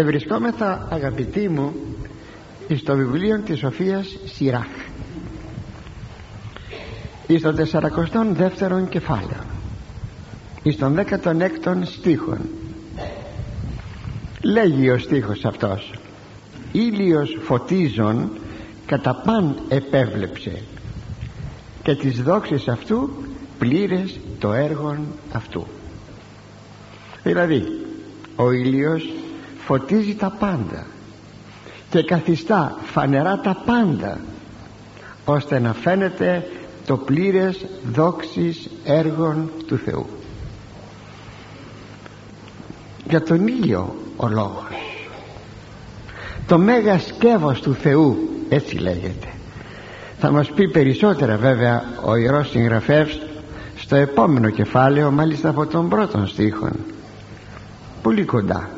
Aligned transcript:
ευρισκόμεθα 0.00 0.88
αγαπητοί 0.90 1.48
μου 1.48 1.74
στο 2.76 2.96
βιβλίο 2.96 3.40
της 3.40 3.58
Σοφίας 3.58 4.18
Σιράχ. 4.24 4.66
Εις 7.26 7.42
το 7.42 7.54
42ο 7.72 8.88
κεφάλαιο. 8.88 9.44
Εις 10.62 10.76
τον 10.76 10.96
16ο 10.96 11.82
στίχον. 11.82 12.38
Λέγει 14.42 14.90
ο 14.90 14.98
στίχος 14.98 15.44
αυτός 15.44 15.92
ήλιος 16.72 17.38
φωτίζων 17.42 18.30
κατά 18.86 19.22
παν 19.24 19.54
επέβλεψε 19.68 20.62
και 21.82 21.94
τις 21.94 22.22
δόξες 22.22 22.68
αυτού 22.68 23.10
πλήρες 23.58 24.20
το 24.38 24.52
έργο 24.52 24.96
αυτού 25.32 25.66
δηλαδή 27.22 27.62
ο 28.36 28.50
ήλιος 28.50 29.08
φωτίζει 29.70 30.14
τα 30.14 30.30
πάντα 30.38 30.86
και 31.90 32.02
καθιστά 32.02 32.76
φανερά 32.82 33.38
τα 33.38 33.62
πάντα 33.66 34.20
ώστε 35.24 35.58
να 35.58 35.72
φαίνεται 35.72 36.46
το 36.86 36.96
πλήρες 36.96 37.66
δόξης 37.92 38.70
έργων 38.84 39.50
του 39.66 39.76
Θεού. 39.76 40.06
Για 43.08 43.22
τον 43.22 43.46
ήλιο 43.46 43.94
ο 44.16 44.28
λόγος. 44.28 45.08
Το 46.46 46.58
μέγα 46.58 46.98
σκεύος 46.98 47.60
του 47.60 47.74
Θεού 47.74 48.28
έτσι 48.48 48.76
λέγεται. 48.76 49.28
Θα 50.18 50.30
μας 50.30 50.50
πει 50.50 50.70
περισσότερα 50.70 51.36
βέβαια 51.36 51.82
ο 52.04 52.16
Ιερός 52.16 52.50
Συγγραφεύς 52.50 53.20
στο 53.76 53.96
επόμενο 53.96 54.50
κεφάλαιο 54.50 55.10
μάλιστα 55.10 55.48
από 55.48 55.66
τον 55.66 55.88
πρώτον 55.88 56.26
στίχον. 56.26 56.72
Πολύ 58.02 58.24
κοντά 58.24 58.68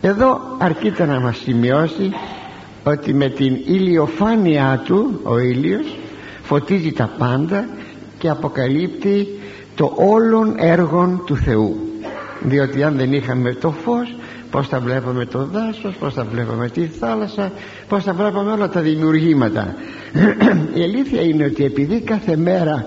εδώ 0.00 0.40
αρκείται 0.58 1.06
να 1.06 1.20
μας 1.20 1.36
σημειώσει 1.36 2.12
ότι 2.84 3.14
με 3.14 3.28
την 3.28 3.54
ηλιοφάνειά 3.66 4.82
του 4.84 5.20
ο 5.22 5.38
ήλιος 5.38 5.96
φωτίζει 6.42 6.92
τα 6.92 7.10
πάντα 7.18 7.68
και 8.18 8.28
αποκαλύπτει 8.28 9.28
το 9.74 9.92
όλον 9.96 10.54
έργον 10.58 11.22
του 11.26 11.36
Θεού. 11.36 11.76
Διότι 12.40 12.82
αν 12.82 12.96
δεν 12.96 13.12
είχαμε 13.12 13.52
το 13.52 13.70
φως 13.70 14.14
πως 14.50 14.68
θα 14.68 14.80
βλέπουμε 14.80 15.24
το 15.24 15.44
δάσος 15.44 15.94
πως 15.94 16.14
θα 16.14 16.24
βλέπουμε 16.24 16.68
τη 16.68 16.86
θάλασσα 16.86 17.52
πως 17.88 18.04
θα 18.04 18.12
βλέπουμε 18.12 18.52
όλα 18.52 18.68
τα 18.68 18.80
δημιουργήματα. 18.80 19.74
Η 20.78 20.82
αλήθεια 20.82 21.22
είναι 21.22 21.44
ότι 21.44 21.64
επειδή 21.64 22.00
κάθε 22.00 22.36
μέρα 22.36 22.86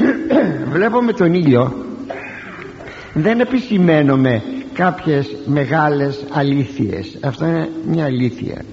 βλέπουμε 0.72 1.12
τον 1.12 1.34
ήλιο 1.34 1.74
δεν 3.12 3.40
επισημαίνουμε 3.40 4.42
κάποιες 4.72 5.36
μεγάλες 5.46 6.24
αλήθειες. 6.30 7.18
Αυτό 7.22 7.46
είναι 7.46 7.68
μια 7.86 8.04
αλήθεια. 8.04 8.64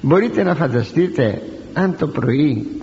Μπορείτε 0.00 0.42
να 0.42 0.54
φανταστείτε 0.54 1.42
αν 1.72 1.96
το 1.98 2.06
πρωί 2.06 2.80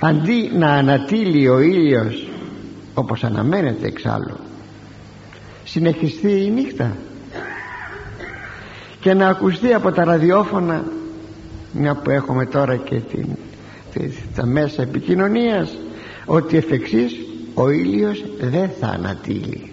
αντί 0.00 0.50
να 0.58 0.70
ανατείλει 0.70 1.48
ο 1.48 1.60
ήλιος 1.60 2.28
όπως 2.94 3.24
αναμένεται 3.24 3.86
εξάλλου 3.86 4.36
συνεχιστεί 5.64 6.44
η 6.44 6.50
νύχτα 6.50 6.96
και 9.00 9.14
να 9.14 9.28
ακουστεί 9.28 9.72
από 9.72 9.92
τα 9.92 10.04
ραδιόφωνα 10.04 10.84
μια 11.72 11.94
που 11.94 12.10
έχουμε 12.10 12.46
τώρα 12.46 12.76
και 12.76 13.00
την, 13.00 13.26
τα 14.34 14.46
μέσα 14.46 14.82
επικοινωνίας 14.82 15.78
ότι 16.24 16.56
εφ' 16.56 16.70
εξής 16.70 17.16
ο 17.54 17.70
ήλιος 17.70 18.24
δεν 18.40 18.70
θα 18.80 18.86
ανατείλει 18.86 19.72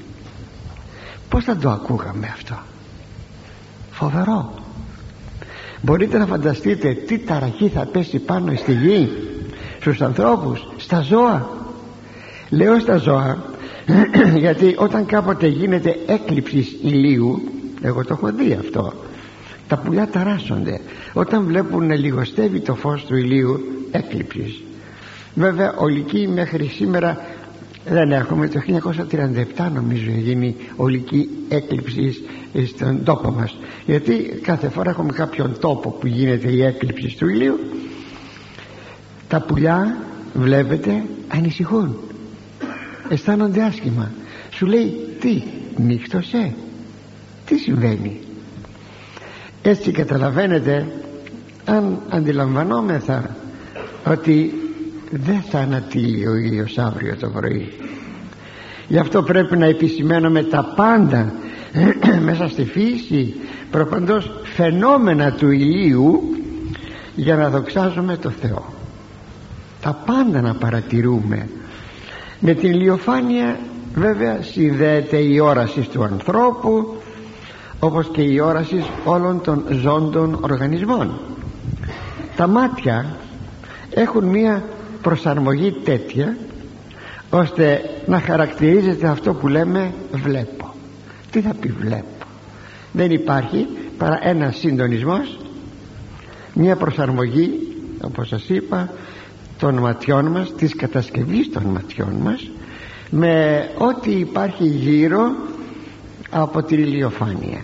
πως 1.35 1.43
θα 1.43 1.57
το 1.57 1.69
ακούγαμε 1.69 2.29
αυτό; 2.33 2.55
Φοβερό. 3.91 4.53
Μπορείτε 5.81 6.17
να 6.17 6.25
φανταστείτε 6.25 6.93
τι 6.93 7.19
ταραχή 7.19 7.67
θα 7.67 7.85
πέσει 7.85 8.19
πάνω 8.19 8.55
στη 8.55 8.73
γη 8.73 9.09
στους 9.79 10.01
ανθρώπους 10.01 10.67
στα 10.77 11.01
ζώα. 11.01 11.49
Λέω 12.49 12.79
στα 12.79 12.97
ζώα 12.97 13.43
γιατί 14.43 14.75
όταν 14.77 15.05
κάποτε 15.05 15.47
γίνεται 15.47 15.95
έκλειψης 16.07 16.71
ηλίου 16.81 17.41
εγώ 17.81 18.05
το 18.05 18.13
έχω 18.13 18.31
δει 18.31 18.57
αυτό 18.59 18.93
τα 19.67 19.77
πουλιά 19.77 20.07
ταράσσονται. 20.07 20.79
Όταν 21.13 21.45
βλέπουν 21.45 21.87
να 21.87 21.95
λιγοστεύει 21.95 22.59
το 22.59 22.75
φως 22.75 23.05
του 23.05 23.15
ηλίου 23.15 23.59
έκλειψης. 23.91 24.61
Βέβαια 25.33 25.73
ολική 25.77 26.27
μέχρι 26.27 26.65
σήμερα 26.65 27.17
δεν 27.89 28.11
έχουμε 28.11 28.47
το 28.47 28.59
1937 29.57 29.71
νομίζω 29.73 30.11
γίνει 30.11 30.55
ολική 30.75 31.29
έκλειψη 31.49 32.13
στον 32.67 33.03
τόπο 33.03 33.31
μας. 33.31 33.57
Γιατί 33.85 34.39
κάθε 34.41 34.69
φορά 34.69 34.89
έχουμε 34.89 35.11
κάποιον 35.11 35.59
τόπο 35.59 35.89
που 35.89 36.07
γίνεται 36.07 36.49
η 36.51 36.63
έκλειψη 36.63 37.17
του 37.17 37.27
ηλίου. 37.29 37.59
Τα 39.27 39.41
πουλιά 39.41 39.97
βλέπετε 40.33 41.03
ανησυχούν. 41.27 41.97
Αισθάνονται 43.09 43.63
άσχημα. 43.63 44.11
Σου 44.49 44.65
λέει 44.65 44.93
τι 45.19 45.43
νύχτωσε; 45.77 46.53
Τι 47.45 47.57
συμβαίνει; 47.57 48.19
Έτσι 49.61 49.91
καταλαβαίνετε 49.91 50.87
αν 51.65 51.99
αντιλαμβανόμεθα 52.09 53.35
ότι 54.05 54.64
δεν 55.11 55.43
θα 55.49 55.59
ανατύλει 55.59 56.27
ο 56.27 56.35
ήλιος 56.35 56.77
αύριο 56.77 57.15
το 57.15 57.29
πρωί. 57.29 57.73
Γι' 58.87 58.97
αυτό 58.97 59.23
πρέπει 59.23 59.57
να 59.57 59.65
επισημαίνουμε 59.65 60.43
τα 60.43 60.73
πάντα 60.75 61.33
μέσα 62.27 62.47
στη 62.47 62.65
φύση 62.65 63.35
προπαντός 63.71 64.31
φαινόμενα 64.43 65.31
του 65.31 65.51
ηλίου 65.51 66.21
για 67.15 67.35
να 67.35 67.49
δοξάζουμε 67.49 68.17
το 68.17 68.29
Θεό. 68.29 68.73
Τα 69.81 70.01
πάντα 70.05 70.41
να 70.41 70.53
παρατηρούμε. 70.53 71.49
Με 72.39 72.53
την 72.53 72.69
ηλιοφάνεια 72.69 73.59
βέβαια 73.95 74.41
συνδέεται 74.41 75.17
η 75.17 75.39
όραση 75.39 75.81
του 75.81 76.03
ανθρώπου 76.03 76.95
όπως 77.79 78.09
και 78.11 78.21
η 78.21 78.39
όραση 78.39 78.85
όλων 79.03 79.41
των 79.41 79.63
ζώντων 79.69 80.39
οργανισμών. 80.41 81.19
Τα 82.35 82.47
μάτια 82.47 83.15
έχουν 83.89 84.25
μία 84.25 84.63
προσαρμογή 85.05 85.71
τέτοια 85.71 86.37
ώστε 87.29 87.81
να 88.07 88.19
χαρακτηρίζεται 88.19 89.07
αυτό 89.07 89.33
που 89.33 89.47
λέμε 89.47 89.93
βλέπω 90.11 90.73
τι 91.31 91.41
θα 91.41 91.53
πει 91.59 91.67
βλέπω 91.79 92.25
δεν 92.91 93.11
υπάρχει 93.11 93.67
παρά 93.97 94.19
ένα 94.21 94.51
συντονισμός 94.51 95.37
μια 96.53 96.75
προσαρμογή 96.75 97.49
όπως 98.01 98.27
σας 98.27 98.49
είπα 98.49 98.89
των 99.59 99.77
ματιών 99.77 100.25
μας 100.25 100.53
της 100.55 100.75
κατασκευής 100.75 101.51
των 101.51 101.63
ματιών 101.63 102.13
μας 102.23 102.49
με 103.09 103.67
ό,τι 103.77 104.11
υπάρχει 104.11 104.67
γύρω 104.67 105.31
από 106.29 106.63
την 106.63 106.79
ηλιοφάνεια. 106.79 107.61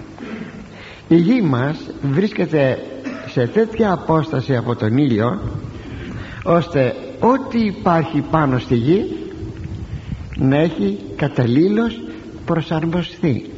Η 1.08 1.16
γη 1.16 1.42
μας 1.42 1.78
βρίσκεται 2.02 2.80
σε 3.28 3.48
τέτοια 3.48 3.92
απόσταση 3.92 4.56
από 4.56 4.76
τον 4.76 4.98
ήλιο 4.98 5.40
ώστε 6.44 6.96
ό,τι 7.22 7.66
υπάρχει 7.66 8.22
πάνω 8.22 8.60
στη 8.60 8.76
γη 8.76 9.18
να 10.38 10.58
έχει 10.58 11.00
καταλήλως 11.16 12.02
προσαρμοστεί. 12.46 13.50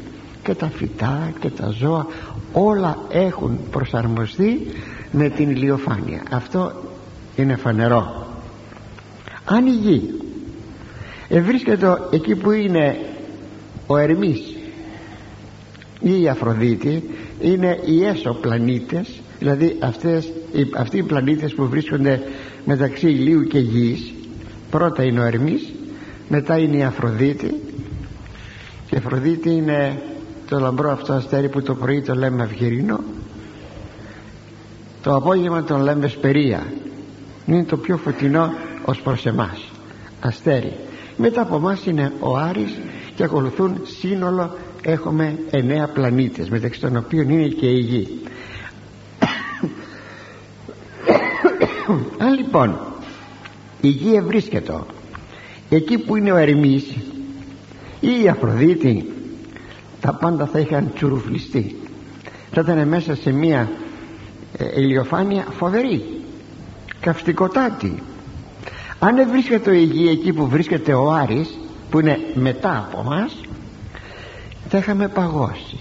Και 0.44 0.54
τα 0.54 0.70
φυτά 0.70 1.32
και 1.40 1.50
τα 1.50 1.70
ζώα 1.70 2.08
όλα 2.54 2.98
έχουν 3.10 3.60
προσαρμοστεί 3.72 4.68
με 5.12 5.30
την 5.30 5.50
ηλιοφάνεια. 5.50 6.24
Αυτό 6.32 6.72
είναι 7.36 7.56
φανερό. 7.56 8.28
Αν 9.46 9.66
η 9.66 9.72
γη 9.72 10.14
βρίσκεται 11.42 11.98
εκεί 12.12 12.36
που 12.36 12.52
είναι 12.52 13.00
ο 13.88 13.98
Ερμής 13.98 14.56
ή 16.00 16.22
η 16.22 16.28
Αφροδίτη 16.28 17.04
είναι 17.42 17.80
οι 17.86 18.06
έσω 18.06 18.34
πλανήτες 18.34 19.22
δηλαδή 19.40 19.78
αυτές, 19.80 20.32
αυτοί 20.76 20.98
οι 20.98 21.04
πλανήτες 21.04 21.54
που 21.54 21.68
βρίσκονται 21.68 22.22
μεταξύ 22.66 23.08
ηλίου 23.08 23.44
και 23.44 23.60
γης 23.60 24.14
πρώτα 24.70 25.04
είναι 25.04 25.20
ο 25.20 25.24
Ερμής 25.24 25.74
μετά 26.30 26.58
είναι 26.58 26.78
η 26.78 26.84
Αφροδίτη. 26.84 27.62
Και 28.90 28.96
η 28.96 28.98
Αφροδίτη 28.98 29.50
είναι 29.50 30.02
το 30.50 30.60
λαμπρό 30.60 30.92
αυτό 30.92 31.14
αστέρι 31.14 31.50
που 31.50 31.62
το 31.62 31.76
πρωί 31.76 32.02
το 32.02 32.16
λέμε 32.16 32.44
αυγερινό 32.44 33.00
το 35.04 35.16
απόγευμα 35.16 35.64
τον 35.64 35.82
λέμε 35.82 36.08
σπερία. 36.08 36.74
Είναι 37.46 37.64
το 37.64 37.78
πιο 37.78 37.98
φωτεινό 37.98 38.54
ως 38.86 39.02
προς 39.02 39.26
εμάς. 39.26 39.72
Αστέρι. 40.20 40.74
Μετά 41.18 41.42
από 41.42 41.56
εμάς 41.56 41.86
είναι 41.86 42.12
ο 42.20 42.38
Άρης 42.38 42.80
και 43.16 43.24
ακολουθούν 43.24 43.82
σύνολο 43.84 44.58
έχουμε 44.82 45.40
εννέα 45.52 45.88
πλανήτες 45.88 46.50
μεταξύ 46.50 46.80
των 46.80 46.98
οποίων 46.98 47.30
είναι 47.30 47.48
και 47.48 47.66
η 47.66 47.80
Γη 47.80 48.22
αν 52.26 52.34
λοιπόν 52.34 52.80
η 53.82 53.88
γη 53.88 54.16
ευρίσκεται 54.16 54.74
εκεί 55.70 55.98
που 55.98 56.16
είναι 56.16 56.32
ο 56.32 56.36
Ερμής 56.36 56.84
ή 58.00 58.22
η 58.24 58.28
Αφροδίτη 58.28 59.14
τα 60.02 60.14
πάντα 60.14 60.46
θα 60.46 60.60
είχαν 60.60 60.92
τσουρουφλιστεί. 60.96 61.76
Θα 62.52 62.62
ήταν 62.62 62.88
μέσα 62.88 63.16
σε 63.16 63.32
μια 63.32 63.70
ε, 64.58 64.82
ηλιοφάνεια 64.82 65.46
φοβερή 65.58 66.22
καυστικοτάτη. 67.00 68.04
Αν 69.00 69.30
βρίσκεται 69.30 69.70
ο 69.70 69.74
Υγεία 69.74 70.12
εκεί 70.12 70.34
που 70.34 70.48
βρίσκεται 70.48 70.94
ο 70.94 71.12
Άρης 71.12 71.58
που 71.90 72.00
είναι 72.00 72.20
μετά 72.34 72.90
από 72.92 73.04
μας 73.04 73.36
θα 74.70 74.78
είχαμε 74.78 75.08
παγώσει. 75.08 75.80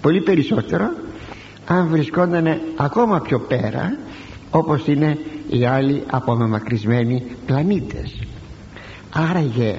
Πολύ 0.00 0.20
περισσότερο 0.20 0.90
αν 1.66 1.86
βρισκόταν 1.86 2.60
ακόμα 2.76 3.20
πιο 3.20 3.38
πέρα 3.38 3.96
όπως 4.56 4.86
είναι 4.86 5.18
οι 5.48 5.64
άλλοι 5.64 6.02
απομεμακρυσμένοι 6.10 7.22
πλανήτες. 7.46 8.20
Άραγε 9.10 9.78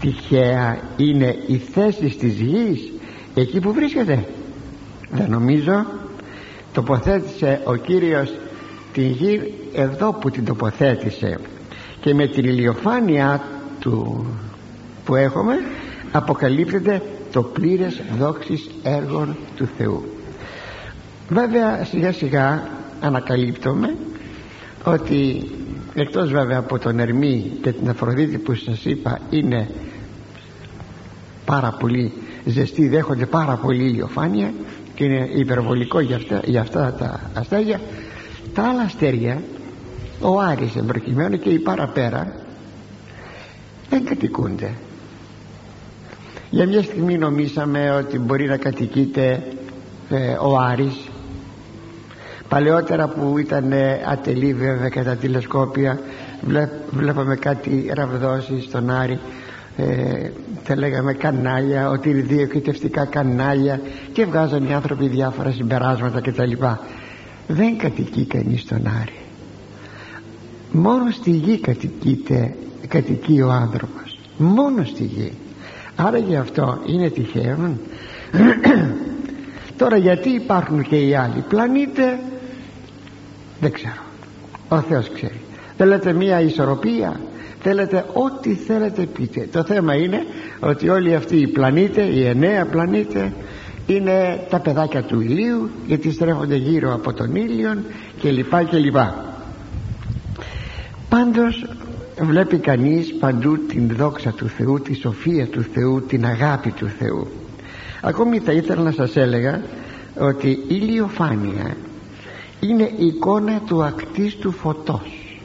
τυχαία 0.00 0.78
είναι 0.96 1.36
η 1.46 1.56
θέση 1.56 2.16
της 2.18 2.40
γης 2.40 2.92
εκεί 3.34 3.60
που 3.60 3.72
βρίσκεται. 3.72 4.24
Δεν 5.10 5.30
νομίζω. 5.30 5.86
Τοποθέτησε 6.72 7.60
ο 7.64 7.74
Κύριος 7.74 8.32
την 8.92 9.10
γη 9.10 9.54
εδώ 9.72 10.12
που 10.12 10.30
την 10.30 10.44
τοποθέτησε. 10.44 11.38
Και 12.00 12.14
με 12.14 12.26
την 12.26 12.44
ηλιοφάνεια 12.44 13.42
του 13.80 14.26
που 15.04 15.14
έχουμε 15.14 15.54
αποκαλύπτεται 16.12 17.02
το 17.32 17.42
πλήρες 17.42 18.02
δόξης 18.18 18.70
έργων 18.82 19.36
του 19.56 19.68
Θεού. 19.78 20.04
Βέβαια 21.28 21.84
σιγά 21.84 22.12
σιγά 22.12 22.68
ανακαλύπτουμε 23.00 23.96
ότι 24.84 25.50
εκτός 25.94 26.30
βέβαια 26.30 26.58
από 26.58 26.78
τον 26.78 26.98
Ερμή 26.98 27.52
και 27.62 27.72
την 27.72 27.88
Αφροδίτη 27.88 28.38
που 28.38 28.54
σας 28.54 28.84
είπα 28.84 29.18
είναι 29.30 29.68
πάρα 31.44 31.76
πολύ 31.80 32.12
ζεστοί 32.44 32.88
δέχονται 32.88 33.26
πάρα 33.26 33.54
πολύ 33.54 33.84
ηλιοφάνεια 33.84 34.52
και 34.94 35.04
είναι 35.04 35.28
υπερβολικό 35.34 36.00
για 36.00 36.16
αυτά, 36.16 36.40
για 36.44 36.60
αυτά 36.60 36.92
τα 36.98 37.30
αστέρια. 37.34 37.80
Τα 38.54 38.62
άλλα 38.62 38.82
αστέρια 38.82 39.42
ο 40.20 40.40
Άρης 40.40 40.76
εμπροκειμένου 40.76 41.38
και 41.38 41.50
οι 41.50 41.58
παραπέρα 41.58 42.34
δεν 43.90 44.04
κατοικούνται. 44.04 44.70
Για 46.50 46.66
μια 46.66 46.82
στιγμή 46.82 47.18
νομίσαμε 47.18 47.90
ότι 47.90 48.18
μπορεί 48.18 48.46
να 48.46 48.56
κατοικείται 48.56 49.42
ε, 50.10 50.32
ο 50.32 50.58
Άρης 50.58 51.09
παλαιότερα 52.50 53.08
που 53.08 53.38
ήταν 53.38 53.72
ε, 53.72 54.00
ατελή 54.06 54.54
βέβαια 54.54 54.88
και 54.88 55.02
τα 55.02 55.16
τηλεσκόπια 55.16 56.00
βλέπαμε 56.90 57.36
κάτι 57.36 57.90
ραβδόσει 57.94 58.60
στον 58.60 58.90
Άρη 58.90 59.18
ε, 59.76 60.30
τα 60.64 60.76
λέγαμε 60.76 61.12
κανάλια 61.12 61.90
ότι 61.90 62.10
είναι 62.10 62.20
διοικητευτικά 62.20 63.04
κανάλια 63.04 63.80
και 64.12 64.24
βγάζαν 64.24 64.64
οι 64.64 64.74
άνθρωποι 64.74 65.08
διάφορα 65.08 65.50
συμπεράσματα 65.50 66.20
κτλ 66.20 66.52
δεν 67.52 67.78
κατοικεί 67.78 68.24
κανείς 68.24 68.60
στον 68.60 68.86
Άρη. 69.00 69.18
Μόνο 70.72 71.10
στη 71.10 71.30
γη 71.30 71.58
κατοικείται, 71.58 72.54
κατοικεί 72.88 73.40
ο 73.40 73.50
άνθρωπος. 73.50 74.18
Μόνο 74.36 74.84
στη 74.84 75.04
γη. 75.04 75.32
Άρα 75.96 76.18
γι' 76.18 76.36
αυτό 76.36 76.78
είναι 76.86 77.10
τυχαίο. 77.10 77.56
Τώρα 79.78 79.96
γιατί 79.96 80.28
υπάρχουν 80.28 80.82
και 80.82 80.96
οι 80.96 81.14
άλλοι 81.14 81.44
πλανήτε 81.48 82.18
δεν 83.60 83.72
ξέρω. 83.72 84.02
Ο 84.68 84.80
Θεός 84.80 85.10
ξέρει. 85.14 85.40
Θέλετε 85.76 86.12
μια 86.12 86.40
ισορροπία; 86.40 87.20
Θέλετε 87.62 88.04
ό,τι 88.12 88.54
θέλετε 88.54 89.02
πείτε. 89.02 89.48
Το 89.52 89.64
θέμα 89.64 89.94
είναι 89.94 90.26
ότι 90.60 90.88
όλοι 90.88 91.14
αυτοί 91.14 91.36
οι 91.36 91.46
πλανήτε 91.46 92.02
οι 92.02 92.24
εννέα 92.24 92.66
πλανήτε 92.66 93.32
είναι 93.86 94.46
τα 94.50 94.60
παιδάκια 94.60 95.02
του 95.02 95.20
ηλίου 95.20 95.70
γιατί 95.86 96.12
στρέφονται 96.12 96.56
γύρω 96.56 96.94
από 96.94 97.12
τον 97.12 97.34
ήλιο 97.34 97.78
και 98.20 98.30
λοιπά 98.30 98.62
και 98.62 98.76
λοιπά 98.76 99.34
πάντως 101.08 101.66
βλέπει 102.20 102.58
κανείς 102.58 103.14
παντού 103.14 103.58
την 103.66 103.90
δόξα 103.96 104.30
του 104.30 104.48
Θεού 104.48 104.80
τη 104.80 104.94
σοφία 104.94 105.46
του 105.46 105.62
Θεού 105.74 106.02
την 106.02 106.24
αγάπη 106.24 106.70
του 106.70 106.88
Θεού. 106.98 107.26
Ακόμη 108.00 108.38
θα 108.38 108.52
ήθελα 108.52 108.82
να 108.82 108.90
σας 108.90 109.16
έλεγα 109.16 109.60
ότι 110.18 110.48
η 110.48 110.66
ηλιοφάνεια 110.68 111.76
είναι 112.60 112.92
η 112.96 113.06
εικόνα 113.06 113.60
του 113.66 113.84
ακτίστου 113.84 114.52
φωτός. 114.52 115.40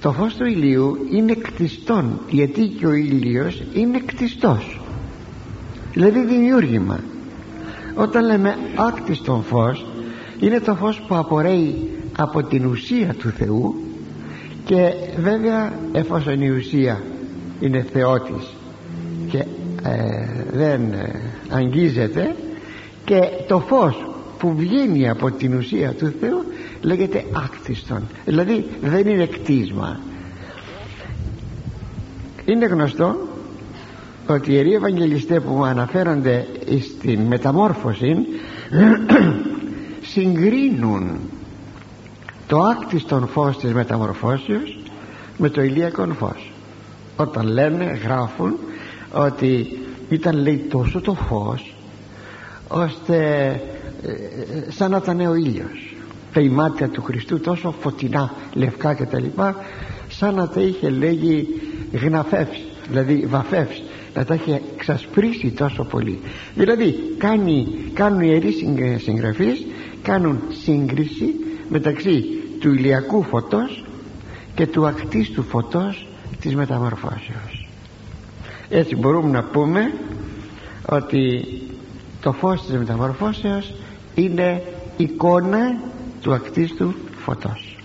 Το 0.00 0.12
φως 0.12 0.34
του 0.34 0.44
ηλίου 0.44 0.98
είναι 1.12 1.34
κτιστόν 1.34 2.20
γιατί 2.30 2.66
και 2.66 2.86
ο 2.86 2.92
ήλιος 2.92 3.62
είναι 3.74 3.98
κτιστός. 3.98 4.80
Δηλαδή 5.92 6.24
δημιούργημα. 6.24 7.00
Όταν 7.94 8.24
λέμε 8.24 8.56
άκτιστον 8.76 9.42
φως 9.42 9.86
είναι 10.40 10.60
το 10.60 10.74
φως 10.74 11.00
που 11.08 11.14
απορρέει 11.14 11.90
από 12.18 12.42
την 12.42 12.66
ουσία 12.66 13.14
του 13.14 13.30
Θεού 13.30 13.74
και 14.64 14.92
βέβαια 15.18 15.72
εφόσον 15.92 16.40
η 16.40 16.50
ουσία 16.50 17.02
είναι 17.60 17.86
θεότης 17.92 18.54
και 19.28 19.38
ε, 19.82 20.44
δεν 20.52 20.92
ε, 20.92 21.20
αγγίζεται 21.50 22.36
και 23.04 23.20
το 23.48 23.58
φως 23.58 24.15
που 24.38 24.54
βγαίνει 24.56 25.08
από 25.08 25.30
την 25.30 25.54
ουσία 25.54 25.92
του 25.92 26.14
Θεού 26.20 26.44
λέγεται 26.80 27.24
άκτιστον. 27.32 28.02
Δηλαδή 28.24 28.66
δεν 28.82 29.06
είναι 29.06 29.26
κτίσμα. 29.26 30.00
Είναι 32.44 32.66
γνωστό 32.66 33.16
ότι 34.26 34.50
οι 34.50 34.54
Ιεροί 34.54 34.74
Ευαγγελιστές 34.74 35.42
που 35.42 35.64
αναφέρονται 35.64 36.46
στην 36.94 37.20
μεταμόρφωση 37.20 38.16
συγκρίνουν 40.12 41.18
το 42.46 42.62
άκτιστον 42.62 43.26
φως 43.26 43.58
της 43.58 43.72
μεταμορφώσεως 43.72 44.78
με 45.38 45.48
το 45.48 45.62
ηλιακό 45.62 46.06
φως. 46.18 46.52
Όταν 47.16 47.46
λένε 47.46 48.00
γράφουν 48.04 48.56
ότι 49.12 49.78
ήταν 50.08 50.36
λέει 50.36 50.66
τόσο 50.70 51.00
το 51.00 51.14
φως 51.14 51.74
ώστε 52.68 53.16
ε, 53.16 53.48
ε, 53.48 53.60
σαν 54.68 54.90
να 54.90 54.96
ήταν 54.96 55.20
ο 55.20 55.34
ήλιος. 55.34 55.94
Τα 56.32 56.40
ημάτια 56.40 56.88
του 56.88 57.02
Χριστού 57.02 57.40
τόσο 57.40 57.74
φωτεινά 57.80 58.32
λευκά 58.52 58.94
και 58.94 59.04
τα 59.04 59.20
λοιπά 59.20 59.56
σαν 60.08 60.34
να 60.34 60.48
τα 60.48 60.60
είχε 60.60 60.90
λέγει 60.90 61.48
γναφεύσει 61.92 62.64
δηλαδή 62.88 63.26
βαφεύσει 63.26 63.82
να 64.14 64.24
τα 64.24 64.34
έχει 64.34 64.60
εξασπρίσει 64.76 65.50
τόσο 65.50 65.84
πολύ. 65.84 66.20
Δηλαδή 66.54 67.14
κάνει, 67.18 67.66
κάνουν 67.94 68.20
οι 68.20 68.28
ιερείς 68.30 68.56
συγγραφείς 69.02 69.66
κάνουν 70.02 70.40
σύγκριση 70.62 71.34
μεταξύ 71.68 72.24
του 72.60 72.72
ηλιακού 72.72 73.22
φωτός 73.22 73.84
και 74.54 74.66
του 74.66 74.86
ακτίστου 74.86 75.42
φωτός 75.42 76.08
της 76.40 76.54
μεταμορφώσεως. 76.54 77.68
Έτσι 78.68 78.96
μπορούμε 78.96 79.30
να 79.30 79.42
πούμε 79.42 79.92
ότι 80.88 81.44
το 82.20 82.32
φως 82.32 82.62
της 82.66 82.76
μεταμορφώσεως 82.76 83.74
είναι 84.16 84.62
εικόνα 84.96 85.76
του 86.20 86.34
ακτίστου 86.34 86.94
φωτός. 87.24 87.76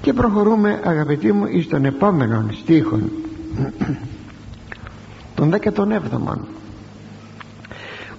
Και 0.00 0.12
προχωρούμε 0.12 0.80
αγαπητοί 0.84 1.32
μου 1.32 1.46
εις 1.46 1.68
τον 1.68 1.84
επόμενο 1.84 2.46
στίχον. 2.52 3.10
Τον 5.34 5.54
17ο 5.60 6.38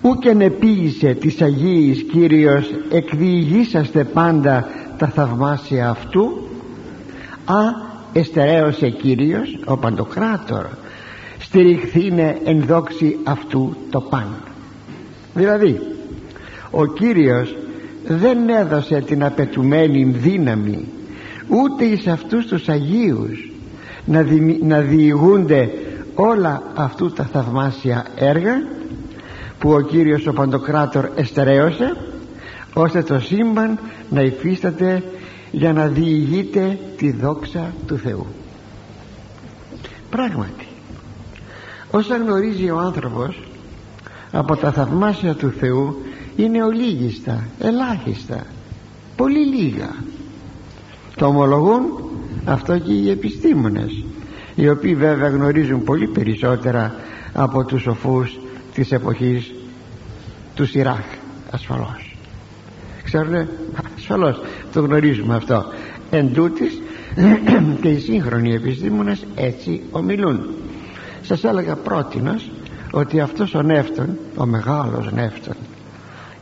ούκεν 0.02 0.42
επίγησε 0.42 1.14
της 1.14 1.42
Αγίης 1.42 2.06
Κύριος 2.12 2.70
εκδιηγήσαστε 2.92 4.04
πάντα 4.04 4.68
τα 4.98 5.08
θαυμάσια 5.08 5.90
αυτού 5.90 6.48
α 7.46 7.60
εστερέωσε 8.14 8.90
Κύριος 8.90 9.60
ο 9.66 9.78
Παντοκράτορ 9.78 10.66
στηριχθήνε 11.40 12.38
εν 12.44 12.64
δόξη 12.66 13.18
αυτού 13.24 13.76
το 13.90 14.02
παν 14.02 14.28
δηλαδή 15.34 15.97
ο 16.72 16.86
Κύριος 16.86 17.56
δεν 18.08 18.50
έδωσε 18.50 19.02
την 19.02 19.24
απαιτουμένη 19.24 20.04
δύναμη 20.04 20.88
ούτε 21.48 21.84
εις 21.86 22.08
αυτούς 22.08 22.46
τους 22.46 22.70
Αγίους 22.70 23.52
να, 24.06 24.26
να 24.62 24.80
διηγούνται 24.80 25.70
όλα 26.16 26.64
αυτού 26.76 27.12
τα 27.12 27.24
θαυμάσια 27.24 28.06
έργα 28.16 28.68
που 29.60 29.72
ο 29.72 29.82
Κύριος 29.82 30.28
ο 30.28 30.34
Παντοκράτορ 30.34 31.10
εστερέωσε 31.16 31.98
ώστε 32.74 33.04
το 33.04 33.20
σύμπαν 33.20 33.80
να 34.10 34.22
υφίσταται 34.22 35.04
για 35.52 35.74
να 35.74 35.88
διηγείται 35.88 36.80
τη 36.98 37.12
δόξα 37.12 37.74
του 37.88 37.98
Θεού. 37.98 38.26
Πράγματι 40.10 40.68
όσα 41.92 42.18
γνωρίζει 42.18 42.70
ο 42.70 42.78
άνθρωπος 42.78 43.44
από 44.32 44.56
τα 44.56 44.72
θαυμάσια 44.72 45.34
του 45.34 45.54
Θεού 45.60 45.96
είναι 46.38 46.64
ολίγιστα, 46.64 47.44
ελάχιστα 47.60 48.46
πολύ 49.16 49.46
λίγα. 49.46 49.96
Το 51.16 51.26
ομολογούν 51.26 51.84
αυτό 52.46 52.78
και 52.78 52.92
οι 52.92 53.10
επιστήμονες 53.10 54.04
οι 54.56 54.70
οποίοι 54.70 54.96
βέβαια 54.96 55.30
γνωρίζουν 55.30 55.84
πολύ 55.84 56.08
περισσότερα 56.08 56.96
από 57.34 57.64
τους 57.66 57.82
σοφούς 57.82 58.40
της 58.74 58.92
εποχής 58.92 59.54
του 60.56 60.66
Σιράχ 60.66 61.06
ασφαλώς. 61.52 62.16
Ξέρουν 63.04 63.48
ασφαλώς 63.98 64.42
το 64.74 64.82
γνωρίζουμε 64.82 65.36
αυτό. 65.36 65.66
Εν 66.10 66.34
τούτης, 66.34 66.82
και 67.82 67.90
οι 67.90 68.00
σύγχρονοι 68.00 68.54
επιστήμονες 68.54 69.26
έτσι 69.36 69.82
ομιλούν. 69.92 70.48
Σας 71.22 71.44
έλεγα 71.44 71.76
πρότινος 71.76 72.52
ότι 72.92 73.20
αυτός 73.20 73.54
ο 73.54 73.62
Νεύτων 73.62 74.18
ο 74.36 74.46
μεγάλος 74.46 75.12
Νεύτων 75.12 75.56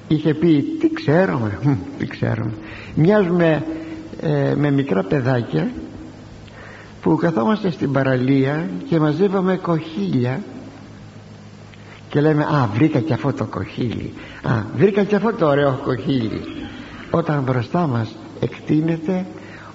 είχε 0.07 0.33
πει 0.33 0.77
τι 0.79 0.89
ξέρουμε 0.93 1.59
τι 1.97 2.07
ξέρουμε 2.07 2.51
μοιάζουμε 2.95 3.65
ε, 4.21 4.53
με 4.55 4.71
μικρά 4.71 5.03
παιδάκια 5.03 5.71
που 7.01 7.15
καθόμαστε 7.15 7.71
στην 7.71 7.91
παραλία 7.91 8.69
και 8.89 8.99
μαζεύαμε 8.99 9.57
κοχύλια 9.57 10.43
και 12.09 12.21
λέμε 12.21 12.43
α 12.43 12.69
βρήκα 12.73 12.99
και 12.99 13.13
αυτό 13.13 13.33
το 13.33 13.45
κοχύλι 13.45 14.13
α 14.43 14.63
βρήκα 14.75 15.03
και 15.03 15.15
αυτό 15.15 15.33
το 15.33 15.47
ωραίο 15.47 15.79
κοχύλι. 15.83 16.41
Όταν 17.11 17.43
μπροστά 17.43 17.87
μας 17.87 18.15
εκτείνεται 18.39 19.25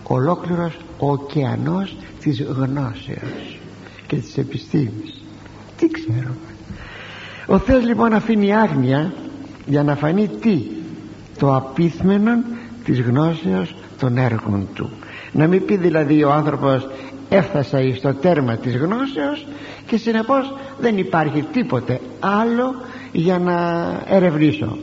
ολόκληρος 0.02 0.76
ο 0.98 1.10
ωκεανός 1.10 1.96
της 2.20 2.42
γνώσεως 2.42 3.58
και 4.06 4.16
της 4.16 4.38
επιστήμης. 4.38 5.22
Τι 5.76 5.88
ξέρουμε. 5.88 6.36
Ο 7.46 7.58
Θεός 7.58 7.84
λοιπόν 7.84 8.12
αφήνει 8.12 8.54
άγνοια 8.54 9.12
για 9.70 9.82
να 9.82 9.96
φανεί 9.96 10.28
τι. 10.40 10.62
Το 11.38 11.54
απίθμενο 11.54 12.30
της 12.84 13.00
γνώσεως 13.00 13.74
των 13.98 14.18
έργων 14.18 14.68
του. 14.74 14.90
Να 15.32 15.46
μην 15.46 15.64
πει 15.64 15.76
δηλαδή 15.76 16.24
ο 16.24 16.32
άνθρωπος 16.32 16.88
έφτασα 17.28 17.78
στο 17.96 18.14
τέρμα 18.14 18.56
της 18.56 18.76
γνώσεως 18.76 19.46
και 19.86 19.96
συνεπώς 19.96 20.54
δεν 20.80 20.98
υπάρχει 20.98 21.42
τίποτε 21.52 22.00
άλλο 22.20 22.74
για 23.12 23.38
να 23.38 23.86
ερευνήσω. 24.08 24.76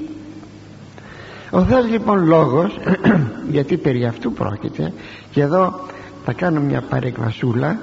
Ο 1.52 1.62
Θεός 1.62 1.90
λοιπόν 1.90 2.26
λόγος 2.26 2.78
γιατί 3.56 3.78
περί 3.78 4.06
αυτού 4.06 4.32
πρόκειται 4.32 4.94
και 5.32 5.42
εδώ 5.42 5.86
θα 6.26 6.34
κάνω 6.34 6.60
μια 6.60 6.82
παρεκβασούλα 6.82 7.80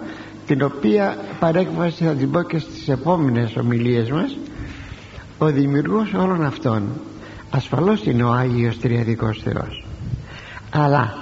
την 0.47 0.63
οποία 0.63 1.17
παρέκβαση 1.41 2.05
θα 2.05 2.13
την 2.13 2.31
πω 2.31 2.43
και 2.43 2.59
στις 2.59 2.89
επόμενες 2.89 3.57
ομιλίες 3.57 4.11
μας 4.11 4.37
ο 5.39 5.47
δημιουργός 5.47 6.13
όλων 6.13 6.45
αυτών 6.45 6.83
ασφαλώς 7.51 8.05
είναι 8.05 8.23
ο 8.23 8.33
Άγιος 8.33 8.79
Τριαδικός 8.79 9.43
Θεός. 9.43 9.87
Αλλά 10.71 11.15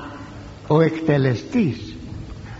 ο 0.66 0.81
εκτελεστής 0.81 1.97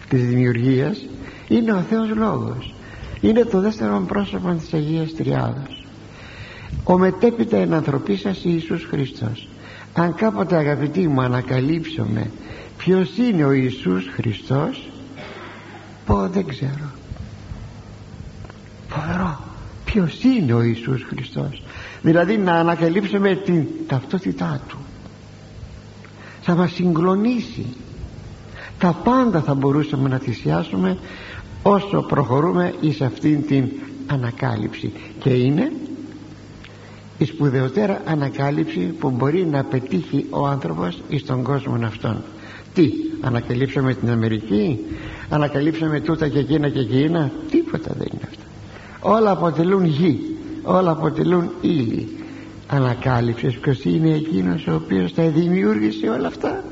της 0.09 0.27
δημιουργίας 0.27 1.07
είναι 1.49 1.73
ο 1.73 1.81
Θεός 1.81 2.09
Λόγος. 2.15 2.75
Είναι 3.21 3.45
το 3.45 3.61
δεύτερο 3.61 4.05
πρόσωπο 4.07 4.55
της 4.55 4.73
Αγίας 4.75 5.15
Τριάδος. 5.15 5.85
Ο 6.85 6.99
μετέπειτα 6.99 7.57
ενανθρωπίσας 7.57 8.45
Ιησούς 8.45 8.87
Χριστός. 8.91 9.49
Αν 9.95 10.15
κάποτε 10.15 10.57
αγαπητοί 10.57 11.09
μου 11.09 11.21
ανακαλύψουμε 11.21 12.31
ποιος 12.77 13.17
είναι 13.17 13.45
ο 13.45 13.53
Ιησούς 13.53 14.11
Χριστός 14.15 14.91
πω 16.07 16.29
δεν 16.29 16.47
ξέρω. 16.47 16.91
Φοβερό 18.89 19.52
ποιος 19.93 20.23
είναι 20.23 20.53
ο 20.53 20.63
Ιησούς 20.63 21.03
Χριστός; 21.03 21.63
Δηλαδή 22.03 22.39
να 22.39 22.53
ανακαλύψουμε 22.53 23.35
την 23.37 23.67
ταυτότητά 23.87 24.61
του. 24.69 24.77
Θα 26.41 26.55
μας 26.55 26.73
συγκλονίσει. 26.73 27.67
Τα 28.79 28.93
πάντα 29.05 29.41
θα 29.41 29.55
μπορούσαμε 29.55 30.09
να 30.09 30.19
θυσιάσουμε 30.19 30.99
όσο 31.63 32.03
προχωρούμε 32.03 32.75
εις 32.81 33.01
αυτήν 33.01 33.47
την 33.47 33.69
ανακάλυψη. 34.07 34.93
Και 35.19 35.31
είναι 35.31 35.73
η 37.19 37.25
σπουδαιότερα 37.25 38.03
ανακάλυψη 38.05 38.81
που 38.81 39.11
μπορεί 39.11 39.47
να 39.47 39.65
πετύχει 39.65 40.27
ο 40.31 40.47
άνθρωπος 40.47 41.03
εις 41.09 41.25
τον 41.25 41.43
κόσμο 41.43 41.87
αυτόν. 41.87 42.23
Τι 42.75 42.89
ανακαλύψαμε 43.21 43.95
την 43.95 44.11
Αμερική 44.11 44.79
ανακαλύψαμε 45.29 46.01
τούτα 46.01 46.29
και 46.29 46.39
εκείνα 46.39 46.69
και 46.69 46.81
εκείνα. 46.81 47.31
Τίποτα 47.51 47.95
δεν 47.99 48.09
είναι 48.13 48.29
αυτά 48.29 48.42
όλα 49.03 49.31
αποτελούν 49.31 49.85
γη. 49.85 50.21
Όλα 50.63 50.91
αποτελούν 50.91 51.51
ύλη. 51.61 52.09
Ανακάλυψες 52.69 53.55
ποιος 53.55 53.85
είναι 53.85 54.11
εκείνος 54.11 54.67
ο 54.67 54.75
οποίος 54.75 55.15
τα 55.15 55.23
δημιούργησε 55.23 56.09
όλα 56.09 56.27
αυτά; 56.27 56.65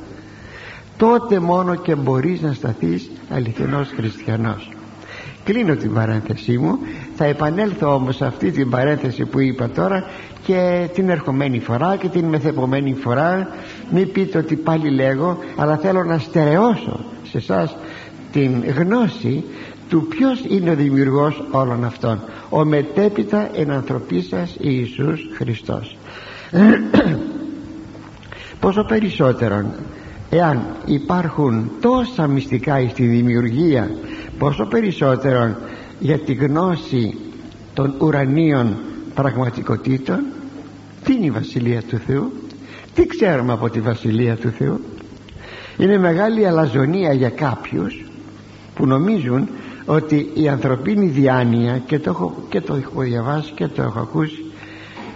Τότε 0.96 1.38
μόνο 1.38 1.75
και 1.75 1.94
μπορείς 1.94 2.40
να 2.40 2.52
σταθείς 2.52 3.10
αληθινός 3.30 3.88
χριστιανός. 3.96 4.70
Κλείνω 5.44 5.75
την 5.75 5.94
παρένθεσή 5.94 6.58
μου. 6.58 6.78
Θα 7.16 7.25
επανέλθω 7.25 7.94
όμως 7.94 8.16
σε 8.16 8.25
αυτή 8.25 8.50
την 8.50 8.70
παρένθεση 8.70 9.25
που 9.25 9.40
είπα 9.40 9.68
τώρα 9.68 10.04
και 10.46 10.88
την 10.94 11.08
ερχομένη 11.08 11.60
φορά 11.60 11.96
και 11.96 12.08
την 12.08 12.25
μεθεπομένη 12.25 12.94
φορά. 12.94 13.49
Μην 13.90 14.12
πείτε 14.12 14.38
ότι 14.38 14.56
πάλι 14.56 14.90
λέγω 14.90 15.38
αλλά 15.56 15.76
θέλω 15.76 16.04
να 16.04 16.18
στερεώσω 16.18 17.04
σε 17.30 17.38
εσάς 17.38 17.76
την 18.32 18.64
γνώση 18.76 19.44
του 19.90 20.06
ποιος 20.09 20.44
είναι 20.49 20.70
ο 20.70 20.75
δημιουργός 20.75 21.42
όλων 21.50 21.85
αυτών. 21.85 22.20
Ο 22.49 22.64
μετέπειτα 22.64 23.50
ενανθρωπής 23.54 24.28
σας 24.28 24.56
Ιησούς 24.61 25.28
Χριστός. 25.32 25.97
Πόσο 28.61 28.85
περισσότερον 28.85 29.66
εάν 30.30 30.62
υπάρχουν 30.85 31.70
τόσα 31.80 32.26
μυστικά 32.26 32.88
στη 32.88 33.06
δημιουργία 33.06 33.90
πόσο 34.38 34.66
περισσότερον 34.66 35.56
για 35.99 36.18
τη 36.18 36.35
γνώση 36.35 37.16
των 37.75 37.94
ουρανίων 38.00 38.76
πραγματικότητων 39.14 40.20
τι 41.04 41.12
είναι 41.12 41.25
η 41.25 41.30
Βασιλεία 41.30 41.82
του 41.82 41.99
Θεού; 42.06 42.32
Τι 42.94 43.06
ξέρουμε 43.06 43.52
από 43.52 43.70
τη 43.70 43.80
Βασιλεία 43.80 44.37
του 44.37 44.50
Θεού; 44.50 44.80
Είναι 45.78 45.99
μεγάλη 45.99 46.47
αλαζονία 46.47 47.12
για 47.12 47.30
κάποιους 47.30 48.04
που 48.75 48.87
νομίζουν 48.87 49.49
ότι 49.87 50.30
η 50.34 50.49
ανθρωπίνη 50.49 51.06
διάνοια 51.06 51.78
και 51.78 51.99
το 51.99 52.10
έχω, 52.10 52.34
και 52.49 52.60
το 52.60 52.75
έχω 52.75 53.00
διαβάσει 53.00 53.52
και 53.52 53.66
το 53.66 53.82
έχω 53.82 53.99
ακούσει 53.99 54.44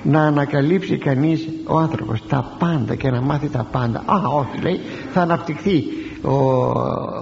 να 0.02 0.23
ανακαλύψει 0.23 0.99
κανείς 0.99 1.49
ο 1.66 1.78
άνθρωπος 1.78 2.26
τα 2.28 2.52
πάντα 2.59 2.94
και 2.94 3.11
να 3.11 3.21
μάθει 3.21 3.49
τα 3.49 3.66
πάντα. 3.73 3.99
Α 3.99 4.16
όχι 4.28 4.62
λέει 4.62 4.80
θα 5.12 5.21
αναπτυχθεί 5.21 5.85
ο, 6.23 6.35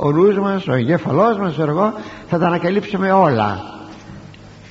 ο 0.02 0.12
νους 0.12 0.38
μας, 0.38 0.68
ο 0.68 0.72
εγκέφαλός 0.72 1.38
μας 1.38 1.58
εγώ, 1.58 1.92
θα 2.28 2.38
τα 2.38 2.46
ανακαλύψουμε 2.46 3.12
όλα. 3.12 3.64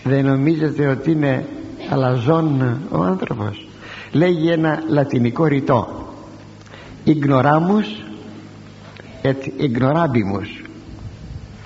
Δεν 0.03 0.25
νομίζετε 0.25 0.87
ότι 0.87 1.11
είναι 1.11 1.45
αλαζόν 1.89 2.77
ο 2.91 3.03
άνθρωπος; 3.03 3.67
Λέγει 4.11 4.49
ένα 4.49 4.83
λατινικό 4.87 5.45
ρητό. 5.45 5.87
Ignoramus 7.05 7.89
et 9.23 9.41
ignorabimus 9.67 10.60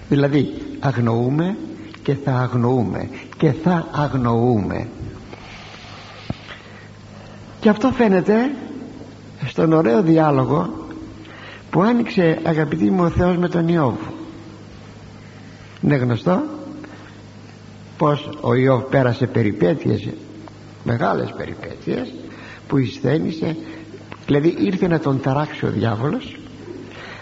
δηλαδή 0.09 0.53
αγνοούμε 0.79 1.57
και 2.03 2.15
θα 2.15 2.31
αγνοούμε 2.31 3.09
και 3.37 3.51
θα 3.51 3.87
αγνοούμε. 3.91 4.87
Και 7.59 7.69
αυτό 7.69 7.91
φαίνεται 7.91 8.51
στον 9.45 9.73
ωραίο 9.73 10.01
διάλογο 10.01 10.87
που 11.69 11.81
άνοιξε 11.81 12.39
αγαπητοί 12.43 12.91
μου 12.91 13.03
ο 13.03 13.09
Θεός 13.09 13.37
με 13.37 13.49
τον 13.49 13.67
Ιώβ. 13.67 13.95
Είναι 15.81 15.95
γνωστό 15.95 16.43
πως 17.97 18.29
ο 18.41 18.55
Ιώβ 18.55 18.81
πέρασε 18.83 19.27
περιπέτειες 19.27 20.09
μεγάλες 20.83 21.33
περιπέτειες 21.37 22.13
που 22.67 22.77
εισθένησε 22.77 23.55
δηλαδή 24.25 24.55
ήρθε 24.59 24.87
να 24.87 24.99
τον 24.99 25.21
ταράξει 25.21 25.65
ο 25.65 25.69
διάβολος 25.69 26.37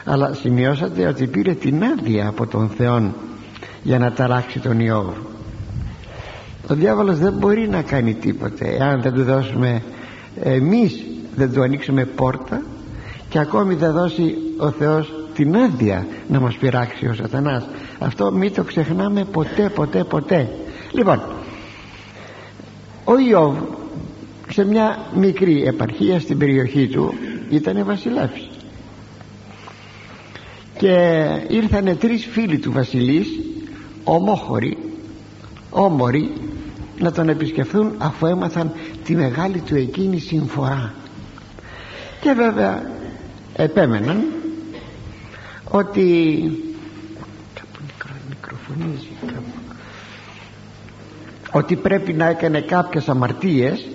αλλά 0.06 0.34
σημειώσατε 0.34 1.08
ότι 1.08 1.28
πήρε 1.28 1.54
την 1.54 1.84
άδεια 1.84 2.28
από 2.28 2.48
τον 2.48 2.70
Θεό 2.70 3.14
για 3.84 4.00
να 4.00 4.12
ταράξει 4.12 4.60
τον 4.60 4.80
Ιώβ. 4.80 5.08
Ο 6.70 6.74
διάβολος 6.74 7.18
δεν 7.18 7.34
μπορεί 7.34 7.70
να 7.70 7.82
κάνει 7.82 8.14
τίποτε. 8.14 8.76
Εάν 8.80 9.02
δεν 9.02 9.14
του 9.14 9.24
δώσουμε 9.24 9.82
εμείς 10.44 11.04
δεν 11.36 11.54
του 11.54 11.62
ανοίξουμε 11.62 12.06
πόρτα 12.06 12.62
και 13.30 13.40
ακόμη 13.40 13.74
δεν 13.74 13.92
δώσει 13.92 14.36
ο 14.58 14.70
Θεός 14.70 15.14
την 15.34 15.56
άδεια 15.56 16.08
να 16.28 16.40
μας 16.40 16.56
πειράξει 16.56 17.08
ο 17.08 17.14
σατανάς. 17.14 17.68
Αυτό 18.00 18.32
μην 18.32 18.54
το 18.54 18.64
ξεχνάμε 18.64 19.26
ποτέ 19.32 19.70
ποτέ 19.76 20.04
ποτέ. 20.04 20.50
Λοιπόν 20.92 21.22
ο 23.04 23.18
Ιώβ 23.30 23.56
σε 24.50 24.66
μια 24.66 24.98
μικρή 25.16 25.64
επαρχία 25.64 26.20
στην 26.20 26.38
περιοχή 26.38 26.88
του 26.88 27.14
ήταν 27.50 27.86
βασιλεύς 27.86 28.50
και 30.84 31.26
ήρθανε 31.48 31.96
τρεις 31.96 32.26
φίλοι 32.26 32.58
του 32.60 32.72
βασιλείς 32.72 33.28
ομόχωροι 34.04 34.78
όμοροι 35.70 36.34
να 37.00 37.12
τον 37.12 37.30
επισκεφθούν 37.30 37.92
αφού 37.98 38.26
έμαθαν 38.26 38.72
τη 39.04 39.16
μεγάλη 39.16 39.60
του 39.60 39.76
εκείνη 39.76 40.20
συμφορά. 40.20 40.94
Και 42.22 42.32
βέβαια 42.34 42.92
επέμεναν 43.56 44.24
ότι 45.70 46.14
κάπου 47.54 47.80
μικροφωνίζει 48.30 49.10
κάπου 49.26 49.76
ότι 51.52 51.76
πρέπει 51.76 52.14
να 52.14 52.28
έκανε 52.28 52.62
κάποιες 52.62 53.10
αμαρτίες 53.10 53.88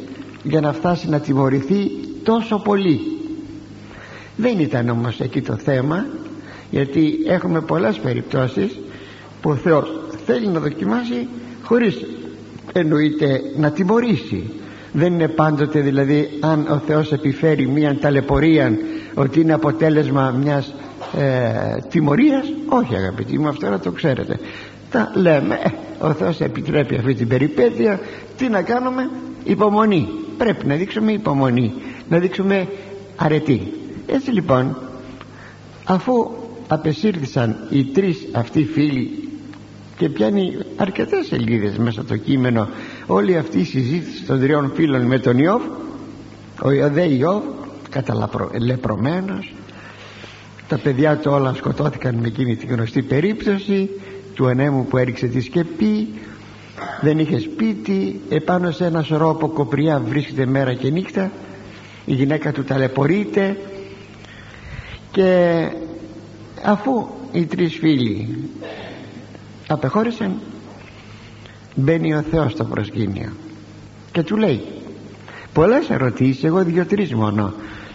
για 0.42 0.60
να 0.60 0.72
φτάσει 0.72 1.08
να 1.08 1.20
τιμωρηθεί 1.20 1.90
τόσο 2.22 2.58
πολύ. 2.58 3.00
Δεν 4.36 4.58
ήταν 4.58 4.88
όμως 4.88 5.20
εκεί 5.20 5.40
το 5.42 5.56
θέμα 5.56 6.06
γιατί 6.70 7.18
έχουμε 7.26 7.60
πολλές 7.60 7.98
περιπτώσεις 7.98 8.78
που 9.40 9.50
ο 9.50 9.54
Θεός 9.54 10.00
θέλει 10.26 10.46
να 10.46 10.60
δοκιμάσει 10.60 11.28
χωρίς 11.62 12.04
εννοείται 12.72 13.40
να 13.56 13.70
τιμωρήσει. 13.70 14.50
Δεν 14.92 15.12
είναι 15.12 15.28
πάντοτε 15.28 15.80
δηλαδή 15.80 16.28
αν 16.40 16.66
ο 16.70 16.78
Θεός 16.86 17.12
επιφέρει 17.12 17.66
μια 17.66 17.98
ταλαιπωρία 17.98 18.78
ότι 19.14 19.40
είναι 19.40 19.52
αποτέλεσμα 19.52 20.34
μιας 20.42 20.74
ε, 21.18 21.80
τιμωρίας. 21.88 22.44
Όχι 22.68 22.94
αγαπητοί 22.94 23.38
μου 23.38 23.48
αυτό 23.48 23.68
να 23.68 23.78
το 23.78 23.90
ξέρετε. 23.90 24.38
Τα 24.90 25.12
λέμε 25.14 25.54
ε, 25.54 25.70
ο 26.06 26.12
Θεός 26.12 26.40
επιτρέπει 26.40 26.94
αυτή 26.94 27.14
την 27.14 27.28
περιπέτεια. 27.28 28.00
Τι 28.36 28.48
να 28.48 28.62
κάνουμε; 28.62 29.10
Υπομονή. 29.44 30.08
Πρέπει 30.38 30.66
να 30.66 30.74
δείξουμε 30.74 31.12
υπομονή 31.12 31.72
να 32.08 32.18
δείξουμε 32.18 32.68
αρετή. 33.16 33.72
Έτσι 34.06 34.30
λοιπόν 34.30 34.76
αφού 35.84 36.30
απεσύρθησαν 36.68 37.56
οι 37.70 37.84
τρεις 37.84 38.28
αυτοί 38.32 38.64
φίλοι 38.64 39.28
και 39.96 40.08
πιάνει 40.08 40.58
αρκετές 40.76 41.26
σελίδες 41.26 41.76
μέσα 41.76 42.04
το 42.04 42.16
κείμενο. 42.16 42.68
Όλη 43.06 43.36
αυτή 43.36 43.58
η 43.58 43.64
συζήτηση 43.64 44.24
των 44.24 44.40
τριών 44.40 44.72
φίλων 44.74 45.02
με 45.02 45.18
τον 45.18 45.38
Ιώβ 45.38 45.62
ο 46.62 46.90
δε 46.90 47.04
Ιώβ 47.04 47.42
καταλαπρωμένος 47.90 49.52
τα 50.68 50.78
παιδιά 50.78 51.16
του 51.16 51.30
όλα 51.32 51.54
σκοτώθηκαν 51.54 52.14
με 52.14 52.26
εκείνη 52.26 52.56
τη 52.56 52.66
γνωστή 52.66 53.02
περίπτωση 53.02 53.90
του 54.34 54.46
ανέμου 54.46 54.86
που 54.86 54.96
έριξε 54.96 55.26
τη 55.26 55.40
σκεπή. 55.40 56.08
Δεν 57.00 57.18
είχε 57.18 57.38
σπίτι. 57.38 58.20
Επάνω 58.28 58.70
σε 58.70 58.84
ένα 58.84 59.02
σωρό 59.02 59.30
από 59.30 59.48
κοπριά 59.48 60.02
βρίσκεται 60.06 60.46
μέρα 60.46 60.74
και 60.74 60.90
νύχτα. 60.90 61.30
Η 62.04 62.14
γυναίκα 62.14 62.52
του 62.52 62.64
ταλαιπωρείται. 62.64 63.56
Και 65.10 65.70
αφού 66.64 67.06
οι 67.32 67.46
τρεις 67.46 67.74
φίλοι 67.74 68.38
απεχώρησαν 69.66 70.40
μπαίνει 71.74 72.14
ο 72.14 72.22
Θεός 72.30 72.52
στο 72.52 72.64
προσκήνιο 72.64 73.32
και 74.12 74.22
του 74.22 74.36
λέει 74.36 74.64
πολλές 75.52 75.90
ερωτήσεις 75.90 76.44
εγώ 76.44 76.64
δύο-τρεις 76.64 77.14
μόνο. 77.14 77.52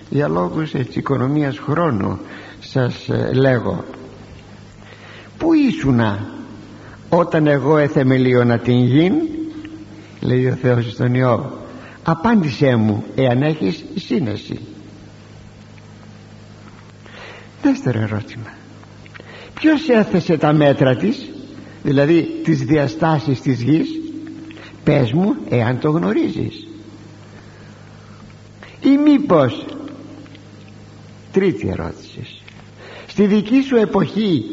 Για 0.10 0.28
λόγους 0.28 0.74
έτσι 0.74 1.00
οικονομίας 1.00 1.58
χρόνου 1.58 2.20
σας 2.60 3.10
ε, 3.10 3.32
λέγω. 3.34 3.84
Πού 5.38 5.54
ήσουνα 5.54 6.28
όταν 7.10 7.48
εγώ 7.48 7.78
εθεμελίωνα 7.78 8.58
την 8.58 8.86
γην; 8.86 9.14
Λέει 10.20 10.48
ο 10.48 10.56
Θεός 10.56 10.92
στον 10.92 11.14
Ιώ 11.14 11.52
απάντησέ 12.04 12.76
μου 12.76 13.04
εάν 13.16 13.42
έχεις 13.42 13.86
σύνεση 13.96 14.60
δεύτερο 17.64 18.00
ερώτημα. 18.00 18.54
Ποιος 19.54 19.90
έθεσε 19.90 20.38
τα 20.38 20.54
μέτρα 20.54 20.96
της 20.96 21.30
δηλαδή 21.84 22.42
τις 22.44 22.64
διαστάσεις 22.64 23.42
της 23.42 23.62
γης; 23.62 23.88
Πες 24.84 25.12
μου 25.14 25.36
εάν 25.50 25.80
το 25.80 25.90
γνωρίζεις. 25.90 26.68
Ή 28.82 28.98
μήπως 28.98 29.66
τρίτη 31.32 31.68
ερώτηση 31.68 32.44
στη 33.08 33.26
δική 33.26 33.62
σου 33.62 33.76
εποχή 33.76 34.44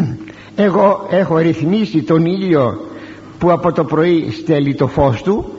εγώ 0.56 1.06
έχω 1.10 1.38
ρυθμίσει 1.38 2.02
τον 2.02 2.24
ήλιο 2.24 2.90
που 3.38 3.50
από 3.52 3.72
το 3.72 3.84
πρωί 3.84 4.30
στέλνει 4.30 4.74
το 4.74 4.86
φως 4.86 5.22
του; 5.22 5.54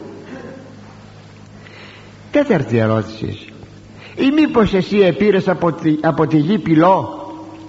Τέταρτη 2.31 2.77
ερώτηση 2.77 3.50
ή 4.15 4.31
μήπως 4.31 4.73
εσύ 4.73 4.97
επήρες 4.97 5.47
από 5.47 5.71
τη, 5.71 5.95
από 6.01 6.27
τη 6.27 6.37
γη 6.37 6.57
πυλό 6.57 7.15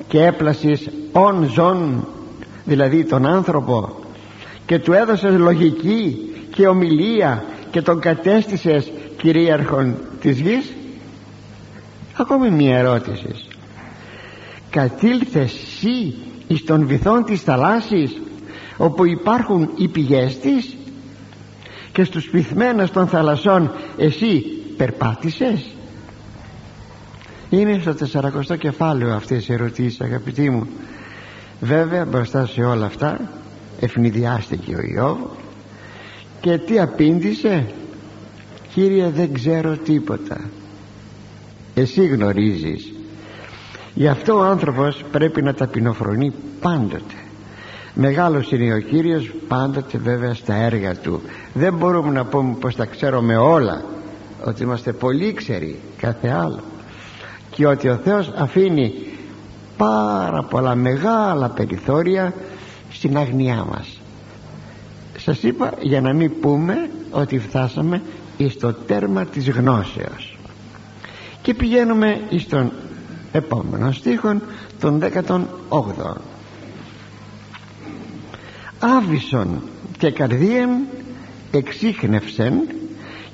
και 0.09 0.25
έπλασες 0.25 0.91
ον 1.13 1.51
ζών 1.55 2.07
δηλαδή 2.65 3.05
τον 3.05 3.27
άνθρωπο 3.27 3.97
και 4.67 4.79
του 4.79 4.93
έδωσες 4.93 5.37
λογική 5.39 6.17
και 6.55 6.67
ομιλία 6.67 7.45
και 7.71 7.83
τον 7.83 8.01
κατέστησες 8.01 8.93
κυρίαρχον 9.17 9.97
της 10.21 10.41
γης; 10.41 10.73
Ακόμη 12.17 12.51
μία 12.51 12.79
ερώτηση. 12.79 13.35
Κατήλθες 14.71 15.53
εσύ 15.63 16.15
εις 16.49 16.65
των 16.65 16.87
βυθών 16.87 17.25
της 17.25 17.41
θαλάσσης 17.43 18.21
όπου 18.77 19.07
υπάρχουν 19.07 19.71
οι 19.77 19.89
πηγές 19.89 20.39
της; 20.39 20.77
Και 21.93 22.05
στους 22.05 22.29
πυθμένους 22.31 22.91
των 22.91 23.07
θαλασσών 23.07 23.71
εσύ 23.97 24.43
περπάτησες; 24.77 25.65
Είναι 27.61 27.81
στο 27.81 28.21
40 28.53 28.59
κεφάλαιο 28.59 29.15
αυτές 29.15 29.49
οι 29.49 29.53
ερωτήσεις 29.53 30.01
αγαπητοί 30.01 30.51
μου. 30.51 30.67
Βέβαια 31.61 32.05
μπροστά 32.05 32.47
σε 32.47 32.63
όλα 32.63 32.87
αυτά 32.87 33.21
ευνηδιάστηκε 33.81 34.75
ο 34.75 34.81
Ιώβ. 34.95 35.19
Και 36.41 36.59
τι 36.59 36.81
απήντησε; 36.81 37.67
Κύριε 38.75 39.09
δεν 39.09 39.33
ξέρω 39.33 39.77
τίποτα. 39.77 40.41
Εσύ 41.75 42.07
γνωρίζεις. 42.07 42.93
Γι' 43.95 44.09
αυτό 44.09 44.39
ο 44.39 44.43
άνθρωπος 44.43 45.05
πρέπει 45.11 45.43
να 45.43 45.55
ταπεινοφρονεί 45.55 46.33
πάντοτε. 46.61 47.15
Μεγάλος 47.95 48.53
είναι 48.53 48.75
ο 48.75 48.79
Κύριος 48.79 49.33
πάντοτε 49.49 49.99
βέβαια 49.99 50.35
στα 50.35 50.55
έργα 50.55 50.95
του. 50.97 51.21
Δεν 51.55 51.75
μπορούμε 51.75 52.11
να 52.11 52.25
πούμε 52.25 52.55
πως 52.61 52.77
τα 52.77 52.85
ξέρουμε 52.85 53.37
όλα 53.37 53.85
ότι 54.45 54.63
είμαστε 54.63 54.93
πολύ 54.93 55.33
ξεροί 55.33 55.79
κάθε 55.97 56.29
άλλο 56.29 56.63
και 57.55 57.67
ότι 57.67 57.89
ο 57.89 57.97
Θεός 58.05 58.33
αφήνει 58.37 58.95
πάρα 59.77 60.43
πολλά 60.43 60.75
μεγάλα 60.75 61.49
περιθώρια 61.49 62.35
στην 62.91 63.17
αγνιά 63.17 63.67
μας. 63.71 64.01
Σας 65.19 65.43
είπα 65.43 65.73
για 65.81 66.01
να 66.01 66.13
μην 66.13 66.41
πούμε 66.41 66.91
ότι 67.11 67.39
φτάσαμε 67.39 68.03
στο 68.49 68.73
τέρμα 68.73 69.25
της 69.25 69.51
γνώσεως. 69.51 70.39
Και 71.43 71.55
πηγαίνουμε 71.55 72.21
στον 72.39 72.73
επόμενο 73.33 73.93
στίχο 73.93 74.41
των 74.81 75.03
18 75.29 75.41
Άβυσον 78.79 79.63
και 79.99 80.11
καρδίεμ 80.11 80.71
εξήχνευσεν 81.51 82.53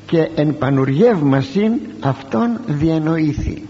και 0.06 0.30
εν 0.34 0.58
πανουργεύμασιν 0.58 1.72
αυτόν 2.00 2.60
διανοήθη 2.66 3.62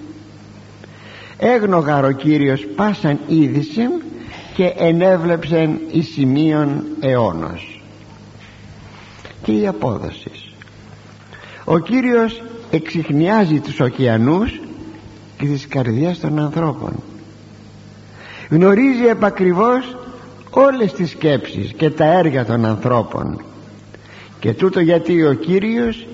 έγνογαρ 1.38 2.04
ο 2.04 2.10
Κύριος 2.10 2.66
πάσαν 2.76 3.18
είδησιν 3.26 3.90
και 4.54 4.72
ενέβλεψεν 4.76 5.80
εις 5.90 6.12
σημείων 6.12 6.84
αιώνος 7.00 7.82
και 9.42 9.52
η 9.52 9.66
απόδοση. 9.66 10.30
Ο 11.64 11.78
Κύριος 11.78 12.42
εξηχνιάζει 12.70 13.60
τους 13.60 13.80
ωκεανούς 13.80 14.60
και 15.38 15.46
τις 15.46 15.66
καρδιές 15.68 16.20
των 16.20 16.38
ανθρώπων. 16.38 17.02
Γνωρίζει 18.50 19.06
επακριβώς 19.06 19.96
όλες 20.50 20.92
τις 20.92 21.10
σκέψεις 21.10 21.72
και 21.76 21.90
τα 21.90 22.04
έργα 22.04 22.44
των 22.44 22.64
ανθρώπων. 22.64 23.44
Και 24.40 24.52
τούτο 24.52 24.80
γιατί 24.80 25.24
ο 25.24 25.32
Κύριος 25.32 26.06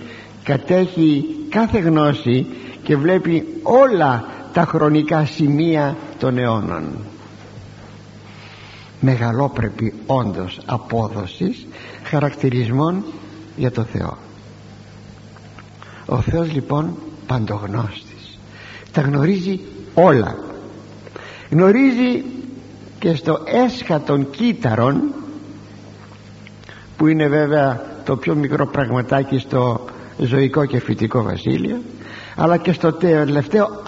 κατέχει 0.44 1.24
κάθε 1.48 1.78
γνώση 1.78 2.46
και 2.82 2.96
βλέπει 2.96 3.46
όλα 3.62 4.24
τα 4.54 4.64
χρονικά 4.64 5.24
σημεία 5.24 5.96
των 6.18 6.38
αιώνων. 6.38 6.84
Μεγαλόπρεπη 9.00 9.94
όντως 10.06 10.60
απόδοσης 10.66 11.66
χαρακτηρισμών 12.04 13.04
για 13.56 13.70
το 13.70 13.82
Θεό. 13.82 14.16
Ο 16.06 16.20
Θεός 16.20 16.52
λοιπόν 16.52 16.96
παντογνώστης. 17.26 18.38
Τα 18.92 19.00
γνωρίζει 19.00 19.60
όλα. 19.94 20.36
Γνωρίζει 21.50 22.24
και 22.98 23.14
στο 23.14 23.40
έσχατον 23.44 24.30
κύτταρον 24.30 25.02
που 26.96 27.06
είναι 27.06 27.28
βέβαια 27.28 27.82
το 28.04 28.16
πιο 28.16 28.34
μικρό 28.34 28.66
πραγματάκι 28.66 29.38
στο 29.38 29.84
ζωικό 30.18 30.64
και 30.64 30.80
φυτικό 30.80 31.22
βασίλειο 31.22 31.80
αλλά 32.36 32.56
και 32.56 32.72
στο 32.72 32.92
τελευταίο 32.92 33.82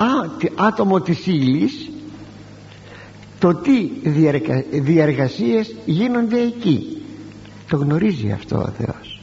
άτομο 0.54 1.00
της 1.00 1.26
ύλης, 1.26 1.90
το 3.38 3.54
τι 3.54 3.90
διεργα, 4.02 4.64
διεργασίες 4.70 5.74
γίνονται 5.84 6.40
εκεί. 6.40 7.02
Το 7.68 7.76
γνωρίζει 7.76 8.30
αυτό 8.30 8.56
ο 8.56 8.72
Θεός. 8.78 9.20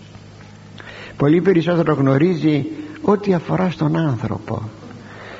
Πολύ 1.18 1.42
περισσότερο 1.42 1.94
γνωρίζει 1.94 2.66
ό,τι 3.02 3.34
αφορά 3.34 3.70
στον 3.72 3.98
άνθρωπο. 3.98 4.62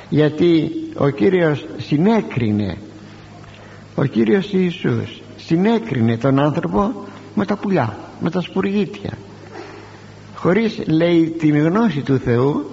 Γιατί 0.08 0.70
ο 0.96 1.08
Κύριος 1.08 1.66
συνέκρινε 1.76 2.76
ο 3.94 4.04
Κύριος 4.04 4.52
Ιησούς 4.52 5.22
συνέκρινε 5.36 6.16
τον 6.16 6.38
άνθρωπο 6.38 6.92
με 7.34 7.44
τα 7.44 7.56
πουλιά 7.56 7.98
με 8.20 8.30
τα 8.30 8.40
σπουργίτια. 8.40 9.10
Χωρίς 10.34 10.80
λέει 10.86 11.34
την 11.38 11.58
γνώση 11.58 12.00
του 12.00 12.18
Θεού 12.18 12.70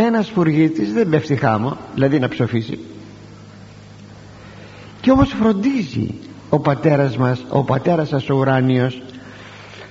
ένας 0.00 0.30
φουργίτης 0.30 0.92
δεν 0.92 1.08
πέφτει 1.08 1.36
χάμω 1.36 1.76
δηλαδή 1.94 2.18
να 2.18 2.28
ψοφήσει. 2.28 2.78
Και 5.00 5.10
όμως 5.10 5.32
φροντίζει 5.40 6.14
ο 6.48 6.58
πατέρας 6.58 7.16
μας 7.16 7.44
ο 7.48 7.62
πατέρας 7.62 8.08
σας 8.08 8.30
ο 8.30 8.34
ουράνιος 8.34 9.02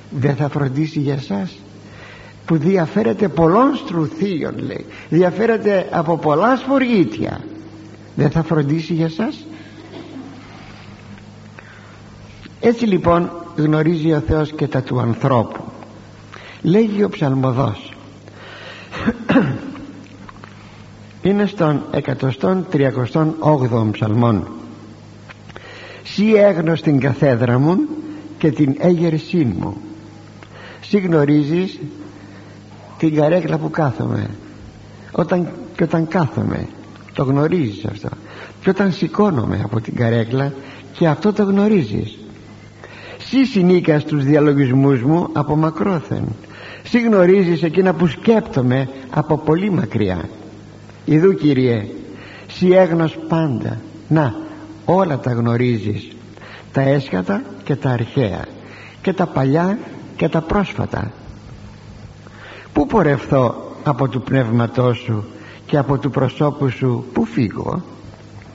δεν 0.09 0.35
θα 0.35 0.49
φροντίσει 0.49 0.99
για 0.99 1.21
σας 1.21 1.55
που 2.45 2.57
διαφέρεται 2.57 3.27
πολλών 3.27 3.75
στρουθίων 3.75 4.57
λέει. 4.57 4.85
Διαφέρεται 5.09 5.87
από 5.91 6.17
πολλά 6.17 6.55
σφοργίτια. 6.55 7.39
Δεν 8.15 8.29
θα 8.29 8.43
φροντίσει 8.43 8.93
για 8.93 9.09
σας. 9.09 9.45
Έτσι 12.59 12.85
λοιπόν 12.85 13.31
γνωρίζει 13.55 14.11
ο 14.11 14.19
Θεός 14.27 14.51
και 14.51 14.67
τα 14.67 14.81
του 14.81 14.99
ανθρώπου. 14.99 15.63
Λέγει 16.61 17.03
ο 17.03 17.09
ψαλμοδός 17.09 17.91
είναι 21.27 21.45
στον 21.45 21.83
138ο 21.91 23.87
ψαλμόν 23.91 24.47
Σύ 26.03 26.33
έγνω 26.33 26.75
στην 26.75 26.99
καθέδρα 26.99 27.59
μου 27.59 27.77
και 28.37 28.51
την 28.51 28.75
έγερσή 28.79 29.55
μου. 29.59 29.77
Σύ 30.81 30.99
γνωρίζεις 30.99 31.79
την 32.97 33.15
καρέκλα 33.15 33.57
που 33.57 33.69
κάθομαι. 33.69 34.29
Όταν, 35.11 35.47
και 35.75 35.83
όταν 35.83 36.07
κάθομαι 36.07 36.67
το 37.13 37.23
γνωρίζεις 37.23 37.85
αυτό. 37.85 38.09
Και 38.61 38.69
όταν 38.69 38.91
σηκώνομαι 38.91 39.61
από 39.63 39.81
την 39.81 39.95
καρέκλα 39.95 40.53
και 40.93 41.07
αυτό 41.07 41.33
το 41.33 41.43
γνωρίζεις. 41.43 42.17
Σύ 43.17 43.45
συνήκα 43.45 43.99
στους 43.99 44.23
διαλογισμούς 44.23 45.01
μου 45.01 45.29
από 45.33 45.55
μακρόθεν. 45.55 46.23
Σύ 46.83 47.01
γνωρίζεις 47.01 47.63
εκείνα 47.63 47.93
που 47.93 48.07
σκέπτομαι 48.07 48.89
από 49.09 49.37
πολύ 49.37 49.71
μακριά 49.71 50.29
Ιδού 51.09 51.33
Κύριε 51.33 51.85
Σύ 52.47 52.67
έγνος 52.67 53.17
πάντα. 53.27 53.77
Να 54.07 54.35
όλα 54.85 55.19
τα 55.19 55.31
γνωρίζεις. 55.31 56.07
Τα 56.71 56.81
έσχατα 56.81 57.41
και 57.63 57.75
τα 57.75 57.89
αρχαία 57.89 58.45
Και 59.01 59.13
τα 59.13 59.25
παλιά 59.25 59.77
και 60.15 60.29
τα 60.29 60.41
πρόσφατα. 60.41 61.11
Πού 62.73 62.85
πορευθώ 62.85 63.55
από 63.83 64.07
του 64.07 64.21
πνεύματός 64.21 64.97
σου 64.97 65.23
Και 65.65 65.77
από 65.77 65.97
του 65.97 66.09
προσώπου 66.09 66.69
σου; 66.69 67.05
Πού 67.13 67.25
φύγω; 67.25 67.81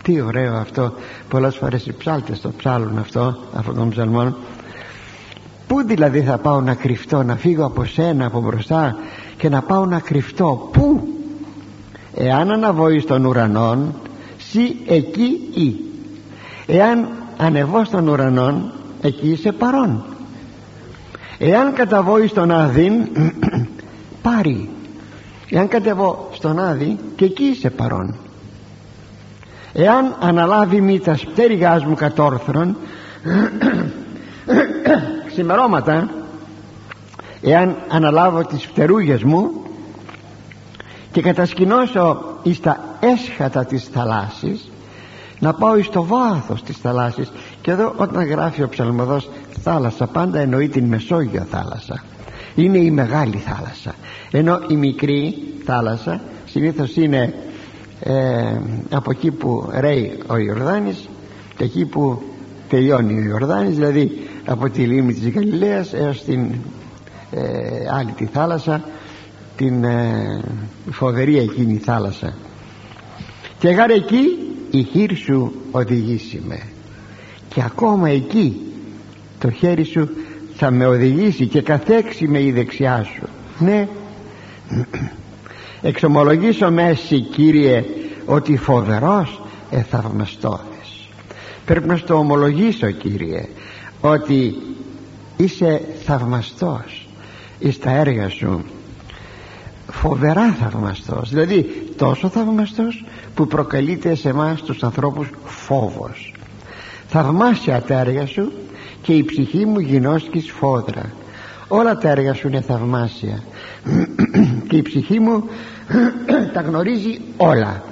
Τι 0.03 0.21
ωραίο 0.21 0.57
αυτό. 0.57 0.93
Πολλές 1.29 1.57
φορές 1.57 1.87
οι 1.87 1.93
ψάλτες 1.93 2.41
το 2.41 2.53
ψάλουν 2.57 2.99
αυτό 2.99 3.37
Αυτόν 3.55 3.75
τον 3.75 3.91
ψαλμόν. 3.91 4.37
Πού 5.67 5.83
δηλαδή 5.87 6.21
θα 6.23 6.38
πάω 6.38 6.61
να 6.61 6.75
κρυφτώ 6.75 7.23
Να 7.23 7.37
φύγω 7.37 7.65
από 7.65 7.85
σένα 7.85 8.27
από 8.27 8.41
μπροστά 8.41 8.97
Και 9.37 9.49
να 9.49 9.62
πάω 9.62 9.87
να 9.87 10.01
κρυφτώ; 10.01 10.69
Πού; 10.73 11.09
Εάν 12.14 12.51
αναβώ 12.51 12.88
εις 12.88 13.05
των 13.05 13.25
ουρανών 13.25 13.94
Σι 14.38 14.77
εκεί 14.87 15.48
ή. 15.55 15.77
Εάν 16.66 17.09
ανεβώ 17.37 17.85
στον 17.85 18.09
ουρανών 18.09 18.72
Εκεί 19.03 19.29
είσαι 19.29 19.53
παρόν. 19.53 20.05
Εάν 21.38 21.72
καταβώ 21.72 22.18
εις 22.18 22.33
τον 22.33 22.51
Άδην 22.51 23.09
Πάρει. 24.22 24.68
Εάν 25.51 25.68
κατεβώ 25.68 26.29
στον 26.33 26.59
Άδη 26.59 26.98
Και 27.16 27.25
εκεί 27.25 27.44
είσαι 27.44 27.70
παρόν. 27.70 28.14
Εάν 29.72 30.16
αναλάβει 30.20 30.81
μη 30.81 31.01
τα 31.01 31.18
πτέρυγάς 31.33 31.85
μου 31.85 31.94
κατόρθρον 31.94 32.77
ξημερώματα 35.27 36.09
εάν 37.42 37.77
αναλάβω 37.88 38.44
τις 38.44 38.66
φτερούγες 38.66 39.22
μου 39.22 39.62
και 41.12 41.22
κατασκηνώσω 41.22 42.22
εις 42.42 42.61
τα 42.61 42.81
έσχατα 43.01 43.64
της 43.64 43.85
θαλάσσης 43.85 44.70
να 45.38 45.55
πάω 45.55 45.77
εις 45.77 45.88
το 45.88 46.05
βάθος 46.05 46.62
της 46.62 46.77
θαλάσσης. 46.77 47.33
Και 47.61 47.70
εδώ 47.70 47.94
όταν 47.96 48.25
γράφει 48.25 48.62
ο 48.62 48.68
ψαλμοδός 48.68 49.29
θάλασσα 49.62 50.07
πάντα 50.07 50.38
εννοεί 50.38 50.68
την 50.68 50.85
Μεσόγειο 50.85 51.46
θάλασσα 51.51 52.03
είναι 52.55 52.79
η 52.79 52.90
μεγάλη 52.90 53.37
θάλασσα. 53.37 53.94
Ενώ 54.31 54.61
η 54.68 54.75
μικρή 54.75 55.35
θάλασσα 55.64 56.20
συνήθως 56.46 56.96
είναι 56.96 57.35
ε, 58.01 58.61
από 58.90 59.11
εκεί 59.11 59.31
που 59.31 59.70
ρέει 59.72 60.18
ο 60.27 60.37
Ιορδάνης 60.37 61.09
και 61.57 61.64
εκεί 61.64 61.85
που 61.85 62.22
τελειώνει 62.68 63.18
ο 63.18 63.22
Ιορδάνης 63.22 63.75
δηλαδή 63.75 64.29
από 64.46 64.70
τη 64.70 64.83
λίμνη 64.83 65.12
της 65.12 65.29
Γαλιλαίας 65.29 65.92
έως 65.92 66.22
την 66.25 66.55
ε, 67.31 67.40
άλλη 67.98 68.11
τη 68.11 68.25
θάλασσα 68.27 68.85
την 69.62 69.85
ε, 69.85 70.40
φοβερή 70.90 71.38
εκείνη 71.38 71.77
θάλασσα. 71.77 72.35
Και 73.59 73.68
γάρε 73.68 73.94
εκεί 73.94 74.38
η 74.70 74.83
χείρ 74.83 75.16
σου 75.16 75.53
οδηγήσει 75.70 76.42
με. 76.46 76.62
Και 77.48 77.62
ακόμα 77.62 78.09
εκεί 78.09 78.61
το 79.38 79.51
χέρι 79.51 79.85
σου 79.85 80.09
θα 80.55 80.70
με 80.70 80.87
οδηγήσει 80.87 81.46
και 81.46 81.62
καθέξει 81.62 82.29
με 82.29 82.42
η 82.42 82.53
δεξιά 82.53 83.07
σου. 83.14 83.29
Ναι. 83.59 83.88
Εξομολογήσω 85.90 86.70
με 86.70 86.88
εσύ 86.88 87.20
Κύριε 87.20 87.85
ότι 88.27 88.57
φοβερός 88.57 89.42
εθαυμαστώθες 89.70 91.09
πρέπει 91.64 91.88
να 91.88 91.96
στο 91.96 92.14
ομολογήσω 92.14 92.90
Κύριε 92.90 93.48
ότι 94.01 94.55
είσαι 95.37 95.81
θαυμαστός 96.05 97.09
εις 97.59 97.79
τα 97.79 97.90
έργα 97.90 98.29
σου 98.29 98.64
φοβερά 99.92 100.52
θαυμαστός. 100.52 101.28
Δηλαδή 101.31 101.66
τόσο 101.96 102.28
θαυμαστός 102.28 103.05
που 103.35 103.46
προκαλείται 103.46 104.14
σε 104.14 104.28
εμάς 104.28 104.62
τους 104.62 104.83
ανθρώπους 104.83 105.31
φόβος. 105.44 106.35
Θαυμάσια 107.09 107.83
τα 107.83 107.98
έργα 107.98 108.26
σου 108.26 108.52
και 109.02 109.12
η 109.12 109.24
ψυχή 109.24 109.66
μου 109.66 109.78
γινώσκεις 109.78 110.44
σφόδρα 110.44 111.12
όλα 111.68 111.96
τα 111.96 112.09
έργα 112.09 112.35
σου 112.35 112.48
είναι 112.48 112.61
θαυμάσια. 112.61 113.42
Και 114.68 114.76
η 114.76 114.83
ψυχή 114.83 115.20
μου 115.20 115.44
τα 116.55 116.61
γνωρίζει 116.61 117.20
όλα. 117.37 117.83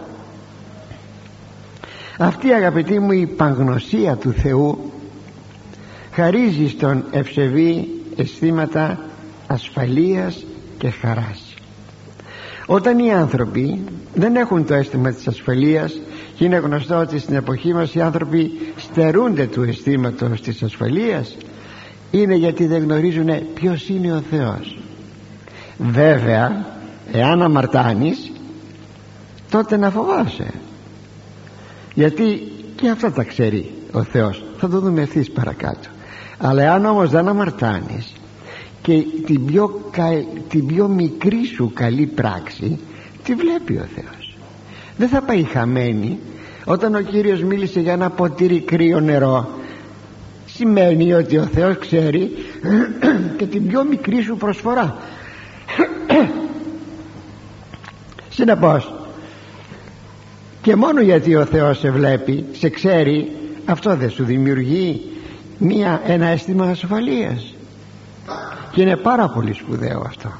Αυτή 2.18 2.52
αγαπητή 2.52 2.98
μου 2.98 3.12
η 3.12 3.26
παγνωσία 3.26 4.16
του 4.16 4.32
Θεού 4.32 4.92
χαρίζει 6.12 6.68
στον 6.68 7.04
ευσεβή 7.10 7.88
αισθήματα 8.16 8.98
ασφαλείας 9.46 10.44
και 10.78 10.90
χαράς 10.90 11.49
όταν 12.72 12.98
οι 12.98 13.12
άνθρωποι 13.12 13.84
δεν 14.14 14.36
έχουν 14.36 14.66
το 14.66 14.74
αίσθημα 14.74 15.12
της 15.12 15.28
ασφαλείας 15.28 16.00
και 16.34 16.44
είναι 16.44 16.56
γνωστό 16.56 16.96
ότι 16.96 17.18
στην 17.18 17.34
εποχή 17.34 17.74
μας 17.74 17.94
οι 17.94 18.00
άνθρωποι 18.00 18.50
στερούνται 18.76 19.46
του 19.46 19.62
αισθήματος 19.62 20.40
της 20.40 20.62
ασφαλείας 20.62 21.36
είναι 22.10 22.34
γιατί 22.34 22.66
δεν 22.66 22.82
γνωρίζουν 22.82 23.28
ποιος 23.54 23.88
είναι 23.88 24.12
ο 24.12 24.22
Θεός. 24.30 24.78
Βέβαια 25.78 26.66
εάν 27.12 27.42
αμαρτάνεις 27.42 28.32
τότε 29.50 29.76
να 29.76 29.90
φοβάσαι. 29.90 30.50
Γιατί 31.94 32.52
και 32.76 32.88
αυτά 32.88 33.12
τα 33.12 33.22
ξέρει 33.22 33.72
ο 33.92 34.02
Θεός. 34.02 34.44
Θα 34.58 34.68
το 34.68 34.80
δούμε 34.80 35.02
ευθύς 35.02 35.30
παρακάτω. 35.30 35.88
Αλλά 36.38 36.72
αν 36.72 36.84
όμως 36.84 37.10
δεν 37.10 37.28
αμαρτάνεις 37.28 38.12
και 38.90 39.04
την 39.26 39.44
πιο, 39.44 39.80
την 40.48 40.66
πιο 40.66 40.88
μικρή 40.88 41.44
σου 41.44 41.70
καλή 41.74 42.06
πράξη 42.06 42.78
τη 43.24 43.34
βλέπει 43.34 43.76
ο 43.76 43.86
Θεός. 43.94 44.36
Δεν 44.96 45.08
θα 45.08 45.22
πάει 45.22 45.42
χαμένη. 45.42 46.18
Όταν 46.64 46.94
ο 46.94 47.00
Κύριος 47.00 47.42
μίλησε 47.42 47.80
για 47.80 47.92
ένα 47.92 48.10
ποτήρι 48.10 48.60
κρύο 48.60 49.00
νερό 49.00 49.48
σημαίνει 50.46 51.12
ότι 51.12 51.36
ο 51.38 51.44
Θεός 51.44 51.78
ξέρει 51.78 52.30
και 53.38 53.46
την 53.46 53.68
πιο 53.68 53.84
μικρή 53.84 54.22
σου 54.22 54.36
προσφορά. 54.36 54.96
Συνεπώς 58.36 58.92
και 60.62 60.76
μόνο 60.76 61.00
γιατί 61.00 61.36
ο 61.36 61.44
Θεός 61.44 61.78
σε 61.78 61.90
βλέπει 61.90 62.44
σε 62.52 62.68
ξέρει 62.68 63.30
αυτό 63.64 63.96
δεν 63.96 64.10
σου 64.10 64.24
δημιουργεί 64.24 65.02
μία, 65.58 66.02
ένα 66.06 66.26
αίσθημα 66.26 66.66
ασφαλείας 66.66 67.54
και 68.70 68.82
είναι 68.82 68.96
πάρα 68.96 69.28
πολύ 69.28 69.54
σπουδαίο 69.54 70.02
αυτό. 70.06 70.32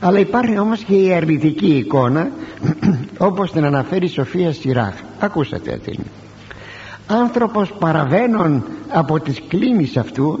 Αλλά 0.00 0.18
υπάρχει 0.18 0.58
όμως 0.58 0.82
και 0.82 0.94
η 0.94 1.12
αρνητική 1.12 1.76
εικόνα 1.76 2.30
όπως 3.28 3.52
την 3.52 3.64
αναφέρει 3.64 4.04
η 4.04 4.08
Σοφία 4.08 4.52
Σιράχ. 4.52 4.94
Ακούσατε 5.18 5.80
την 5.84 6.00
άνθρωπος 7.06 7.72
παραβαίνων 7.78 8.64
από 8.88 9.20
τις 9.20 9.42
κλίνεις 9.48 9.96
αυτού 9.96 10.38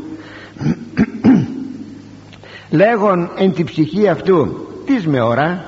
λέγον 2.70 3.30
εν 3.36 3.52
τη 3.52 3.64
ψυχή 3.64 4.08
αυτού 4.08 4.66
τις 4.86 5.06
με 5.06 5.20
ώρα 5.20 5.64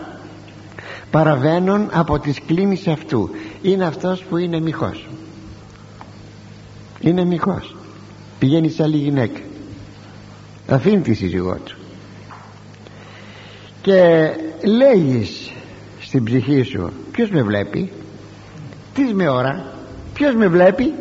παραβαίνουν 1.10 1.88
από 1.92 2.18
τις 2.18 2.38
κλίνεις 2.46 2.86
αυτού. 2.86 3.30
Είναι 3.62 3.84
αυτός 3.84 4.22
που 4.22 4.36
είναι 4.36 4.60
μυχός 4.60 5.06
είναι 7.02 7.24
μυχός 7.24 7.76
πηγαίνει 8.38 8.70
σε 8.70 8.82
άλλη 8.82 8.96
γυναίκα 8.96 9.40
αφήνει 10.68 11.00
τη 11.00 11.14
σύζυγό 11.14 11.56
του. 11.64 11.76
Και 13.82 14.30
λέγεις 14.64 15.52
στην 16.00 16.24
ψυχή 16.24 16.62
σου 16.62 16.92
ποιος 17.10 17.30
με 17.30 17.42
βλέπει; 17.42 17.92
Τις 18.94 19.12
με 19.12 19.28
ώρα. 19.28 19.64
Ποιος 20.14 20.34
με 20.34 20.48
βλέπει; 20.48 20.94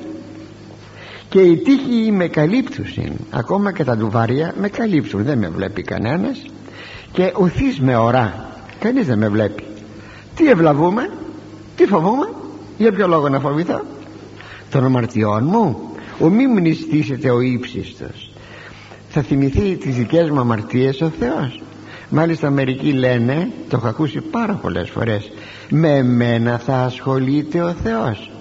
Και 1.29 1.41
οι 1.41 1.57
τύχοι 1.57 2.11
με 2.11 2.27
καλύπτουσιν 2.27 3.11
ακόμα 3.29 3.73
και 3.73 3.83
τα 3.83 3.97
ντουβάρια 3.97 4.53
με 4.59 4.69
καλύπτουν 4.69 5.23
δεν 5.23 5.37
με 5.37 5.49
βλέπει 5.49 5.81
κανένας. 5.81 6.45
Και 7.11 7.33
ουθείς 7.39 7.79
με 7.79 7.95
ώρα 7.95 8.49
κανείς 8.79 9.07
δεν 9.07 9.17
με 9.17 9.29
βλέπει. 9.29 9.63
Τι 10.35 10.49
ευλαβούμε 10.49 11.09
τι 11.75 11.85
φοβούμε 11.85 12.29
για 12.77 12.91
ποιο 12.91 13.07
λόγο 13.07 13.29
να 13.29 13.39
φοβηθώ; 13.39 13.81
Των 14.69 14.85
αμαρτιών 14.85 15.43
μου 15.43 15.79
ο 16.19 16.29
μη 16.29 16.47
μνηστήσετε 16.47 17.29
ο 17.31 17.39
ύψιστος 17.41 18.30
θα 19.11 19.21
θυμηθεί 19.21 19.75
τις 19.75 19.95
δικές 19.95 20.29
μου 20.29 20.39
αμαρτίες 20.39 21.01
ο 21.01 21.11
Θεός. 21.19 21.61
Μάλιστα 22.09 22.49
μερικοί 22.49 22.91
λένε 22.91 23.49
το 23.69 23.77
έχω 23.77 23.87
ακούσει 23.87 24.21
πάρα 24.21 24.53
πολλές 24.53 24.89
φορές 24.89 25.31
με 25.69 26.03
μένα 26.03 26.57
θα 26.57 26.75
ασχολείται 26.75 27.61
ο 27.61 27.75
Θεός 27.83 28.31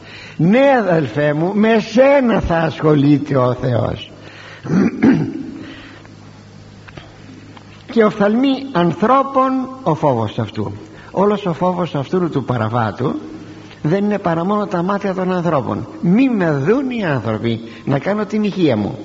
ναι 0.41 0.77
αδελφέ 0.79 1.33
μου 1.33 1.53
με 1.55 1.79
σένα 1.79 2.41
θα 2.41 2.57
ασχολείται 2.57 3.37
ο 3.37 3.55
Θεός. 3.55 4.13
Και 7.93 8.05
οφθαλμεί 8.05 8.49
ανθρώπων 8.73 9.69
ο 9.83 9.95
φόβος 9.95 10.39
αυτού. 10.39 10.73
Όλος 11.11 11.47
ο 11.47 11.53
φόβος 11.53 11.95
αυτού 11.95 12.31
του 12.31 12.45
παραβάτου 12.45 13.15
δεν 13.83 14.05
είναι 14.05 14.19
παρά 14.19 14.45
μόνο 14.45 14.67
τα 14.67 14.83
μάτια 14.83 15.15
των 15.15 15.33
ανθρώπων. 15.33 15.87
Μη 16.01 16.29
με 16.29 16.51
δουν 16.51 16.91
οι 16.91 17.05
άνθρωποι 17.05 17.61
να 17.85 17.99
κάνω 17.99 18.25
την 18.25 18.43
ηχεία 18.43 18.77
μου 18.77 18.99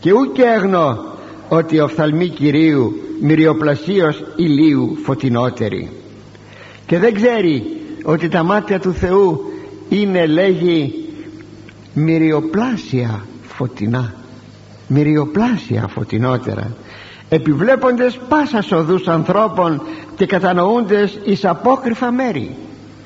και 0.00 0.12
ούτε 0.12 0.54
έγνω 0.54 1.04
ότι 1.48 1.80
οφθαλμή 1.80 2.28
Κυρίου 2.28 2.92
μυριοπλασίως 3.20 4.24
ηλίου 4.36 4.98
φωτεινότερη. 5.04 5.90
Και 6.86 6.98
δεν 6.98 7.14
ξέρει 7.14 7.62
ότι 8.04 8.28
τα 8.28 8.42
μάτια 8.42 8.80
του 8.80 8.92
Θεού 8.92 9.40
είναι 9.88 10.26
λέγει 10.26 10.94
μυριοπλάσια 11.94 13.26
φωτεινά. 13.42 14.14
Μυριοπλάσια 14.86 15.88
φωτεινότερα. 15.88 16.72
Επιβλέποντες 17.28 18.18
πάσα 18.28 18.76
οδούς 18.76 19.08
ανθρώπων 19.08 19.82
και 20.16 20.26
κατανοούντες 20.26 21.18
εις 21.24 21.44
απόκριφα 21.44 22.12
μέρη. 22.12 22.56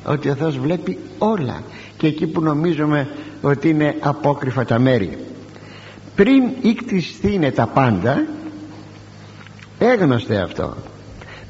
Ότι 0.04 0.28
ο 0.28 0.34
Θεός 0.34 0.58
βλέπει 0.58 0.98
όλα. 1.18 1.62
Και 1.96 2.06
εκεί 2.06 2.26
που 2.26 2.40
νομίζουμε 2.40 3.08
ότι 3.42 3.68
είναι 3.68 3.96
απόκριφα 4.00 4.64
τα 4.64 4.78
μέρη 4.78 5.18
πριν 6.14 6.42
είναι 7.22 7.50
τα 7.50 7.66
πάντα 7.66 8.26
έγνωστε 9.78 10.36
αυτό. 10.36 10.76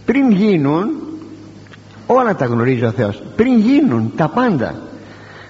Πριν 0.05 0.31
γίνουν 0.31 0.91
όλα 2.07 2.35
τα 2.35 2.45
γνωρίζει 2.45 2.85
ο 2.85 2.91
Θεός. 2.91 3.23
Πριν 3.37 3.59
γίνουν 3.59 4.13
τα 4.17 4.29
πάντα. 4.29 4.83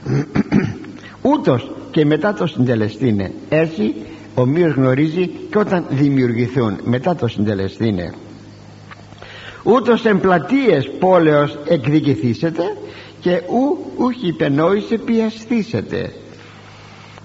Ούτως 1.33 1.71
και 1.91 2.05
μετά 2.05 2.33
το 2.33 2.47
συντελεστήνε. 2.47 3.33
Έτσι 3.49 3.95
ομοίως 4.35 4.75
γνωρίζει 4.75 5.27
και 5.27 5.59
όταν 5.59 5.85
δημιουργηθούν 5.89 6.79
μετά 6.85 7.15
το 7.15 7.29
συντελεστήνε. 7.29 8.13
Ούτως 9.63 10.05
εμπλατείες 10.05 10.91
πόλεως 10.99 11.59
εκδικηθήσετε 11.69 12.63
και 13.21 13.43
ου 13.49 13.93
ούχι 13.97 14.27
υπενόησε 14.27 14.99
πιαστήσετε. 14.99 16.13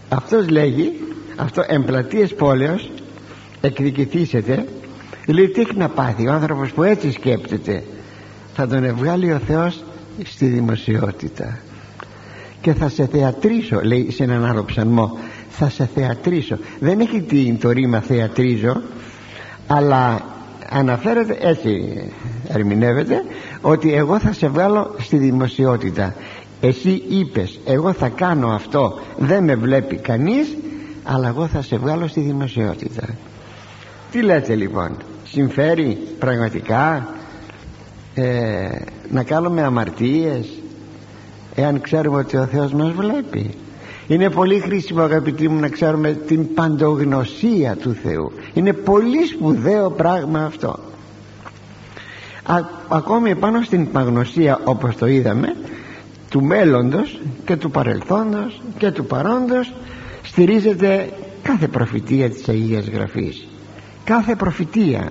Αυτός 0.09 0.49
λέγει 0.49 0.93
αυτό 1.37 1.63
εμπλατείες 1.67 2.33
πόλεως 2.33 2.91
εκδικηθήσετε 3.61 4.65
λέει 5.27 5.47
τι 5.47 5.61
έχει 5.61 5.75
να 5.75 5.89
πάθει 5.89 6.27
ο 6.27 6.31
άνθρωπος 6.31 6.71
που 6.71 6.83
έτσι 6.83 7.11
σκέπτεται. 7.11 7.83
Θα 8.53 8.67
τον 8.67 8.83
ευγάλει 8.83 9.31
ο 9.31 9.39
Θεός 9.47 9.83
στη 10.23 10.45
δημοσιότητα. 10.45 11.57
Και 12.61 12.73
θα 12.73 12.89
σε 12.89 13.05
θεατρίσω 13.05 13.81
λέει 13.83 14.11
σε 14.11 14.23
έναν 14.23 14.45
άλλο 14.45 14.63
ψαλμό 14.63 15.17
θα 15.49 15.69
σε 15.69 15.89
θεατρίσω 15.95 16.57
δεν 16.79 16.99
έχει 16.99 17.21
την, 17.21 17.59
το 17.59 17.71
ρήμα 17.71 17.99
θεατρίζω 17.99 18.81
αλλά 19.67 20.21
αναφέρεται 20.69 21.37
έτσι 21.41 21.81
ερμηνεύεται 22.47 23.23
ότι 23.61 23.93
εγώ 23.93 24.19
θα 24.19 24.33
σε 24.33 24.47
βγάλω 24.47 24.95
στη 24.97 25.17
δημοσιότητα. 25.17 26.15
Εσύ 26.61 27.03
είπες 27.09 27.59
εγώ 27.65 27.93
θα 27.93 28.09
κάνω 28.09 28.47
αυτό 28.47 28.99
δεν 29.17 29.43
με 29.43 29.55
βλέπει 29.55 29.95
κανείς 29.95 30.57
αλλά 31.09 31.27
εγώ 31.27 31.47
θα 31.47 31.61
σε 31.61 31.77
βγάλω 31.77 32.07
στη 32.07 32.19
δημοσιότητα. 32.19 33.03
Τι 34.11 34.21
λέτε 34.21 34.55
λοιπόν 34.55 34.97
συμφέρει 35.23 35.97
πραγματικά 36.19 37.07
ε, 38.13 38.69
να 39.11 39.23
κάνουμε 39.23 39.61
αμαρτίες 39.63 40.47
εάν 41.55 41.81
ξέρουμε 41.81 42.17
ότι 42.17 42.37
ο 42.37 42.45
Θεός 42.45 42.73
μας 42.73 42.91
βλέπει; 42.91 43.49
Είναι 44.07 44.29
πολύ 44.29 44.59
χρήσιμο 44.59 45.01
αγαπητοί 45.01 45.47
μου 45.47 45.59
να 45.59 45.69
ξέρουμε 45.69 46.11
την 46.11 46.53
παντογνωσία 46.53 47.75
του 47.75 47.93
Θεού. 48.03 48.31
Είναι 48.53 48.73
πολύ 48.73 49.25
σπουδαίο 49.25 49.89
πράγμα 49.89 50.43
αυτό. 50.43 50.79
Α, 52.43 52.55
ακόμη 52.87 53.35
πάνω 53.35 53.61
στην 53.61 53.91
παγνωσία 53.91 54.59
όπως 54.63 54.95
το 54.95 55.07
είδαμε 55.07 55.55
του 56.29 56.43
μέλλοντος 56.43 57.19
και 57.45 57.55
του 57.55 57.71
παρελθόντος 57.71 58.61
και 58.77 58.91
του 58.91 59.05
παρόντος 59.05 59.73
στηρίζεται 60.37 61.09
κάθε 61.41 61.67
προφητεία 61.67 62.29
της 62.29 62.49
Αγίας 62.49 62.87
Γραφής. 62.87 63.47
Κάθε 64.03 64.35
προφητεία. 64.35 65.09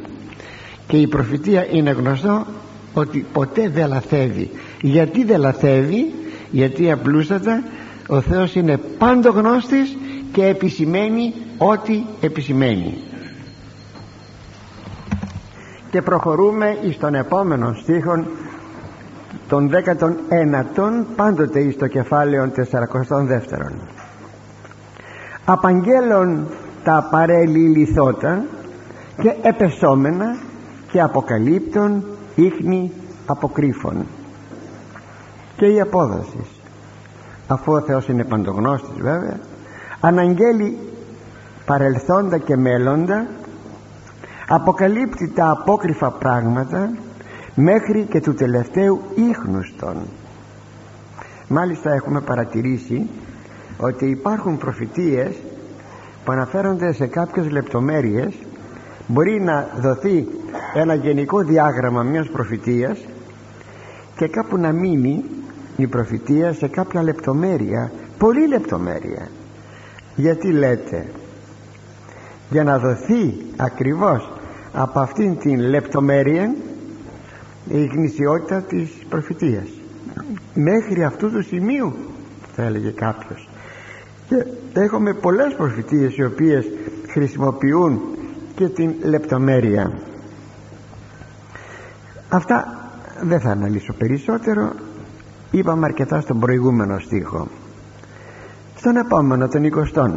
Και 0.87 0.97
η 0.97 1.07
προφητεία 1.07 1.67
είναι 1.71 1.91
γνωστό 1.91 2.47
ότι 2.95 3.27
ποτέ 3.33 3.69
δεν 3.69 3.89
λαθεύει. 3.89 4.51
Γιατί 4.81 5.25
δεν 5.25 5.41
λαθεύει; 5.41 6.15
Γιατί 6.51 6.91
απλούστατα 6.91 7.63
ο 8.09 8.21
Θεός 8.21 8.55
είναι 8.55 8.77
πάντο 8.99 9.31
γνώστης 9.31 9.97
και 10.33 10.47
επισημαίνει 10.47 11.35
ό,τι 11.59 12.03
επισημαίνει. 12.21 12.95
Και 15.91 16.03
προχωρούμε 16.03 16.79
εις 16.83 16.99
τον 16.99 17.15
επόμενο 17.15 17.75
στίχο 17.83 18.27
των 19.49 19.71
19ων 19.71 21.05
πάντοτε 21.17 21.61
εις 21.61 21.77
το 21.77 21.87
κεφάλαιο 21.87 22.53
42 22.55 23.96
απαγγέλων 25.47 26.47
τα 26.85 27.09
παρελιληθότα 27.11 28.45
και 29.23 29.37
επεσόμενα 29.43 30.37
και 30.91 31.01
αποκαλύπτων 31.01 32.05
ίχνη 32.35 32.93
αποκρύφων. 33.27 34.07
Και 35.57 35.67
η 35.67 35.81
απόδοση 35.81 36.45
αφού 37.47 37.73
ο 37.73 37.81
Θεός 37.81 38.09
είναι 38.09 38.25
παντογνώστης 38.25 39.01
βέβαια 39.01 39.39
αναγγέλει 40.01 40.79
παρελθόντα 41.67 42.39
και 42.39 42.57
μέλλοντα 42.57 43.27
αποκαλύπτει 44.49 45.29
τα 45.29 45.51
απόκριφα 45.51 46.11
πράγματα 46.11 46.91
μέχρι 47.55 48.07
και 48.11 48.21
του 48.21 48.35
τελευταίου 48.35 49.01
ίχνους 49.15 49.75
των 49.81 49.97
μάλιστα 51.49 51.93
έχουμε 51.93 52.21
παρατηρήσει 52.21 53.09
ότι 53.79 54.07
υπάρχουν 54.07 54.59
προφητείες 54.59 55.35
που 56.25 56.33
αναφέρονται 56.33 56.93
σε 56.93 57.07
κάποιες 57.07 57.51
λεπτομέρειες. 57.51 58.35
Μπορεί 59.07 59.41
να 59.41 59.69
δοθεί 59.81 60.29
ένα 60.75 60.95
γενικό 60.95 61.43
διάγραμμα 61.43 62.03
μιας 62.03 62.29
προφητείας 62.29 62.99
και 64.17 64.29
κάπου 64.29 64.57
να 64.57 64.73
μείνει 64.73 65.25
η 65.77 65.87
προφητεία 65.87 66.53
σε 66.53 66.69
κάποια 66.69 67.03
λεπτομέρεια 67.03 67.93
πολύ 68.19 68.49
λεπτομέρεια. 68.49 69.29
Γιατί 70.15 70.53
λέτε 70.53 71.07
για 72.51 72.65
να 72.65 72.79
δοθεί 72.79 73.35
ακριβώς 73.57 74.33
από 74.73 75.01
αυτήν 75.01 75.39
την 75.39 75.59
λεπτομέρεια 75.61 76.55
η 77.69 77.85
γνησιότητα 77.85 78.63
της 78.63 78.91
προφητείας. 79.09 79.69
Μέχρι 80.55 81.05
αυτού 81.05 81.31
του 81.31 81.43
σημείου 81.43 81.95
θα 82.55 82.63
έλεγε 82.63 82.91
κάποιος 82.91 83.49
και 84.29 84.47
έχουμε 84.73 85.15
πολλές 85.15 85.55
προφητείες 85.55 86.17
οι 86.17 86.25
οποίες 86.25 86.67
χρησιμοποιούν 87.09 88.01
και 88.55 88.69
την 88.69 88.95
λεπτομέρεια. 89.03 89.93
Αυτά 92.29 92.89
δεν 93.23 93.41
θα 93.41 93.51
αναλύσω 93.51 93.93
περισσότερο. 93.93 94.73
Είπαμε 95.51 95.87
αρκετά 95.87 96.21
στον 96.21 96.41
προηγούμενο 96.41 96.99
στίχο. 96.99 97.49
Στον 98.77 98.97
επόμενο 98.97 99.49
τον 99.49 99.63
20 99.95 100.13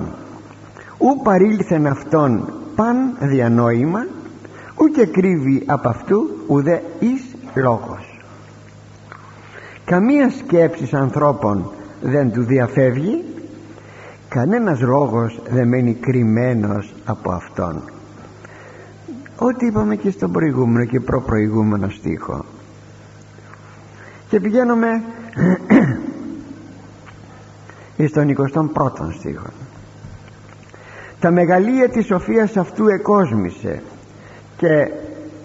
ου 0.97 1.21
παρήλθεν 1.23 1.87
αυτόν 1.87 2.53
παν 2.75 3.15
διανόημα 3.19 4.05
ου 4.75 4.87
και 4.87 5.05
κρύβει 5.05 5.63
από 5.65 5.89
αυτού 5.89 6.29
ουδέ 6.47 6.83
εις 6.99 7.35
λόγος. 7.55 8.19
Καμία 9.85 10.29
σκέψης 10.29 10.93
ανθρώπων 10.93 11.71
δεν 12.01 12.31
του 12.31 12.43
διαφεύγει 12.43 13.23
κανένας 14.29 14.79
λόγος 14.79 15.41
δεν 15.49 15.67
μένει 15.67 15.93
κρυμμένος 15.93 16.93
από 17.05 17.31
αυτόν. 17.31 17.83
Ό,τι 19.37 19.65
είπαμε 19.65 19.95
και 19.95 20.11
στον 20.11 20.31
προηγούμενο 20.31 20.85
και 20.85 20.99
προπροηγούμενο 20.99 21.89
στίχο. 21.89 22.45
Και 24.29 24.39
πηγαίνουμε 24.39 25.01
στον 28.09 28.35
21ο 28.35 29.13
στίχο. 29.19 29.49
Τα 31.19 31.31
μεγαλεία 31.31 31.89
της 31.89 32.05
σοφίας 32.05 32.57
αυτού 32.57 32.87
εκόσμησε 32.87 33.81
και 34.57 34.91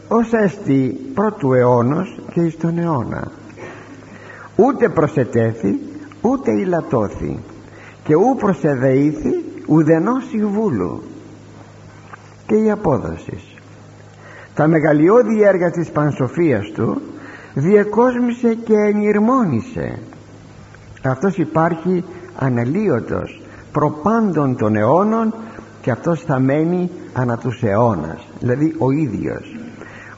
ως 0.08 0.32
έστι 0.32 1.10
πρώτου 1.14 1.52
αιώνος 1.52 2.20
και 2.32 2.40
εις 2.40 2.56
τον 2.56 2.78
αιώνα. 2.78 3.30
Ούτε 4.56 4.88
προσετέθη 4.88 5.78
ούτε 6.20 6.52
ηλατώθη 6.52 7.38
και 8.04 8.14
ού 8.14 8.36
προσεδεήθη 8.38 9.44
ουδενός 9.66 10.24
συμβούλου 10.28 11.02
και 12.46 12.54
η 12.54 12.70
απόδοση. 12.70 13.38
Τα 14.54 14.66
μεγαλειώδη 14.66 15.42
έργα 15.42 15.70
της 15.70 15.90
πανσοφίας 15.90 16.70
του 16.74 17.00
διεκόσμησε 17.54 18.54
και 18.54 18.74
ενηρμόνισε 18.74 19.98
αυτός 21.02 21.38
υπάρχει 21.38 22.04
αναλύωτος 22.38 23.42
προπάντων 23.72 24.56
των 24.56 24.76
αιώνων 24.76 25.34
και 25.80 25.90
αυτός 25.90 26.22
θα 26.22 26.38
μένει 26.38 26.90
ανά 27.12 27.38
τους 27.38 27.62
αιώνας 27.62 28.26
δηλαδή 28.40 28.74
ο 28.78 28.90
ίδιος. 28.90 29.56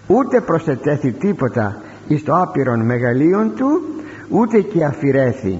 Ούτε 0.06 0.40
προσετέθη 0.40 1.12
τίποτα 1.12 1.80
εις 2.08 2.24
το 2.24 2.36
άπειρον 2.36 2.80
μεγαλείων 2.80 3.52
του 3.56 3.82
ούτε 4.28 4.60
και 4.60 4.84
αφηρέθη 4.84 5.58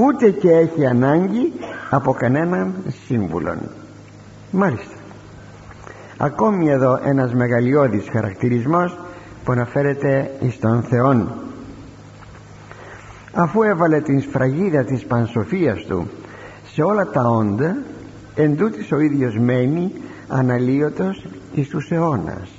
ούτε 0.00 0.30
και 0.30 0.50
έχει 0.50 0.86
ανάγκη 0.86 1.52
από 1.90 2.12
κανέναν 2.12 2.74
σύμβουλον. 3.06 3.58
Μάλιστα. 4.50 4.96
Ακόμη 6.18 6.68
εδώ 6.68 7.00
ένας 7.04 7.34
μεγαλειώδης 7.34 8.08
χαρακτηρισμός 8.12 8.98
που 9.44 9.52
αναφέρεται 9.52 10.30
εις 10.40 10.58
τον 10.58 10.82
Θεόν. 10.82 11.32
Αφού 13.32 13.62
έβαλε 13.62 14.00
την 14.00 14.20
σφραγίδα 14.20 14.84
της 14.84 15.04
πανσοφίας 15.04 15.84
του 15.84 16.08
σε 16.72 16.82
όλα 16.82 17.10
τα 17.10 17.22
όντα 17.22 17.76
εν 18.34 18.56
ο 18.92 18.98
ίδιος 18.98 19.38
μένει 19.38 19.92
αναλύωτος 20.28 21.26
εις 21.54 21.68
τους 21.68 21.90
αιώνας. 21.90 22.50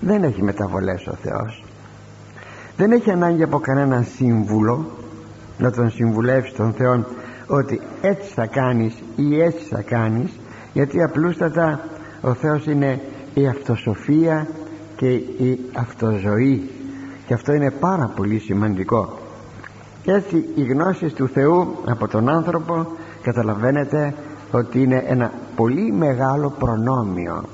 Δεν 0.00 0.22
έχει 0.22 0.42
μεταβολές 0.42 1.06
ο 1.06 1.14
Θεός. 1.22 1.64
Δεν 2.76 2.92
έχει 2.92 3.10
ανάγκη 3.10 3.42
από 3.42 3.58
κανέναν 3.58 4.04
σύμβουλο 4.04 4.86
να 5.58 5.70
τον 5.70 5.90
συμβουλεύσεις 5.90 6.54
τον 6.54 6.72
Θεό 6.72 7.04
ότι 7.46 7.80
έτσι 8.00 8.32
θα 8.32 8.46
κάνεις 8.46 8.94
ή 9.16 9.40
έτσι 9.40 9.64
θα 9.64 9.82
κάνεις 9.82 10.30
γιατί 10.72 11.02
απλούστατα 11.02 11.80
ο 12.20 12.34
Θεός 12.34 12.66
είναι 12.66 13.00
η 13.34 13.46
αυτοσοφία 13.46 14.46
και 14.96 15.10
η 15.16 15.58
αυτοζωή. 15.74 16.70
Και 17.26 17.34
αυτό 17.34 17.52
είναι 17.52 17.70
πάρα 17.70 18.12
πολύ 18.16 18.38
σημαντικό. 18.38 19.18
Και 20.02 20.12
έτσι 20.12 20.44
οι 20.54 20.62
γνώσεις 20.62 21.12
του 21.12 21.28
Θεού 21.28 21.76
από 21.86 22.08
τον 22.08 22.28
άνθρωπο 22.28 22.86
καταλαβαίνετε 23.22 24.14
ότι 24.50 24.82
είναι 24.82 25.04
ένα 25.06 25.32
πολύ 25.56 25.92
μεγάλο 25.92 26.54
προνόμιο. 26.58 27.44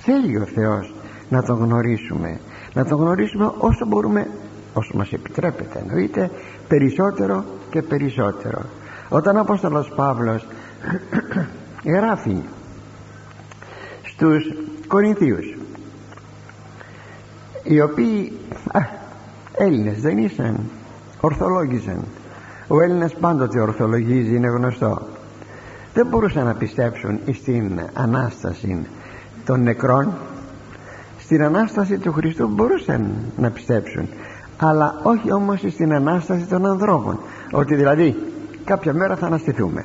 Θέλει 0.00 0.36
ο 0.36 0.44
Θεός 0.54 0.94
να 1.28 1.42
τον 1.42 1.56
γνωρίσουμε 1.56 2.40
να 2.74 2.84
τον 2.84 2.98
γνωρίσουμε 2.98 3.52
όσο 3.58 3.86
μπορούμε 3.86 4.26
όσο 4.74 4.96
μας 4.96 5.12
επιτρέπεται 5.12 5.78
εννοείται 5.78 6.30
περισσότερο 6.74 7.44
και 7.70 7.82
περισσότερο. 7.82 8.62
Όταν 9.08 9.36
ο 9.36 9.40
Απόστολος 9.40 9.92
Παύλος 9.96 10.46
γράφει 11.96 12.36
στους 14.02 14.44
Κορινθίους 14.86 15.56
οι 17.62 17.80
οποίοι 17.80 18.32
α, 18.72 18.80
Έλληνες 19.56 20.00
δεν 20.00 20.18
ήσαν 20.18 20.60
ορθολόγησαν. 21.20 22.04
Ο 22.68 22.80
Έλληνας 22.80 23.14
πάντοτε 23.14 23.60
ορθολογίζει 23.60 24.36
είναι 24.36 24.48
γνωστό. 24.48 25.02
Δεν 25.94 26.06
μπορούσαν 26.06 26.44
να 26.44 26.54
πιστέψουν 26.54 27.20
στην 27.32 27.80
Ανάσταση 27.92 28.86
των 29.44 29.62
νεκρών. 29.62 30.12
Στην 31.18 31.42
Ανάσταση 31.42 31.98
του 31.98 32.12
Χριστού 32.12 32.48
μπορούσαν 32.48 33.14
να 33.36 33.50
πιστέψουν 33.50 34.08
αλλά 34.68 35.00
όχι 35.02 35.32
όμως 35.32 35.60
στην 35.68 35.94
Ανάσταση 35.94 36.44
των 36.44 36.66
ανθρώπων. 36.66 37.18
Ότι 37.52 37.74
δηλαδή 37.74 38.16
κάποια 38.64 38.92
μέρα 38.92 39.16
θα 39.16 39.26
αναστηθούμε. 39.26 39.84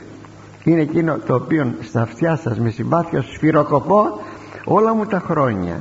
Είναι 0.64 0.82
εκείνο 0.82 1.18
το 1.26 1.36
οποίο 1.36 1.74
στα 1.82 2.02
αυτιά 2.02 2.36
σας 2.36 2.60
με 2.60 2.70
συμπάθεια 2.70 3.22
σφυροκοπώ 3.22 4.20
όλα 4.66 4.94
μου 4.94 5.06
τα 5.06 5.20
χρόνια. 5.20 5.80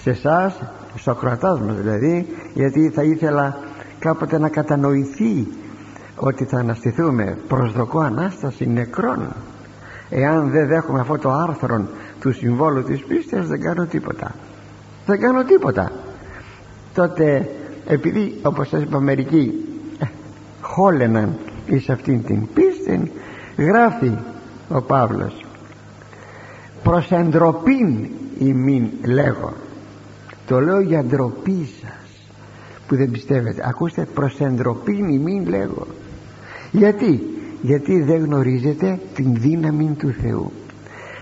Σε 0.00 0.10
εσάς 0.10 0.62
στο 0.96 1.14
κρατάς 1.14 1.60
μας 1.60 1.76
δηλαδή 1.76 2.26
γιατί 2.54 2.90
θα 2.90 3.02
ήθελα 3.02 3.56
κάποτε 3.98 4.38
να 4.38 4.48
κατανοηθεί 4.48 5.46
ότι 6.16 6.44
θα 6.44 6.58
αναστηθούμε. 6.58 7.38
Προσδοκώ 7.48 8.00
Ανάσταση 8.00 8.68
νεκρών. 8.68 9.32
Εάν 10.10 10.50
δεν 10.50 10.66
δέχομαι 10.66 11.00
αυτό 11.00 11.18
το 11.18 11.30
άρθρο 11.30 11.88
του 12.20 12.32
συμβόλου 12.32 12.84
της 12.84 13.04
πίστης 13.04 13.48
δεν 13.48 13.60
κάνω 13.60 13.86
τίποτα. 13.86 14.34
Δεν 15.06 15.20
κάνω 15.20 15.44
τίποτα. 15.44 15.92
Τότε 16.94 17.48
επειδή 17.86 18.34
όπως 18.42 18.68
σας 18.68 18.82
είπα 18.82 19.00
μερικοί 19.00 19.52
ε, 19.98 20.04
χόλεναν 20.60 21.36
εις 21.66 21.90
αυτήν 21.90 22.24
την 22.24 22.46
πίστη 22.54 23.12
γράφει 23.56 24.12
ο 24.68 24.80
Παύλος 24.80 25.46
προς 26.82 27.10
εντροπήν 27.10 28.06
ημίν 28.38 28.88
λέγω. 29.04 29.52
Το 30.46 30.60
λέω 30.60 30.80
για 30.80 31.04
ντροπή 31.04 31.68
σας 31.80 32.28
που 32.86 32.96
δεν 32.96 33.10
πιστεύετε. 33.10 33.62
Ακούστε 33.68 34.06
προς 34.14 34.40
εντροπήν 34.40 35.08
ημίν 35.08 35.48
λέγω. 35.48 35.86
Γιατί; 36.70 37.20
Γιατί 37.62 38.02
δεν 38.02 38.24
γνωρίζετε 38.24 38.98
την 39.14 39.34
δύναμη 39.34 39.96
του 39.98 40.14
Θεού. 40.22 40.52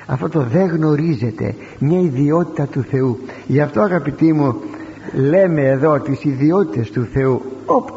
Αυτό 0.06 0.28
το 0.28 0.40
δεν 0.40 0.66
γνωρίζετε 0.66 1.54
μια 1.78 2.00
ιδιότητα 2.00 2.66
του 2.66 2.82
Θεού. 2.82 3.18
Γι' 3.46 3.60
αυτό 3.60 3.80
αγαπητοί 3.80 4.32
μου 4.32 4.56
λέμε 5.14 5.62
εδώ 5.62 6.00
τις 6.00 6.24
ιδιότητες 6.24 6.90
του 6.90 7.04
Θεού 7.12 7.42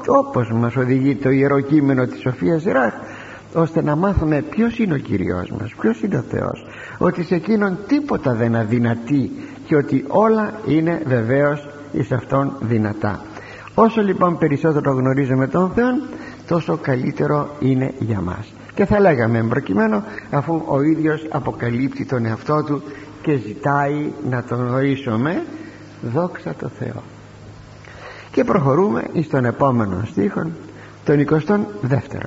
όπως 0.08 0.52
μας 0.52 0.76
οδηγεί 0.76 1.16
το 1.16 1.30
Ιερό 1.30 1.60
Κείμενο 1.60 2.06
της 2.06 2.20
Σοφίας 2.22 2.64
Ράχ 2.64 2.94
ώστε 3.54 3.84
να 3.84 3.96
μάθουμε 3.96 4.44
ποιος 4.50 4.80
είναι 4.80 4.94
ο 4.94 4.98
Κυριός 4.98 5.52
μας 5.60 5.74
ποιος 5.80 6.02
είναι 6.02 6.18
ο 6.18 6.24
Θεός 6.30 6.66
ότι 6.98 7.24
σε 7.24 7.36
εκείνον 7.36 7.78
τίποτα 7.88 8.34
δεν 8.34 8.56
αδυνατεί 8.56 9.32
και 9.66 9.76
ότι 9.76 10.06
όλα 10.08 10.54
είναι 10.66 11.02
βεβαίως 11.06 11.68
εις 11.92 12.12
Αυτόν 12.12 12.54
δυνατά. 12.62 13.22
Όσο 13.76 14.02
λοιπόν 14.02 14.38
περισσότερο 14.38 14.92
γνωρίζουμε 14.92 15.48
τον 15.48 15.72
Θεό 15.76 15.88
τόσο 16.48 16.78
καλύτερο 16.82 17.50
είναι 17.60 17.94
για 18.00 18.22
μας. 18.22 18.54
Και 18.74 18.86
θα 18.86 19.00
λέγαμε 19.00 19.44
προκειμένου 19.50 20.04
αφού 20.32 20.62
ο 20.66 20.82
ίδιος 20.82 21.28
αποκαλύπτει 21.30 22.06
τον 22.06 22.26
εαυτό 22.26 22.64
του 22.64 22.82
και 23.22 23.36
ζητάει 23.36 24.12
να 24.30 24.44
τον 24.44 24.68
γνωρίσουμε 24.68 25.44
δόξα 26.02 26.54
τω 26.54 26.68
Θεώ. 26.68 27.04
Και 28.32 28.44
προχωρούμε 28.44 29.04
στον 29.24 29.46
επόμενο 29.46 30.04
στίχο 30.06 30.50
τον 31.06 31.28
22ο 31.30 32.18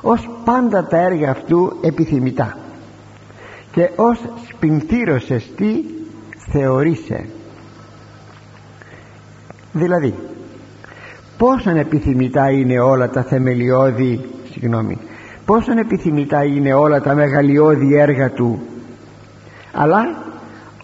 ως 0.00 0.28
πάντα 0.44 0.84
τα 0.84 0.96
έργα 0.96 1.30
αυτού 1.30 1.78
επιθυμητά 1.80 2.56
και 3.70 3.90
ως 3.96 4.18
σπινθύρος 4.48 5.30
εστί 5.30 5.84
θεωρήσε. 6.50 7.26
Δηλαδή 9.72 10.14
πόσον 11.38 11.76
επιθυμητά 11.76 12.50
είναι 12.50 12.80
όλα 12.80 13.10
τα 13.10 13.22
θεμελιώδη 13.22 14.20
συγγνώμη 14.52 14.98
πόσον 15.44 15.78
επιθυμητά 15.78 16.44
είναι 16.44 16.74
όλα 16.74 17.00
τα 17.00 17.14
μεγαλειώδη 17.14 17.94
έργα 17.94 18.30
του 18.30 18.60
αλλά 19.72 20.25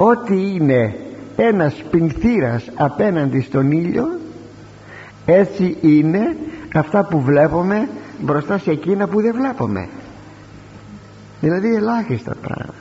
ό,τι 0.05 0.55
είναι 0.55 0.96
ένας 1.36 1.74
πινθύρας 1.90 2.70
απέναντι 2.74 3.40
στον 3.40 3.70
ήλιο 3.70 4.05
έτσι 5.26 5.76
είναι 5.80 6.36
αυτά 6.74 7.05
που 7.05 7.20
βλέπουμε 7.20 7.88
μπροστά 8.20 8.59
σε 8.59 8.70
εκείνα 8.70 9.09
που 9.09 9.20
δεν 9.20 9.34
βλέπουμε. 9.34 9.88
Δηλαδή 11.40 11.74
ελάχιστα 11.74 12.34
πράγματα. 12.42 12.74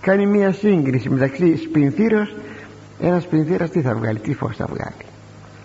Κάνει 0.00 0.26
μια 0.26 0.52
σύγκριση 0.52 1.08
μεταξύ 1.08 1.56
σπινθύρος 1.56 2.34
ένας 3.00 3.22
σπινθύρας 3.22 3.70
τι 3.70 3.80
θα 3.80 3.94
βγάλει 3.94 4.18
τι 4.18 4.34
φως 4.34 4.56
θα 4.56 4.66
βγάλει. 4.66 5.04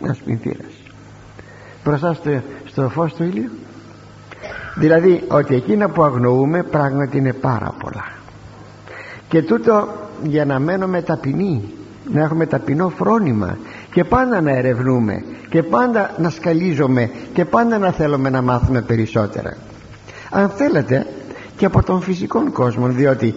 Ένας 0.03 0.17
σπινθύρας 0.17 0.71
μπροστά 1.83 2.13
στο, 2.13 2.41
στο 2.65 2.89
φως 2.89 3.13
του 3.13 3.23
ήλιου. 3.23 3.49
Δηλαδή 4.75 5.23
ότι 5.27 5.55
εκείνα 5.55 5.89
που 5.89 6.03
αγνοούμε 6.03 6.63
πράγματι 6.63 7.17
είναι 7.17 7.33
πάρα 7.33 7.73
πολλά. 7.79 8.05
Και 9.27 9.41
τούτο 9.41 9.87
για 10.23 10.45
να 10.45 10.59
μένουμε 10.59 11.01
ταπεινοί 11.01 11.63
να 12.13 12.21
έχουμε 12.21 12.45
ταπεινό 12.45 12.89
φρόνημα 12.89 13.57
και 13.91 14.03
πάντα 14.03 14.41
να 14.41 14.51
ερευνούμε 14.51 15.23
και 15.49 15.63
πάντα 15.63 16.11
να 16.17 16.29
σκαλίζουμε 16.29 17.09
και 17.33 17.45
πάντα 17.45 17.77
να 17.77 17.91
θέλουμε 17.91 18.29
να 18.29 18.41
μάθουμε 18.41 18.81
περισσότερα. 18.81 19.57
Αν 20.29 20.49
θέλετε 20.49 21.05
και 21.57 21.65
από 21.65 21.83
τον 21.83 22.01
φυσικό 22.01 22.51
κόσμο 22.51 22.87
διότι 22.87 23.35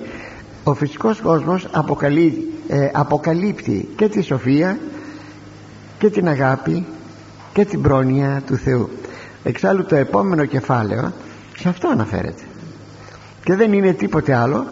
ο 0.64 0.74
φυσικός 0.74 1.20
κόσμος 1.20 1.68
ε, 2.68 2.88
αποκαλύπτει 2.92 3.88
και 3.96 4.08
τη 4.08 4.22
σοφία 4.22 4.78
και 5.98 6.10
την 6.10 6.28
αγάπη 6.28 6.86
και 7.52 7.64
την 7.64 7.82
πρόνοια 7.82 8.42
του 8.46 8.56
Θεού. 8.56 8.88
Εξάλλου 9.42 9.84
το 9.84 9.96
επόμενο 9.96 10.44
κεφάλαιο 10.44 11.12
σε 11.58 11.68
αυτό 11.68 11.88
αναφέρεται. 11.88 12.42
Και 13.44 13.54
δεν 13.54 13.72
είναι 13.72 13.92
τίποτε 13.92 14.34
άλλο 14.34 14.66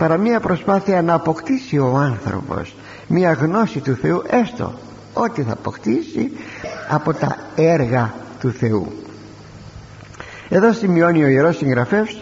παρά 0.00 0.16
μια 0.16 0.40
προσπάθεια 0.40 1.02
να 1.02 1.14
αποκτήσει 1.14 1.78
ο 1.78 1.96
άνθρωπος 1.96 2.74
μια 3.06 3.32
γνώση 3.32 3.80
του 3.80 3.94
Θεού 3.94 4.22
έστω 4.26 4.72
ό,τι 5.14 5.42
θα 5.42 5.52
αποκτήσει 5.52 6.30
από 6.88 7.14
τα 7.14 7.36
έργα 7.56 8.14
του 8.40 8.50
Θεού. 8.52 8.92
Εδώ 10.48 10.72
σημειώνει 10.72 11.24
ο 11.24 11.28
Ιερός 11.28 11.56
Συγγραφεύς 11.56 12.20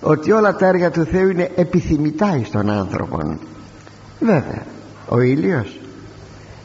ότι 0.00 0.32
όλα 0.32 0.56
τα 0.56 0.66
έργα 0.66 0.90
του 0.90 1.04
Θεού 1.04 1.28
είναι 1.28 1.50
επιθυμητά 1.56 2.36
εις 2.36 2.50
τον 2.50 2.70
άνθρωπο 2.70 3.38
βέβαια 4.20 4.62
ο 5.08 5.20
ήλιος 5.20 5.80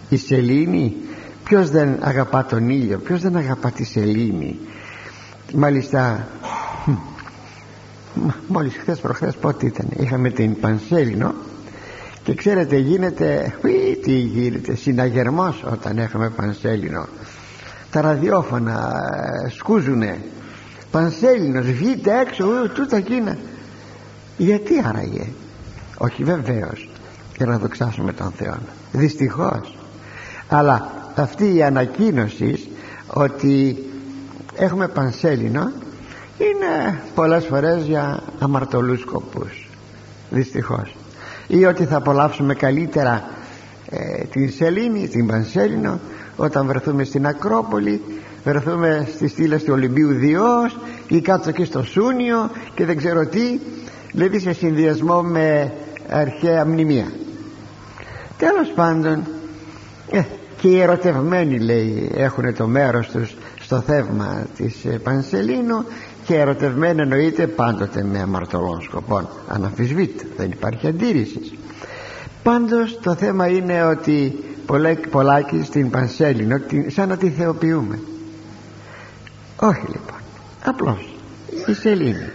η 0.10 0.18
σελήνη 0.18 0.96
ποιος 1.44 1.70
δεν 1.70 1.98
αγαπά 2.02 2.46
τον 2.46 2.70
ήλιο 2.70 2.98
ποιος 2.98 3.22
δεν 3.22 3.36
αγαπά 3.36 3.72
τη 3.72 3.84
σελήνη. 3.84 4.60
Μάλιστα 5.54 6.28
μόλις 8.48 8.76
χθες 8.78 9.00
προχθές 9.00 9.36
πότε 9.36 9.66
ήταν. 9.66 9.88
Είχαμε 9.98 10.30
την 10.30 10.60
Πανσέλινο 10.60 11.34
και 12.24 12.34
ξέρετε 12.34 12.78
γίνεται 12.78 13.54
τι 14.04 14.12
γίνεται 14.12 14.76
συναγερμός 14.76 15.64
όταν 15.72 15.98
έχουμε 15.98 16.30
Πανσέλινο. 16.30 17.08
Τα 17.92 18.02
ραδιόφωνα 18.02 18.92
ε, 19.46 19.50
σκούζουνε. 19.50 20.22
Πανσέλινος 20.92 21.66
βγείτε 21.66 22.20
έξω 22.20 22.46
ου, 22.46 22.70
τούτα 22.70 22.98
εκείνα 22.98 23.38
γιατί 24.38 24.74
άραγε; 24.86 25.28
Όχι 25.98 26.24
βεβαίως 26.24 26.90
για 27.38 27.46
να 27.46 27.58
δοξάσουμε 27.58 28.14
τον 28.14 28.32
Θεό. 28.32 28.58
Δυστυχώς. 28.92 29.78
Αλλά 30.50 30.92
αυτή 31.16 31.56
η 31.56 31.64
ανακοίνωση 31.64 32.70
ότι 33.08 33.78
έχουμε 34.56 34.88
πανσέλινο 34.88 35.72
είναι 36.42 37.02
πολλές 37.16 37.46
φορές 37.46 37.84
για 37.84 38.24
αμαρτωλούς 38.40 39.00
σκοπούς 39.00 39.70
δυστυχώς. 40.30 40.96
Ή 41.48 41.66
ότι 41.66 41.86
θα 41.86 41.98
απολαύσουμε 41.98 42.54
καλύτερα 42.54 43.24
ε, 43.90 44.24
την 44.24 44.52
σελήνη, 44.52 45.08
την 45.08 45.28
πανσέλινο 45.28 46.00
όταν 46.36 46.66
βρεθούμε 46.66 47.04
στην 47.04 47.28
Ακρόπολη 47.28 48.02
βρεθούμε 48.44 49.08
στις 49.16 49.32
στήλες 49.32 49.64
του 49.64 49.74
Ολυμπίου 49.74 50.14
Διός 50.14 50.78
ή 51.08 51.22
κάτω 51.22 51.50
εκεί 51.50 51.64
στο 51.64 51.84
Σούνιο 51.84 52.50
και 52.76 52.86
δεν 52.86 52.98
ξέρω 52.98 53.26
τι 53.26 53.60
δηλαδή 54.12 54.40
σε 54.40 54.54
συνδυασμό 54.54 55.22
με 55.22 55.74
αρχαία 56.10 56.66
μνημεία. 56.66 57.12
Τέλος 58.38 58.72
πάντων 58.76 59.24
ε, 60.12 60.22
και 60.58 60.68
οι 60.68 60.80
ερωτευμένοι 60.80 61.60
λέει 61.60 62.12
έχουν 62.16 62.56
το 62.56 62.68
μέρος 62.68 63.08
τους 63.08 63.36
στο 63.62 63.82
θεύμα 63.82 64.46
της 64.58 64.86
ε, 64.86 64.90
Πανσελίνου 64.90 65.86
και 66.26 66.36
ερωτευμένοι 66.36 67.02
εννοείται 67.02 67.48
πάντοτε 67.48 68.04
με 68.04 68.20
αμαρτωλών 68.20 68.82
σκοπών. 68.82 69.28
Αναμφισβήτητα 69.48 70.26
δεν 70.38 70.52
υπάρχει 70.52 70.88
αντίρρησης. 70.88 71.54
Πάντως 72.44 73.00
το 73.02 73.16
θέμα 73.16 73.48
είναι 73.48 73.84
ότι 73.84 74.44
πολλάκι 75.10 75.64
στην 75.64 75.90
Πανσέλινο 75.90 76.58
σαν 76.88 77.10
να 77.10 77.18
τη 77.18 77.30
θεοποιούμε. 77.30 78.00
Όχι 79.56 79.82
λοιπόν. 79.82 80.20
Απλώς 80.66 81.14
η 81.68 81.74
σελήνη 81.74 82.30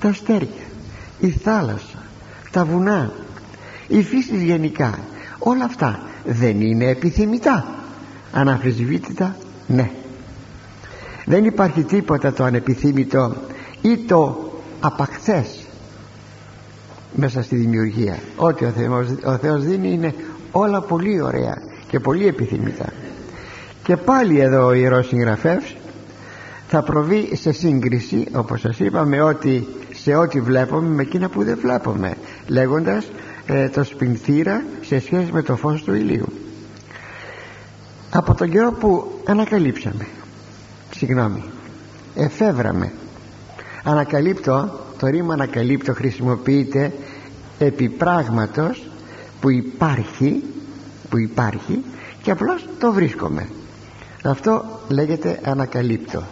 τα 0.00 0.08
αστέρια 0.08 0.64
η 1.20 1.30
θάλασσα 1.30 2.02
τα 2.50 2.64
βουνά 2.64 3.12
η 3.88 4.02
φύση 4.02 4.44
γενικά 4.44 4.98
όλα 5.38 5.64
αυτά 5.64 6.00
δεν 6.24 6.60
είναι 6.60 6.84
επιθυμητά. 6.84 7.66
Αναφυσβήτητα 8.32 9.36
ναι 9.66 9.90
δεν 11.24 11.44
υπάρχει 11.44 11.82
τίποτα 11.82 12.32
το 12.32 12.44
ανεπιθύμητο 12.44 13.34
ή 13.82 13.96
το 13.96 14.50
απαχθές 14.80 15.64
μέσα 17.14 17.42
στη 17.42 17.56
δημιουργία. 17.56 18.18
Ό,τι 18.36 18.64
ο 18.64 18.70
Θεός, 18.70 19.08
ο 19.24 19.36
Θεός 19.36 19.64
δίνει 19.64 19.92
είναι 19.92 20.14
όλα 20.52 20.80
πολύ 20.80 21.20
ωραία 21.20 21.62
και 21.88 22.00
πολύ 22.00 22.26
επιθυμητά 22.26 22.92
και 23.82 23.96
πάλι 23.96 24.40
εδώ 24.40 24.66
ο 24.66 24.72
Ιερός 24.72 25.06
Συγγραφεύς 25.06 25.76
θα 26.68 26.82
προβεί 26.82 27.36
σε 27.36 27.52
σύγκριση 27.52 28.26
όπως 28.32 28.60
σας 28.60 28.78
είπα 28.78 29.04
με 29.04 29.22
ότι, 29.22 29.66
σε 29.94 30.14
ό,τι 30.14 30.40
βλέπουμε 30.40 30.88
με 30.88 31.02
εκείνα 31.02 31.28
που 31.28 31.44
δεν 31.44 31.58
βλέπουμε 31.62 32.16
λέγοντας 32.46 33.10
ε, 33.46 33.68
το 33.68 33.84
σπινθήρα 33.84 34.62
σε 34.80 35.00
σχέση 35.00 35.30
με 35.32 35.42
το 35.42 35.56
φως 35.56 35.82
του 35.82 35.94
ηλίου. 35.94 36.32
Από 38.10 38.34
τον 38.34 38.50
καιρό 38.50 38.72
που 38.72 39.20
ανακαλύψαμε 39.24 40.06
συγγνώμη. 41.00 41.42
Εφεύραμε. 42.14 42.92
Ανακαλύπτω 43.84 44.80
το 44.98 45.06
ρήμα 45.06 45.32
ανακαλύπτω 45.32 45.94
χρησιμοποιείται 45.94 46.92
επί 47.58 47.88
πράγματος 47.88 48.88
που 49.40 49.50
υπάρχει 49.50 50.42
που 51.10 51.18
υπάρχει 51.18 51.84
και 52.22 52.30
απλώς 52.30 52.68
το 52.78 52.92
βρίσκομαι. 52.92 53.48
Αυτό 54.24 54.64
λέγεται 54.88 55.40
ανακαλύπτω. 55.44 56.22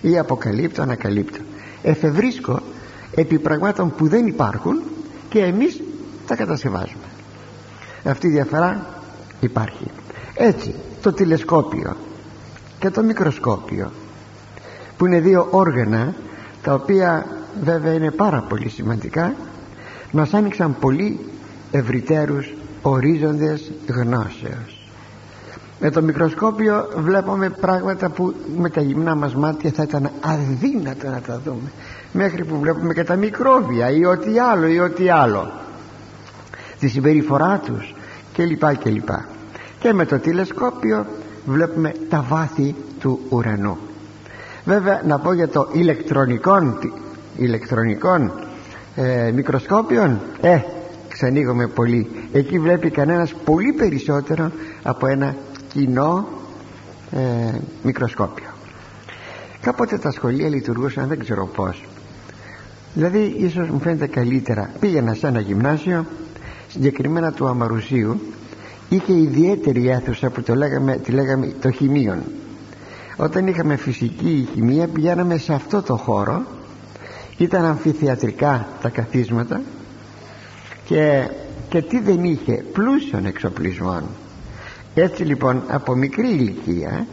Ή 0.00 0.18
αποκαλύπτω 0.18 0.82
ανακαλύπτω. 0.82 1.38
Εφευρίσκω 1.82 2.62
επί 3.14 3.38
πραγμάτων 3.38 3.94
που 3.94 4.08
δεν 4.08 4.26
υπάρχουν 4.26 4.82
και 5.28 5.38
εμείς 5.38 5.80
τα 6.26 6.36
κατασκευάζουμε. 6.36 7.04
Αυτή 8.04 8.26
η 8.26 8.30
διαφορά 8.30 8.86
υπάρχει. 9.40 9.86
Έτσι 10.34 10.74
το 11.02 11.12
τηλεσκόπιο 11.12 11.96
και 12.80 12.90
το 12.90 13.02
μικροσκόπιο 13.02 13.90
που 14.96 15.06
είναι 15.06 15.20
δύο 15.20 15.48
όργανα 15.50 16.14
τα 16.62 16.74
οποία 16.74 17.26
βέβαια 17.62 17.92
είναι 17.92 18.10
πάρα 18.10 18.44
πολύ 18.48 18.68
σημαντικά 18.68 19.34
μας 20.12 20.34
άνοιξαν 20.34 20.76
πολύ 20.80 21.18
ευρυτέρους 21.70 22.52
ορίζοντες 22.82 23.72
γνώσεως. 23.86 24.90
Με 25.80 25.90
το 25.90 26.02
μικροσκόπιο 26.02 26.88
βλέπουμε 26.96 27.50
πράγματα 27.50 28.08
που 28.08 28.34
με 28.56 28.70
τα 28.70 28.80
γυμνά 28.80 29.14
μας 29.14 29.34
μάτια 29.34 29.70
θα 29.70 29.82
ήταν 29.82 30.10
αδύνατο 30.20 31.08
να 31.08 31.20
τα 31.20 31.40
δούμε 31.44 31.72
μέχρι 32.12 32.44
που 32.44 32.58
βλέπουμε 32.58 32.94
και 32.94 33.04
τα 33.04 33.16
μικρόβια 33.16 33.90
ή 33.90 34.04
ό,τι 34.04 34.38
άλλο 34.38 34.66
ή 34.66 34.78
ό,τι 34.78 35.10
άλλο. 35.10 35.52
Τη 36.78 36.88
συμπεριφορά 36.88 37.60
τους 37.64 37.94
και 38.32 38.44
λοιπά 38.44 38.74
και 38.74 38.90
λοιπά 38.90 39.28
και 39.78 39.92
με 39.92 40.06
το 40.06 40.18
τηλεσκόπιο 40.18 41.06
βλέπουμε 41.46 41.94
τα 42.08 42.24
βάθη 42.28 42.74
του 43.00 43.20
ουρανού. 43.28 43.78
Βέβαια 44.64 45.02
να 45.06 45.18
πω 45.18 45.32
για 45.32 45.48
το 45.48 45.68
ηλεκτρονικό 45.72 46.78
ηλεκτρονικών 47.36 48.32
ε, 48.94 49.30
μικροσκόπιων 49.34 50.20
ε 50.40 50.58
ξανοίγουμε 51.08 51.66
πολύ. 51.66 52.10
Εκεί 52.32 52.58
βλέπει 52.58 52.90
κανένας 52.90 53.34
πολύ 53.44 53.72
περισσότερο 53.72 54.50
από 54.82 55.06
ένα 55.06 55.34
κοινό 55.72 56.28
ε, 57.10 57.18
μικροσκόπιο. 57.82 58.48
Κάποτε 59.60 59.98
τα 59.98 60.10
σχολεία 60.10 60.48
λειτουργούσαν 60.48 61.08
δεν 61.08 61.18
ξέρω 61.18 61.46
πως 61.46 61.82
δηλαδή 62.94 63.34
ίσως 63.38 63.68
μου 63.68 63.80
φαίνεται 63.80 64.06
καλύτερα. 64.06 64.70
Πήγαινα 64.80 65.14
σε 65.14 65.26
ένα 65.26 65.40
γυμνάσιο 65.40 66.06
συγκεκριμένα 66.68 67.32
του 67.32 67.46
Αμαρουσίου 67.46 68.20
είχε 68.90 69.12
ιδιαίτερη 69.12 69.88
αίθουσα 69.88 70.30
που 70.30 70.42
το 70.42 70.54
λέγαμε, 70.54 70.96
τη 70.96 71.12
λέγαμε 71.12 71.52
το 71.60 71.70
χημείον. 71.70 72.22
Όταν 73.16 73.46
είχαμε 73.46 73.76
φυσική 73.76 74.48
χημεία 74.54 74.88
πηγαίναμε 74.88 75.36
σε 75.36 75.52
αυτό 75.52 75.82
το 75.82 75.96
χώρο. 75.96 76.42
Ήταν 77.36 77.64
αμφιθεατρικά 77.64 78.68
τα 78.82 78.88
καθίσματα 78.88 79.60
και, 80.84 81.28
και 81.68 81.82
τι 81.82 82.00
δεν 82.00 82.24
είχε 82.24 82.64
πλούσιων 82.72 83.26
εξοπλισμών. 83.26 84.02
Έτσι 84.94 85.22
λοιπόν 85.22 85.62
από 85.68 85.94
μικρή 85.94 86.28
ηλικία 86.28 87.06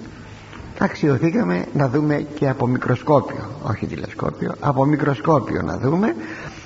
αξιοθήκαμε 0.79 1.65
να 1.73 1.89
δούμε 1.89 2.25
και 2.35 2.49
από 2.49 2.67
μικροσκόπιο 2.67 3.49
όχι 3.63 3.85
τηλεσκόπιο 3.85 4.53
από 4.59 4.85
μικροσκόπιο 4.85 5.61
να 5.61 5.77
δούμε 5.77 6.15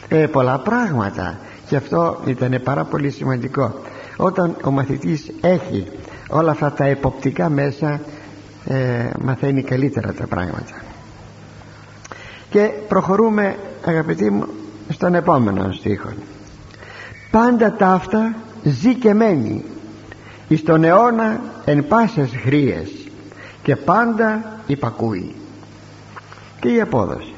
ε, 0.08 0.28
πολλά 0.28 0.60
πράγματα. 0.60 1.40
Και 1.68 1.76
αυτό 1.76 2.20
ήταν 2.26 2.62
πάρα 2.64 2.84
πολύ 2.84 3.10
σημαντικό 3.10 3.74
όταν 4.22 4.56
ο 4.64 4.72
μαθητής 4.72 5.32
έχει 5.42 5.88
όλα 6.30 6.52
αυτά 6.52 6.72
τα 6.72 6.86
εποπτικά 6.86 7.50
μέσα 7.50 8.02
ε, 8.66 9.10
μαθαίνει 9.22 9.64
καλύτερα 9.64 10.14
τα 10.14 10.28
πράγματα. 10.28 10.82
Και 12.50 12.70
προχωρούμε 12.88 13.56
αγαπητοί 13.86 14.30
μου 14.30 14.46
στον 14.90 15.16
επόμενο 15.16 15.72
στίχο. 15.72 16.10
Πάντα 17.32 17.74
ταύτα 17.74 18.36
ζει 18.64 18.96
και 18.96 19.14
μένει 19.14 19.64
εις 20.48 20.64
τον 20.64 20.84
αιώνα 20.84 21.42
εν 21.66 21.88
πάσες 21.88 22.32
χρίες 22.44 22.90
και 23.64 23.76
πάντα 23.76 24.44
υπακούει 24.68 25.36
και 26.60 26.70
η 26.70 26.82
απόδοση. 26.82 27.34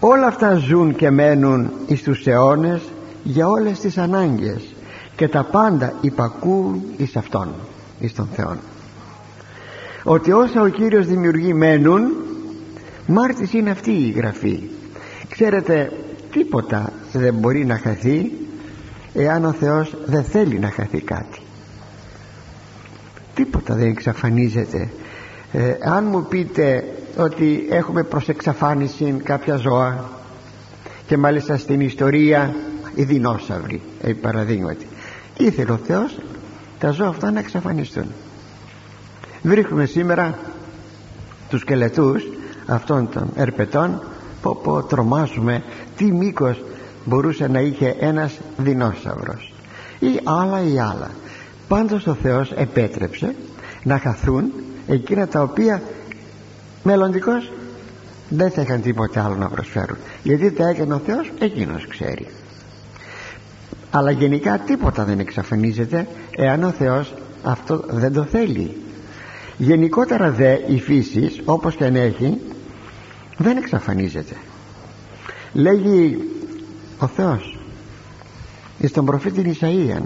Όλα 0.00 0.26
αυτά 0.26 0.54
ζουν 0.54 0.94
και 0.94 1.10
μένουν 1.10 1.70
εις 1.86 2.02
τους 2.02 2.26
αιώνες 2.26 2.80
για 3.22 3.48
όλες 3.48 3.80
τις 3.80 3.98
ανάγκες 3.98 4.72
και 5.18 5.28
τα 5.28 5.44
πάντα 5.44 5.92
υπακούν 6.00 6.82
εις 6.96 7.16
Αυτόν 7.16 7.54
εις 8.00 8.14
τον 8.14 8.28
Θεό 8.32 8.56
ότι 10.02 10.32
όσα 10.32 10.62
ο 10.62 10.68
Κύριος 10.68 11.06
δημιουργεί 11.06 11.54
μένουν 11.54 12.02
μάρτης 13.06 13.52
είναι 13.52 13.70
αυτή 13.70 13.90
η 13.90 14.10
γραφή. 14.10 14.60
Ξέρετε 15.28 15.92
τίποτα 16.30 16.92
δεν 17.12 17.34
μπορεί 17.34 17.64
να 17.64 17.78
χαθεί 17.78 18.32
εάν 19.14 19.44
ο 19.44 19.52
Θεός 19.52 19.96
δεν 20.06 20.24
θέλει 20.24 20.58
να 20.58 20.70
χαθεί 20.70 21.00
κάτι. 21.00 21.40
Τίποτα 23.34 23.74
δεν 23.74 23.88
εξαφανίζεται. 23.88 24.88
Ε, 25.52 25.74
αν 25.80 26.04
μου 26.04 26.26
πείτε 26.28 26.84
ότι 27.16 27.66
έχουμε 27.70 28.02
προς 28.02 28.28
εξαφάνιση 28.28 29.20
κάποια 29.24 29.56
ζώα 29.56 30.10
και 31.06 31.16
μάλιστα 31.16 31.56
στην 31.56 31.80
ιστορία 31.80 32.54
οι 32.94 33.02
δεινόσαυροι 33.02 33.82
ε, 34.02 34.12
παραδείγματι 34.12 34.86
ήθελε 35.38 35.72
ο 35.72 35.76
Θεός 35.86 36.18
τα 36.78 36.90
ζώα 36.90 37.08
αυτά 37.08 37.30
να 37.30 37.38
εξαφανιστούν. 37.38 38.06
Βρίσκουμε 39.42 39.86
σήμερα 39.86 40.38
τους 41.48 41.60
σκελετούς 41.60 42.28
αυτών 42.66 43.08
των 43.08 43.30
ερπετών 43.34 44.02
που 44.42 44.60
πω 44.62 44.82
τρομάζουμε 44.82 45.62
τι 45.96 46.12
μήκος 46.12 46.62
μπορούσε 47.04 47.46
να 47.48 47.60
είχε 47.60 47.96
ένας 47.98 48.38
δεινόσαυρος. 48.56 49.52
Ή 49.98 50.20
άλλα 50.24 50.62
ή 50.62 50.78
άλλα. 50.78 51.10
Πάντως 51.68 52.06
ο 52.06 52.14
Θεός 52.14 52.52
επέτρεψε 52.52 53.34
να 53.82 53.98
χαθούν 53.98 54.52
εκείνα 54.86 55.28
τα 55.28 55.42
οποία 55.42 55.82
μελλοντικώς 56.82 57.52
δεν 58.28 58.50
θα 58.50 58.62
είχαν 58.62 58.82
τίποτα 58.82 59.24
άλλο 59.24 59.34
να 59.34 59.48
προσφέρουν. 59.48 59.96
Γιατί 60.22 60.50
τα 60.50 60.68
έκανε 60.68 60.94
ο 60.94 61.00
Θεός 61.06 61.32
εκείνος 61.38 61.86
ξέρει 61.86 62.26
αλλά 63.90 64.10
γενικά 64.10 64.58
τίποτα 64.58 65.04
δεν 65.04 65.18
εξαφανίζεται 65.18 66.06
εάν 66.36 66.62
ο 66.62 66.70
Θεός 66.70 67.14
αυτό 67.42 67.84
δεν 67.88 68.12
το 68.12 68.22
θέλει. 68.22 68.76
Γενικότερα 69.56 70.30
δε 70.30 70.56
η 70.66 70.80
φύση 70.80 71.42
όπως 71.44 71.74
και 71.74 71.84
αν 71.84 71.96
έχει 71.96 72.40
δεν 73.36 73.56
εξαφανίζεται. 73.56 74.34
Λέγει 75.52 76.28
ο 76.98 77.06
Θεός 77.06 77.58
εις 78.78 78.92
τον 78.92 79.04
προφήτη 79.04 79.56
Ισαΐαν 79.60 80.02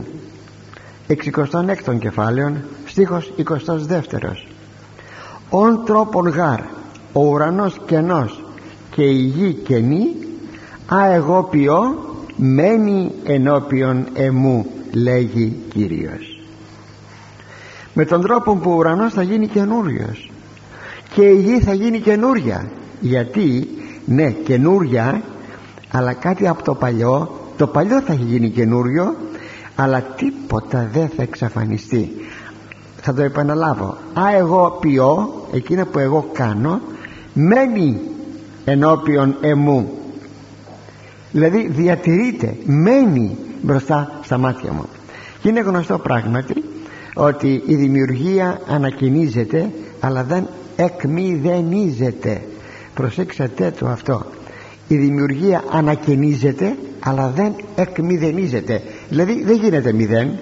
66 1.86 1.98
κεφάλαιων 1.98 2.64
στίχος 2.86 3.32
22 3.36 3.92
«Ον 5.50 5.84
τρόπον 5.84 6.28
γάρ 6.28 6.60
ο 7.12 7.20
ουρανός 7.20 7.80
κενός 7.86 8.44
και 8.90 9.02
η 9.02 9.16
γη 9.16 9.52
κενή 9.52 10.06
α 10.94 11.12
εγώ 11.12 11.42
ποιώ 11.42 12.11
μένει 12.36 13.12
ενώπιον 13.24 14.06
εμού 14.14 14.66
λέγει 14.92 15.56
Κύριος. 15.68 16.40
Με 17.94 18.04
τον 18.04 18.20
τρόπο 18.20 18.56
που 18.56 18.70
ο 18.70 18.74
ουρανός 18.74 19.12
θα 19.12 19.22
γίνει 19.22 19.46
καινούριος 19.46 20.30
και 21.14 21.22
η 21.22 21.36
γη 21.36 21.60
θα 21.60 21.72
γίνει 21.72 22.00
καινούρια. 22.00 22.70
Γιατί; 23.00 23.68
Ναι 24.04 24.30
καινούρια 24.30 25.22
αλλά 25.92 26.12
κάτι 26.12 26.48
από 26.48 26.62
το 26.62 26.74
παλιό. 26.74 27.40
Το 27.56 27.66
παλιό 27.66 28.00
θα 28.00 28.12
έχει 28.12 28.22
γίνει 28.22 28.50
καινούριο 28.50 29.16
αλλά 29.76 30.00
τίποτα 30.00 30.88
δεν 30.92 31.08
θα 31.16 31.22
εξαφανιστεί. 31.22 32.12
Θα 33.00 33.14
το 33.14 33.22
επαναλάβω. 33.22 33.96
Α 34.14 34.36
εγώ 34.36 34.78
ποιώ 34.80 35.34
εκείνα 35.52 35.84
που 35.86 35.98
εγώ 35.98 36.28
κάνω 36.32 36.80
μένει 37.32 38.00
ενώπιον 38.64 39.36
εμού 39.40 39.90
δηλαδή 41.32 41.68
διατηρείται 41.68 42.54
μένει 42.64 43.36
μπροστά 43.62 44.20
στα 44.24 44.38
μάτια 44.38 44.72
μου. 44.72 44.84
Και 45.40 45.48
είναι 45.48 45.60
γνωστό 45.60 45.98
πράγματι 45.98 46.64
ότι 47.14 47.62
η 47.66 47.74
δημιουργία 47.74 48.60
ανακοινίζεται 48.68 49.70
αλλά 50.00 50.22
δεν 50.22 50.48
εκμηδενίζεται. 50.76 52.42
Προσέξατε 52.94 53.72
το 53.78 53.86
αυτό. 53.86 54.26
Η 54.88 54.96
δημιουργία 54.96 55.64
ανακαινίζεται 55.70 56.76
αλλά 57.00 57.32
δεν 57.36 57.54
εκμηδενίζεται. 57.74 58.82
Δηλαδή 59.08 59.44
δεν 59.44 59.56
γίνεται 59.56 59.92
μηδέν. 59.92 60.38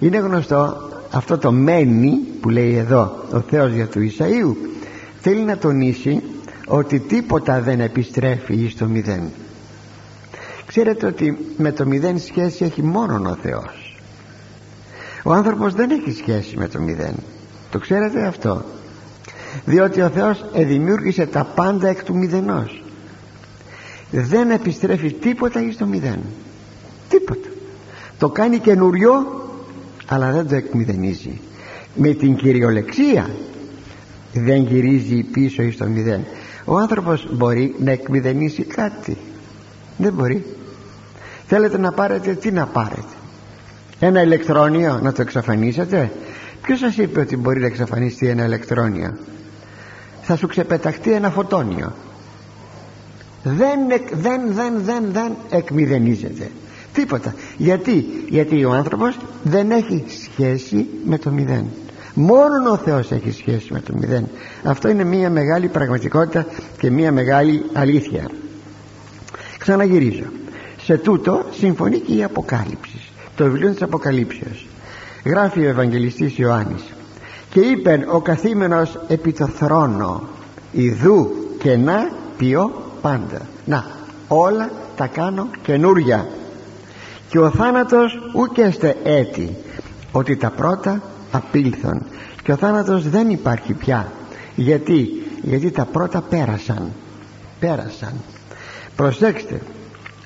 Είναι 0.00 0.18
γνωστό 0.18 0.76
αυτό 1.10 1.38
το 1.38 1.52
μένει 1.52 2.18
που 2.40 2.48
λέει 2.48 2.74
εδώ 2.74 3.24
ο 3.32 3.40
Θεός 3.40 3.72
για 3.72 3.86
του 3.86 4.00
Ισαΐου. 4.00 4.56
Θέλει 5.20 5.40
να 5.40 5.58
τονίσει 5.58 6.22
ότι 6.66 6.98
τίποτα 6.98 7.60
δεν 7.60 7.80
επιστρέφει 7.80 8.68
στο 8.68 8.86
μηδέν 8.86 9.22
ξέρετε 10.74 11.06
ότι 11.06 11.38
με 11.56 11.72
το 11.72 11.86
μηδέν 11.86 12.18
σχέση 12.18 12.64
έχει 12.64 12.82
μόνο 12.82 13.30
ο 13.30 13.34
Θεός. 13.42 13.96
Ο 15.22 15.32
άνθρωπος 15.32 15.74
δεν 15.74 15.90
έχει 15.90 16.12
σχέση 16.12 16.56
με 16.56 16.68
το 16.68 16.80
μηδέν. 16.80 17.14
Το 17.70 17.78
ξέρετε 17.78 18.26
αυτό. 18.26 18.64
Διότι 19.64 20.00
ο 20.00 20.08
Θεός 20.08 20.44
εδημιούργησε 20.52 21.26
τα 21.26 21.44
πάντα 21.44 21.88
εκ 21.88 22.04
του 22.04 22.16
μηδενός. 22.16 22.82
Δεν 24.10 24.50
επιστρέφει 24.50 25.12
τίποτα 25.12 25.60
εις 25.62 25.76
το 25.76 25.86
μηδέν. 25.86 26.18
Τίποτα. 27.08 27.48
Το 28.18 28.28
κάνει 28.28 28.58
καινούριο 28.58 29.12
αλλά 30.06 30.30
δεν 30.30 30.48
το 30.48 30.54
εκμηδενίζει. 30.54 31.40
Με 31.94 32.12
την 32.12 32.36
κυριολεξία 32.36 33.30
δεν 34.32 34.62
γυρίζει 34.62 35.22
πίσω 35.22 35.62
εις 35.62 35.76
το 35.76 35.86
μηδέν. 35.86 36.24
Ο 36.64 36.78
άνθρωπος 36.78 37.26
μπορεί 37.30 37.74
να 37.78 37.90
εκμηδενήσει 37.90 38.62
κάτι. 38.62 39.16
Δεν 39.96 40.12
μπορεί 40.12 40.44
θέλετε 41.46 41.78
να 41.78 41.92
πάρετε 41.92 42.34
τι 42.34 42.50
να 42.50 42.66
πάρετε; 42.66 43.14
Ένα 43.98 44.22
ηλεκτρόνιο 44.22 44.98
να 45.02 45.12
το 45.12 45.22
εξαφανίσετε; 45.22 46.10
Ποιος 46.62 46.78
σας 46.78 46.96
είπε 46.96 47.20
ότι 47.20 47.36
μπορεί 47.36 47.60
να 47.60 47.66
εξαφανίσει 47.66 48.26
ένα 48.26 48.44
ηλεκτρόνιο; 48.44 49.16
Θα 50.22 50.36
σου 50.36 50.46
ξεπεταχτεί 50.46 51.12
ένα 51.12 51.30
φωτόνιο. 51.30 51.92
Δεν, 53.42 53.78
δεν, 54.12 54.40
δεν, 54.52 54.82
δεν, 54.84 55.04
δεν 55.12 55.32
εκμηδενίζεται. 55.50 56.50
Τίποτα. 56.92 57.34
Γιατί, 57.56 58.06
γιατί 58.28 58.64
ο 58.64 58.72
άνθρωπος 58.72 59.18
δεν 59.42 59.70
έχει 59.70 60.04
σχέση 60.22 60.86
με 61.04 61.18
το 61.18 61.30
μηδέν. 61.30 61.64
Μόνο 62.14 62.70
ο 62.70 62.76
Θεός 62.76 63.10
έχει 63.10 63.30
σχέση 63.30 63.72
με 63.72 63.80
το 63.80 63.92
μηδέν. 63.96 64.28
Αυτό 64.64 64.88
είναι 64.88 65.04
μια 65.04 65.30
μεγάλη 65.30 65.68
πραγματικότητα 65.68 66.46
και 66.78 66.90
μια 66.90 67.12
μεγάλη 67.12 67.64
αλήθεια. 67.72 68.30
Ξαναγυρίζω 69.58 70.24
σε 70.84 70.96
τούτο 70.96 71.44
συμφωνεί 71.50 71.98
και 71.98 72.14
η 72.14 72.24
Αποκάλυψη 72.24 73.00
το 73.36 73.44
βιβλίο 73.44 73.70
της 73.70 73.82
Αποκαλύψεως. 73.82 74.66
Γράφει 75.24 75.60
ο 75.60 75.68
Ευαγγελιστής 75.68 76.38
Ιωάννης. 76.38 76.82
Και 77.50 77.60
είπε 77.60 78.06
ο 78.10 78.20
καθήμενος 78.20 78.98
επί 79.08 79.32
το 79.32 79.46
θρόνο 79.46 80.28
ιδού 80.72 81.30
και 81.58 81.76
να 81.76 82.10
ποιώ 82.36 82.72
πάντα. 83.02 83.40
Να 83.64 83.86
όλα 84.28 84.70
τα 84.96 85.06
κάνω 85.06 85.48
καινούρια. 85.62 86.26
Και 87.28 87.38
ο 87.38 87.50
θάνατος 87.50 88.18
ούκεστε 88.34 88.96
έτη 89.04 89.56
ότι 90.12 90.36
τα 90.36 90.50
πρώτα 90.50 91.02
απήλθον. 91.30 92.02
Και 92.42 92.52
ο 92.52 92.56
θάνατος 92.56 93.08
δεν 93.08 93.30
υπάρχει 93.30 93.72
πια. 93.72 94.12
Γιατί 94.54 95.08
γιατί 95.42 95.70
τα 95.70 95.84
πρώτα 95.84 96.20
πέρασαν. 96.20 96.92
Πέρασαν. 97.60 98.12
Προσέξτε 98.96 99.60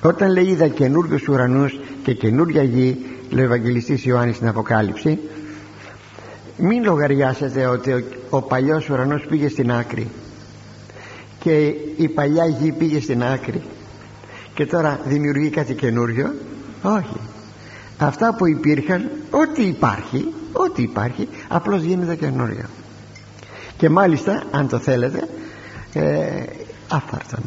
όταν 0.01 0.31
λέει 0.31 0.45
είδα 0.45 0.67
καινούριους 0.67 1.27
ουρανούς 1.27 1.79
και 2.03 2.13
καινούρια 2.13 2.63
γη 2.63 2.97
λέει 3.29 3.43
ο 3.43 3.47
Ευαγγελιστής 3.47 4.05
Ιωάννης 4.05 4.35
στην 4.35 4.47
Αποκάλυψη 4.47 5.19
μην 6.57 6.83
λογαριάσετε 6.83 7.65
ότι 7.65 7.91
ο, 7.91 8.03
ο 8.29 8.41
παλιός 8.41 8.89
ουρανός 8.89 9.25
πήγε 9.29 9.49
στην 9.49 9.71
άκρη 9.71 10.07
και 11.39 11.73
η 11.97 12.07
παλιά 12.07 12.45
γη 12.45 12.71
πήγε 12.71 12.99
στην 13.01 13.23
άκρη 13.23 13.61
και 14.53 14.65
τώρα 14.65 14.99
δημιουργεί 15.05 15.49
κάτι 15.49 15.73
καινούριο 15.73 16.33
όχι. 16.81 17.19
Αυτά 17.97 18.35
που 18.35 18.47
υπήρχαν 18.47 19.09
ό,τι 19.29 19.63
υπάρχει 19.63 20.33
ό,τι 20.51 20.81
υπάρχει 20.81 21.27
απλώς 21.47 21.81
γίνεται 21.81 22.15
καινούριο. 22.15 22.65
Και 23.77 23.89
μάλιστα 23.89 24.43
αν 24.51 24.67
το 24.67 24.79
θέλετε 24.79 25.27
ε, 25.93 26.43
άφαρτον 26.87 27.39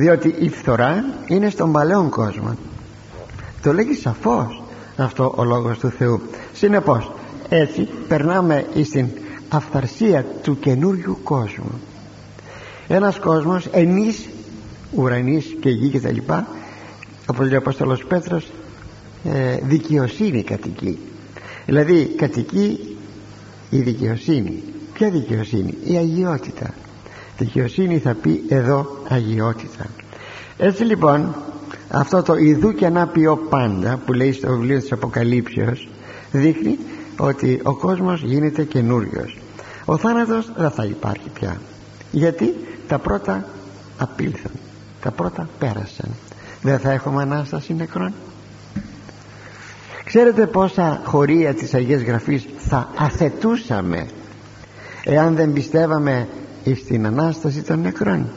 διότι 0.00 0.34
η 0.38 0.48
φθορά 0.48 1.04
είναι 1.26 1.50
στον 1.50 1.72
παλαιόν 1.72 2.08
κόσμο. 2.10 2.56
Το 3.62 3.72
λέγει 3.72 3.94
σαφώς 3.94 4.62
αυτό 4.96 5.34
ο 5.36 5.44
λόγος 5.44 5.78
του 5.78 5.90
Θεού. 5.90 6.20
Συνεπώς 6.52 7.12
έτσι 7.48 7.88
περνάμε 8.08 8.66
στην 8.84 9.08
αυθαρσία 9.48 10.24
του 10.42 10.58
καινούριου 10.58 11.18
κόσμου. 11.22 11.80
Ένας 12.88 13.18
κόσμος 13.18 13.66
ενής 13.66 14.28
ουρανής 14.94 15.56
και 15.60 15.70
γη 15.70 15.88
και 15.88 16.00
τα 16.00 16.10
λοιπά 16.12 16.46
όπως 17.26 17.46
λέει 17.46 17.54
ο 17.54 17.58
Απόστολος 17.58 18.04
Πέτρος 18.04 18.50
ε, 19.24 19.56
δικαιοσύνη 19.62 20.42
κατοικεί. 20.42 20.98
Δηλαδή 21.66 22.04
κατοικεί 22.04 22.96
η 23.70 23.78
δικαιοσύνη. 23.78 24.62
Ποια 24.92 25.10
δικαιοσύνη; 25.10 25.74
Η 25.84 25.96
αγιότητα 25.96 26.74
δικαιοσύνη 27.44 27.98
θα 27.98 28.14
πει 28.14 28.44
εδώ 28.48 28.98
αγιότητα 29.08 29.86
έτσι 30.56 30.84
λοιπόν 30.84 31.34
αυτό 31.88 32.22
το 32.22 32.34
ιδού 32.36 32.74
και 32.74 32.88
να 32.88 33.06
ποιό 33.06 33.36
πάντα 33.36 34.00
που 34.06 34.12
λέει 34.12 34.32
στο 34.32 34.50
βιβλίο 34.50 34.78
της 34.78 34.92
Αποκαλύψεως 34.92 35.88
δείχνει 36.32 36.78
ότι 37.18 37.60
ο 37.62 37.74
κόσμος 37.74 38.22
γίνεται 38.22 38.64
καινούριος. 38.64 39.38
ο 39.84 39.96
θάνατος 39.96 40.52
δεν 40.56 40.70
θα 40.70 40.84
υπάρχει 40.84 41.28
πια 41.34 41.60
γιατί 42.10 42.54
τα 42.88 42.98
πρώτα 42.98 43.44
απήλθαν 43.98 44.52
τα 45.00 45.10
πρώτα 45.10 45.48
πέρασαν. 45.58 46.10
Δεν 46.62 46.78
θα 46.78 46.92
έχουμε 46.92 47.22
Ανάσταση 47.22 47.74
νεκρών. 47.74 48.12
Ξέρετε 50.04 50.46
πόσα 50.46 51.00
χωρία 51.04 51.54
της 51.54 51.74
Αγίας 51.74 52.02
Γραφής 52.02 52.46
θα 52.56 52.88
αθετούσαμε 52.96 54.06
εάν 55.04 55.34
δεν 55.34 55.52
πιστεύαμε 55.52 56.28
στην 56.64 57.06
Ανάσταση 57.06 57.62
των 57.62 57.80
νεκρών 57.80 58.28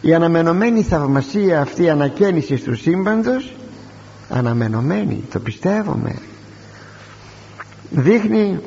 η 0.00 0.14
αναμενωμένη 0.14 0.82
θαυμασία 0.82 1.60
αυτή 1.60 1.82
η 1.82 1.90
ανακαίνιση 1.90 2.56
του 2.56 2.76
σύμπαντος. 2.76 3.56
Αναμενωμένη 4.28 5.24
το 5.32 5.38
πιστεύουμε. 5.38 6.14
Δείχνει 7.90 8.58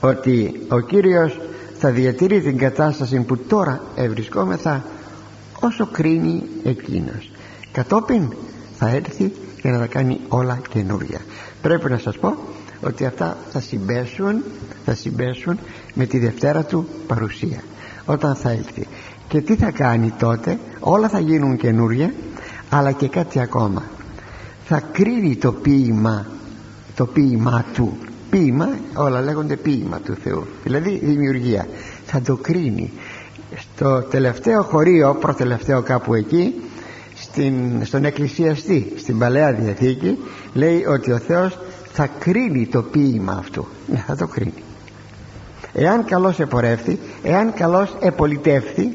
ότι 0.00 0.60
ο 0.68 0.80
Κύριος 0.80 1.40
θα 1.78 1.90
διατηρεί 1.90 2.40
την 2.40 2.58
κατάσταση 2.58 3.20
που 3.20 3.36
τώρα 3.36 3.80
ευρισκόμεθα 3.94 4.84
όσο 5.60 5.86
κρίνει 5.86 6.42
εκείνος. 6.64 7.30
Κατόπιν 7.72 8.32
θα 8.78 8.88
έρθει 8.88 9.32
και 9.62 9.68
να 9.68 9.78
τα 9.78 9.86
κάνει 9.86 10.20
όλα 10.28 10.60
καινούρια. 10.68 11.20
Πρέπει 11.62 11.90
να 11.90 11.98
σας 11.98 12.18
πω 12.18 12.36
ότι 12.86 13.04
αυτά 13.04 13.36
θα 13.52 13.60
συμπέσουν 13.60 14.42
θα 14.84 14.94
συμπέσουν 14.94 15.58
με 15.94 16.06
τη 16.06 16.18
Δευτέρα 16.18 16.64
του 16.64 16.88
παρουσία 17.06 17.62
όταν 18.04 18.34
θα 18.34 18.50
έρθει 18.50 18.86
και 19.28 19.40
τι 19.40 19.56
θα 19.56 19.70
κάνει 19.70 20.12
τότε 20.18 20.58
όλα 20.80 21.08
θα 21.08 21.20
γίνουν 21.20 21.56
καινούρια 21.56 22.12
αλλά 22.68 22.92
και 22.92 23.08
κάτι 23.08 23.40
ακόμα. 23.40 23.82
Θα 24.64 24.82
κρίνει 24.92 25.36
το 25.36 25.52
ποίημα 25.52 26.26
το 26.96 27.06
ποίημα 27.06 27.64
του. 27.74 27.96
Ποίημα 28.30 28.68
όλα 28.94 29.20
λέγονται 29.20 29.56
ποίημα 29.56 30.00
του 30.00 30.14
Θεού 30.22 30.46
δηλαδή 30.64 31.00
δημιουργία. 31.04 31.66
Θα 32.06 32.20
το 32.20 32.36
κρίνει. 32.36 32.92
Στο 33.56 34.02
τελευταίο 34.02 34.62
χωρίο 34.62 35.14
προτελευταίο 35.14 35.82
κάπου 35.82 36.14
εκεί 36.14 36.54
στην, 37.14 37.84
στον 37.84 38.04
εκκλησιαστή 38.04 38.92
στην 38.96 39.18
Παλαιά 39.18 39.52
Διαθήκη 39.52 40.18
λέει 40.52 40.84
ότι 40.84 41.12
ο 41.12 41.18
Θεός 41.18 41.58
θα 41.96 42.08
κρίνει 42.18 42.66
το 42.66 42.82
ποίημα 42.82 43.32
αυτού. 43.38 43.66
Ναι 43.86 44.04
θα 44.06 44.16
το 44.16 44.26
κρίνει. 44.26 44.62
Εάν 45.72 46.04
καλώς 46.04 46.40
επορεύθη 46.40 46.98
εάν 47.22 47.54
καλώς 47.54 47.96
επολιτεύθη 48.00 48.92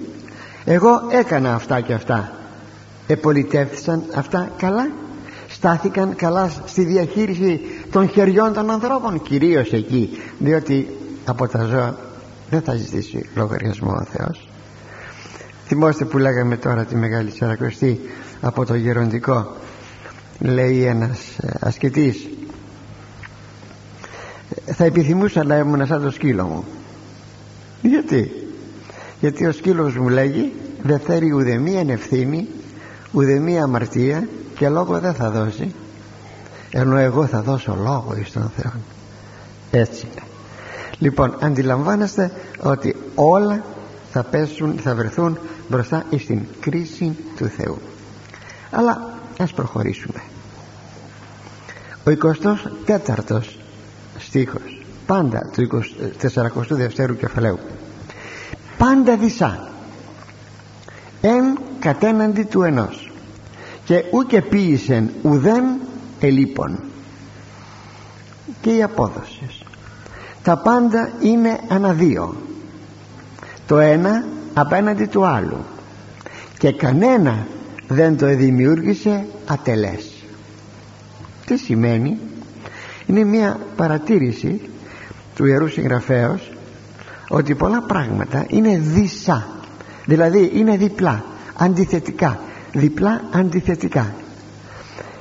εγώ 0.65 1.01
έκανα 1.09 1.53
αυτά 1.53 1.81
και 1.81 1.93
αυτά. 1.93 2.31
Επολιτεύθησαν 3.07 4.03
αυτά 4.15 4.51
καλά. 4.57 4.89
Στάθηκαν 5.47 6.15
καλά 6.15 6.51
στη 6.65 6.83
διαχείριση 6.83 7.61
των 7.91 8.09
χεριών 8.09 8.53
των 8.53 8.71
ανθρώπων 8.71 9.21
κυρίως 9.21 9.71
εκεί 9.71 10.17
διότι 10.39 10.87
από 11.25 11.47
τα 11.47 11.63
ζώα 11.63 11.95
δεν 12.49 12.61
θα 12.61 12.75
ζητήσει 12.75 13.29
λογαριασμό 13.35 13.91
ο 13.91 14.03
Θεός. 14.03 14.49
Θυμόστε 15.67 16.05
που 16.05 16.17
λέγαμε 16.17 16.57
τώρα 16.57 16.83
τη 16.85 16.95
Μεγάλη 16.95 17.31
Σαρακοστή 17.31 17.99
από 18.41 18.65
το 18.65 18.75
γεροντικό 18.75 19.55
λέει 20.39 20.83
ένας 20.83 21.19
ε, 21.37 21.49
ασκητής 21.59 22.27
θα 24.65 24.83
επιθυμούσα 24.83 25.43
να 25.43 25.57
ήμουν 25.57 25.85
σαν 25.85 26.01
το 26.01 26.11
σκύλο 26.11 26.43
μου. 26.43 26.65
Γιατί; 27.81 28.31
Γιατί 29.19 29.45
ο 29.45 29.51
σκύλος 29.51 29.95
μου 29.95 30.09
λέγει 30.09 30.53
δεν 30.83 30.99
θέλει 30.99 31.31
ουδεμία 31.31 31.83
ευθύνη 31.87 32.47
ουδεμία 33.11 33.63
αμαρτία 33.63 34.27
και 34.57 34.69
λόγο 34.69 34.99
δεν 34.99 35.13
θα 35.13 35.31
δώσει. 35.31 35.73
Ενώ 36.71 36.97
εγώ 36.97 37.25
θα 37.25 37.41
δώσω 37.41 37.75
λόγο 37.75 38.15
εις 38.19 38.31
τον 38.31 38.51
Θεό 38.57 38.71
έτσι. 39.71 40.07
Είναι 40.11 40.21
λοιπόν 40.99 41.37
αντιλαμβάνεστε 41.41 42.31
ότι 42.59 42.95
όλα 43.15 43.63
θα 44.11 44.23
πέσουν 44.23 44.79
θα 44.83 44.95
βρεθούν 44.95 45.37
μπροστά 45.69 46.05
στην 46.17 46.41
κρίση 46.59 47.15
του 47.35 47.47
Θεού. 47.47 47.77
Αλλά 48.71 49.13
ας 49.39 49.53
προχωρήσουμε. 49.53 50.21
Ο 52.03 52.11
24ος 52.87 53.60
στίχος. 54.21 54.83
Πάντα 55.05 55.49
του 55.53 55.83
42ου 56.21 57.17
κεφαλαίου. 57.17 57.59
Πάντα 58.77 59.17
δισά 59.17 59.69
εν 61.21 61.59
κατέναντι 61.79 62.43
του 62.43 62.61
ενός. 62.61 63.11
Και 63.85 64.03
ούκε 64.11 64.41
ποίησεν 64.41 65.09
ουδέν 65.21 65.63
ελίπων. 66.19 66.79
Και 68.61 68.75
η 68.75 68.83
απόδοση 68.83 69.47
τα 70.43 70.57
πάντα 70.57 71.09
είναι 71.21 71.59
αναδύο 71.67 72.35
το 73.67 73.79
ένα 73.79 74.23
απέναντι 74.53 75.05
του 75.05 75.25
άλλου. 75.25 75.57
Και 76.57 76.71
κανένα 76.71 77.47
δεν 77.87 78.17
το 78.17 78.35
δημιούργησε 78.35 79.25
ατελές. 79.45 80.11
Τι 81.45 81.57
σημαίνει; 81.57 82.19
Είναι 83.11 83.23
μια 83.23 83.59
παρατήρηση 83.75 84.61
του 85.35 85.45
Ιερού 85.45 85.67
Συγγραφέως 85.67 86.51
ότι 87.27 87.55
πολλά 87.55 87.81
πράγματα 87.81 88.45
είναι 88.47 88.77
δισά 88.77 89.47
δηλαδή 90.05 90.51
είναι 90.53 90.77
διπλά 90.77 91.23
αντιθετικά 91.55 92.39
διπλά 92.73 93.21
αντιθετικά. 93.31 94.13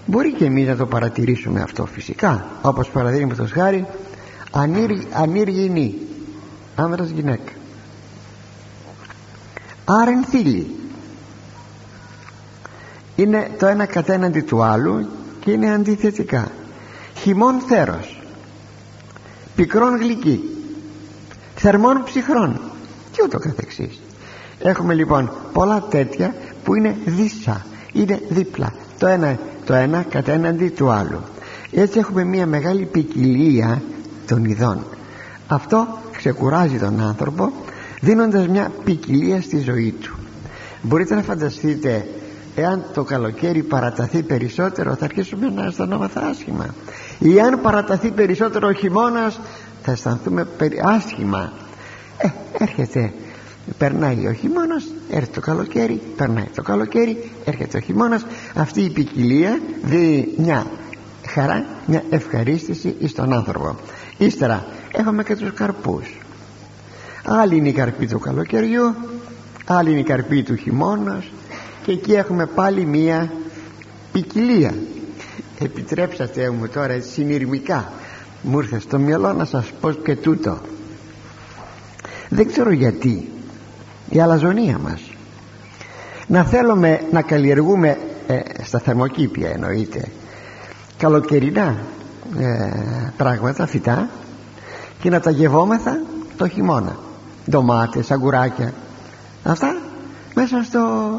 Μπορεί 0.06 0.32
και 0.32 0.44
εμείς 0.44 0.66
να 0.66 0.76
το 0.76 0.86
παρατηρήσουμε 0.86 1.60
αυτό 1.60 1.86
φυσικά. 1.86 2.46
Όπως 2.62 2.90
παραδείγματος 2.90 3.50
χάρη 3.50 3.86
ανήργη 5.12 6.06
άνδρας 6.74 7.08
γυναίκα. 7.08 7.52
Άρεν 9.84 10.24
θήλη 10.24 10.74
είναι 13.16 13.50
το 13.58 13.66
ένα 13.66 13.86
κατέναντι 13.86 14.40
του 14.40 14.62
άλλου 14.62 15.08
και 15.40 15.50
είναι 15.50 15.72
αντιθετικά 15.72 16.50
χειμών 17.22 17.60
θέρος 17.60 18.22
πικρών 19.56 19.96
γλυκή 19.96 20.40
θερμών 21.54 22.02
ψυχρών 22.04 22.60
και 23.12 23.22
ούτω 23.24 23.38
καθεξής. 23.38 24.00
Έχουμε 24.58 24.94
λοιπόν 24.94 25.30
πολλά 25.52 25.80
τέτοια 25.90 26.34
που 26.64 26.74
είναι 26.74 26.96
δίσα 27.04 27.64
είναι 27.92 28.20
δίπλα 28.28 28.72
το 28.98 29.06
ένα, 29.06 29.38
το 29.64 29.74
ένα 29.74 30.02
κατέναντι 30.02 30.68
του 30.68 30.90
άλλου. 30.90 31.20
Έτσι 31.72 31.98
έχουμε 31.98 32.24
μια 32.24 32.46
μεγάλη 32.46 32.84
ποικιλία 32.84 33.82
των 34.26 34.44
ειδών. 34.44 34.84
Αυτό 35.46 35.98
ξεκουράζει 36.16 36.78
τον 36.78 37.00
άνθρωπο 37.00 37.52
δίνοντας 38.00 38.48
μια 38.48 38.72
ποικιλία 38.84 39.42
στη 39.42 39.58
ζωή 39.58 39.94
του. 40.00 40.16
Μπορείτε 40.82 41.14
να 41.14 41.22
φανταστείτε 41.22 42.06
εάν 42.54 42.84
το 42.94 43.04
καλοκαίρι 43.04 43.62
παραταθεί 43.62 44.22
περισσότερο 44.22 44.94
θα 44.94 45.04
αρχίσουμε 45.04 45.50
να 45.54 45.64
αισθανόμαστε 45.64 46.20
άσχημα 46.24 46.74
ή 47.20 47.40
αν 47.40 47.60
παραταθεί 47.60 48.10
περισσότερο 48.10 48.68
ο 48.68 48.72
χειμώνας 48.72 49.40
θα 49.82 49.92
αισθανθούμε 49.92 50.46
άσχημα. 50.82 51.52
Ε, 52.18 52.28
έρχεται 52.58 53.12
περνάει 53.78 54.26
ο 54.26 54.32
χειμώνας, 54.32 54.84
έρχεται 55.10 55.32
το 55.34 55.40
καλοκαίρι 55.40 56.00
περνάει 56.16 56.48
το 56.54 56.62
καλοκαίρι, 56.62 57.30
έρχεται 57.44 57.76
ο 57.76 57.80
χειμώνας. 57.80 58.26
αυτή 58.54 58.80
η 58.80 58.90
ποικιλία 58.90 59.60
δίνει 59.82 60.28
μια 60.36 60.66
χαρά, 61.26 61.66
μια 61.86 62.02
ευχαρίστηση 62.10 62.96
στον 63.06 63.32
άνθρωπο. 63.32 63.76
Ύστερα 64.18 64.66
έχουμε 64.92 65.22
και 65.22 65.36
τους 65.36 65.52
καρπούς. 65.52 66.18
Άλλη 67.24 67.56
είναι 67.56 67.68
η 67.68 67.72
καρπή 67.72 68.06
του 68.06 68.18
καλοκαιριού 68.18 68.94
άλλη 69.72 69.90
είναι 69.90 70.00
η 70.00 70.02
καρπή 70.02 70.42
του 70.42 70.56
χειμώνας 70.56 71.24
και 71.82 71.92
εκεί 71.92 72.12
έχουμε 72.12 72.46
πάλι 72.46 72.84
μία 72.84 73.32
ποικιλία 74.12 74.74
επιτρέψατε 75.64 76.50
μου 76.50 76.68
τώρα 76.68 77.00
συνειρμικά. 77.00 77.92
Μου 78.42 78.58
ήρθε 78.58 78.78
στο 78.78 78.98
μυαλό 78.98 79.32
να 79.32 79.44
σας 79.44 79.72
πω 79.80 79.90
και 79.90 80.16
τούτο. 80.16 80.58
Δεν 82.28 82.46
ξέρω 82.46 82.70
γιατί. 82.70 83.28
Η 84.08 84.20
αλαζονία 84.20 84.78
μας. 84.78 85.00
Να 86.26 86.44
θέλουμε 86.44 87.00
να 87.12 87.22
καλλιεργούμε 87.22 87.98
ε, 88.26 88.40
στα 88.62 88.78
θερμοκήπια 88.78 89.50
εννοείται. 89.50 90.04
Καλοκαιρινά 90.96 91.76
ε, 92.38 93.12
πράγματα 93.16 93.66
φυτά. 93.66 94.08
Και 95.00 95.10
να 95.10 95.20
τα 95.20 95.30
γευόμεθα 95.30 96.00
το 96.36 96.48
χειμώνα. 96.48 96.96
Ντομάτες, 97.50 98.10
αγκουράκια. 98.10 98.72
Αυτά 99.44 99.76
μέσα 100.34 100.62
στο 100.62 101.10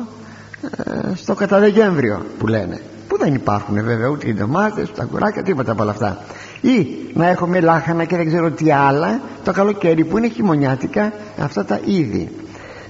ε, 0.83 1.15
στο 1.15 1.35
καταδεκέμβριο 1.35 2.25
που 2.37 2.47
λένε. 2.47 2.75
που 2.75 3.00
δεν 3.23 3.33
υπάρχουν 3.33 3.83
βέβαια 3.83 4.07
ούτε 4.07 4.27
οι 4.27 4.33
ντομάτες, 4.33 4.91
τα 4.91 5.01
αγκουράκια, 5.01 5.43
τίποτα 5.43 5.71
από 5.71 5.81
όλα 5.81 5.91
αυτά. 5.91 6.17
Ή 6.61 6.87
να 7.13 7.27
έχουμε 7.27 7.59
λάχανα 7.59 8.05
και 8.05 8.15
δεν 8.15 8.27
ξέρω 8.27 8.51
τι 8.51 8.71
άλλα 8.71 9.19
το 9.43 9.51
καλοκαίρι 9.51 10.03
που 10.05 10.17
είναι 10.17 10.27
χειμωνιάτικα 10.27 11.13
αυτά 11.39 11.65
τα 11.65 11.79
είδη. 11.85 12.31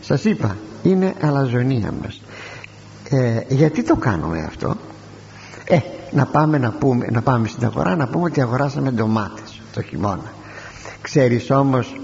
Σας 0.02 0.24
είπα 0.24 0.56
είναι 0.84 1.14
αλαζονία 1.22 1.94
μας. 2.02 2.22
Ε, 3.10 3.40
γιατί 3.48 3.84
το 3.84 3.96
κάνουμε 3.96 4.44
αυτό; 4.48 4.76
Ε, 5.66 5.78
να 6.12 6.26
πάμε, 6.26 6.58
να, 6.58 6.72
πούμε, 6.72 7.08
να 7.12 7.22
πάμε 7.22 7.48
στην 7.48 7.66
αγορά 7.66 7.96
να 7.96 8.08
πούμε 8.08 8.26
ότι 8.26 8.42
αγοράσαμε 8.42 8.92
ντομάτες 8.92 9.62
το 9.74 9.82
χειμώνα. 9.82 10.34
Ξέρεις 11.02 11.52
όμως 11.52 12.02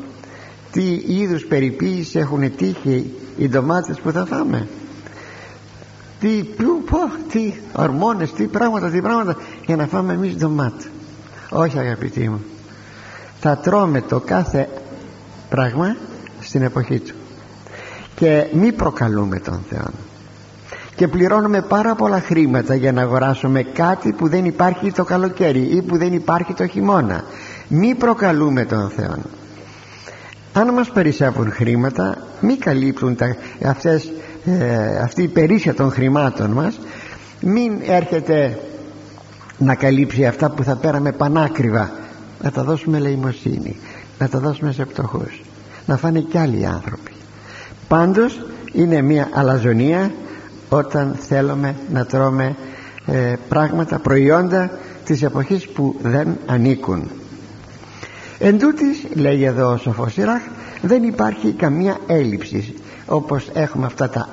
τι 0.71 1.03
είδους 1.07 1.45
περιποίηση 1.45 2.19
έχουν 2.19 2.55
τύχει 2.55 3.13
οι 3.37 3.47
ντομάτες 3.49 3.99
που 3.99 4.11
θα 4.11 4.25
φάμε; 4.25 4.67
Τι, 6.19 6.43
που, 6.43 6.83
πω, 6.89 6.97
τι 7.31 7.53
ορμόνες, 7.73 8.31
τι 8.33 8.43
πράγματα, 8.43 8.89
τι 8.89 9.01
πράγματα. 9.01 9.35
Για 9.65 9.75
να 9.75 9.87
φάμε 9.87 10.13
εμείς 10.13 10.35
ντομάτα 10.35 10.85
όχι 11.49 11.79
αγαπητοί 11.79 12.29
μου. 12.29 12.43
Θα 13.39 13.57
τρώμε 13.57 14.01
το 14.01 14.19
κάθε 14.19 14.69
πράγμα 15.49 15.95
στην 16.41 16.61
εποχή 16.61 16.99
του. 16.99 17.15
Και 18.15 18.47
μη 18.53 18.71
προκαλούμε 18.71 19.39
τον 19.39 19.59
Θεό 19.69 19.87
και 20.95 21.07
πληρώνουμε 21.07 21.61
πάρα 21.61 21.95
πολλά 21.95 22.19
χρήματα 22.19 22.75
για 22.75 22.91
να 22.91 23.01
αγοράσουμε 23.01 23.63
κάτι 23.63 24.11
που 24.11 24.27
δεν 24.27 24.45
υπάρχει 24.45 24.91
το 24.91 25.03
καλοκαίρι 25.03 25.61
ή 25.61 25.81
που 25.81 25.97
δεν 25.97 26.13
υπάρχει 26.13 26.53
το 26.53 26.67
χειμώνα. 26.67 27.23
Μη 27.67 27.95
προκαλούμε 27.95 28.65
τον 28.65 28.89
Θεό 28.89 29.15
αν 30.59 30.73
μας 30.73 30.89
περισσεύουν 30.89 31.51
χρήματα 31.51 32.17
μη 32.41 32.57
καλύπτουν 32.57 33.15
τα, 33.15 33.35
αυτές, 33.65 34.11
ε, 34.47 34.97
αυτή 35.03 35.23
η 35.23 35.27
περίσσια 35.27 35.73
των 35.73 35.91
χρημάτων 35.91 36.51
μας 36.51 36.79
μην 37.41 37.71
έρχεται 37.87 38.59
να 39.57 39.75
καλύψει 39.75 40.25
αυτά 40.25 40.49
που 40.49 40.63
θα 40.63 40.75
πέραμε 40.75 41.11
πανάκριβα. 41.11 41.91
Να 42.41 42.51
τα 42.51 42.63
δώσουμε 42.63 42.97
ελεημοσύνη 42.97 43.75
να 44.19 44.29
τα 44.29 44.39
δώσουμε 44.39 44.71
σε 44.71 44.85
πτωχούς 44.85 45.41
να 45.85 45.97
φάνε 45.97 46.19
κι 46.19 46.37
άλλοι 46.37 46.65
άνθρωποι. 46.65 47.11
Πάντως 47.87 48.45
είναι 48.73 49.01
μια 49.01 49.29
αλαζονία 49.33 50.11
όταν 50.69 51.15
θέλουμε 51.19 51.75
να 51.91 52.05
τρώμε 52.05 52.55
ε, 53.05 53.33
πράγματα, 53.49 53.99
προϊόντα 53.99 54.71
της 55.05 55.23
εποχής 55.23 55.67
που 55.67 55.95
δεν 56.01 56.37
ανήκουν 56.45 57.09
εν 58.39 58.59
τούτης, 58.59 59.05
λέει 59.13 59.43
εδώ 59.43 59.71
ο 59.71 59.77
Σοφός 59.77 60.13
Σιράχ 60.13 60.41
δεν 60.81 61.03
υπάρχει 61.03 61.51
καμία 61.51 61.97
έλλειψη. 62.07 62.73
Όπως 63.05 63.49
έχουμε 63.53 63.85
αυτά 63.85 64.09
τα, 64.09 64.29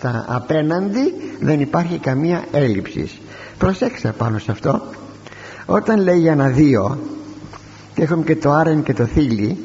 τα 0.00 0.24
απέναντι 0.28 1.14
δεν 1.40 1.60
υπάρχει 1.60 1.98
καμία 1.98 2.44
έλλειψη. 2.52 3.10
Προσέξτε 3.58 4.12
πάνω 4.12 4.38
σε 4.38 4.50
αυτό. 4.50 4.82
Όταν 5.66 6.00
λέει 6.00 6.18
για 6.18 6.32
ένα 6.32 6.48
δύο 6.48 6.98
και 7.94 8.02
έχουμε 8.02 8.24
και 8.24 8.36
το 8.36 8.52
άρεν 8.52 8.82
και 8.82 8.94
το 8.94 9.04
θήλι 9.04 9.58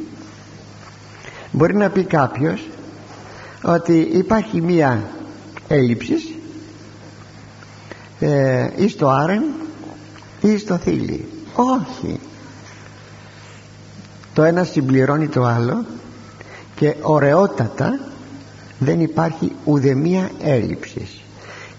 μπορεί 1.51 1.76
να 1.76 1.89
πει 1.89 2.03
κάποιος 2.03 2.69
ότι 3.63 4.09
υπάρχει 4.13 4.61
μία 4.61 5.03
έλλειψη 5.67 6.36
ε, 8.19 8.69
ή 8.76 8.88
στο 8.88 9.09
άρεν 9.09 9.43
ή 10.41 10.57
στο 10.57 10.78
θήλι 10.78 11.28
όχι 11.53 12.19
το 14.36 14.44
ένα 14.44 14.64
συμπληρώνει 14.64 15.28
το 15.28 15.44
άλλο 15.44 15.86
και 16.76 16.96
ωραιότατα 17.02 18.00
δεν 18.80 19.00
υπάρχει 19.02 19.52
ουδεμία 19.64 20.30
έλλειψης. 20.44 21.22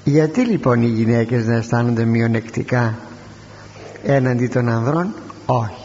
Γιατί 0.05 0.41
λοιπόν 0.41 0.83
οι 0.83 0.87
γυναίκες 0.87 1.47
να 1.47 1.55
αισθάνονται 1.55 2.05
μειονεκτικά 2.05 2.95
έναντι 4.05 4.47
των 4.47 4.69
ανδρών; 4.69 5.15
Όχι. 5.47 5.85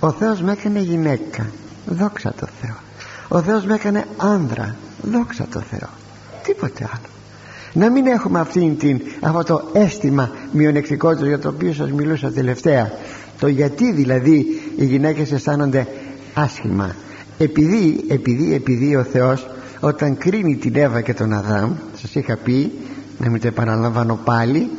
Ο 0.00 0.10
Θεός 0.10 0.42
με 0.42 0.52
έκανε 0.52 0.78
γυναίκα. 0.78 1.46
Δόξα 1.86 2.32
τω 2.40 2.46
Θεώ. 2.60 2.74
Ο 3.28 3.42
Θεός 3.42 3.64
με 3.64 3.74
έκανε 3.74 4.06
άνδρα. 4.16 4.76
Δόξα 5.02 5.46
τω 5.52 5.60
Θεώ. 5.60 5.88
Τίποτε 6.42 6.84
άλλο. 6.84 7.10
Να 7.72 7.90
μην 7.90 8.06
έχουμε 8.06 8.40
αυτήν 8.40 8.78
την, 8.78 9.00
αυτό 9.20 9.42
το 9.42 9.68
αίσθημα 9.72 10.30
μειονεκτικότητας 10.52 11.26
για 11.26 11.38
το 11.38 11.48
οποίο 11.48 11.72
σας 11.72 11.90
μιλούσα 11.90 12.30
τελευταία 12.32 12.92
το 13.42 13.48
γιατί 13.48 13.92
δηλαδή 13.92 14.60
οι 14.76 14.84
γυναίκες 14.84 15.32
αισθάνονται 15.32 15.86
άσχημα. 16.34 16.94
Επειδή, 17.38 18.04
επειδή, 18.08 18.54
επειδή 18.54 18.96
ο 18.96 19.02
Θεός 19.02 19.46
όταν 19.80 20.16
κρίνει 20.16 20.56
την 20.56 20.76
Εύα 20.76 21.00
και 21.00 21.14
τον 21.14 21.32
Αδάμ 21.32 21.72
σας 22.00 22.14
είχα 22.14 22.36
πει 22.36 22.72
να 23.18 23.30
μην 23.30 23.40
το 23.40 23.46
επαναλαμβάνω 23.46 24.18
πάλι 24.24 24.70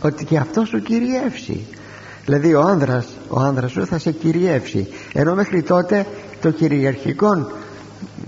ότι 0.00 0.24
και 0.24 0.36
αυτός 0.36 0.68
σου 0.68 0.82
κυριεύσει. 0.82 1.64
Δηλαδή 2.24 2.54
ο 2.54 2.60
άνδρας 2.60 3.06
ο 3.28 3.40
άνδρας 3.40 3.70
σου 3.70 3.86
θα 3.86 3.98
σε 3.98 4.10
κυριεύσει. 4.10 4.86
Ενώ 5.12 5.34
μέχρι 5.34 5.62
τότε 5.62 6.06
το 6.40 6.50
κυριαρχικό 6.50 7.50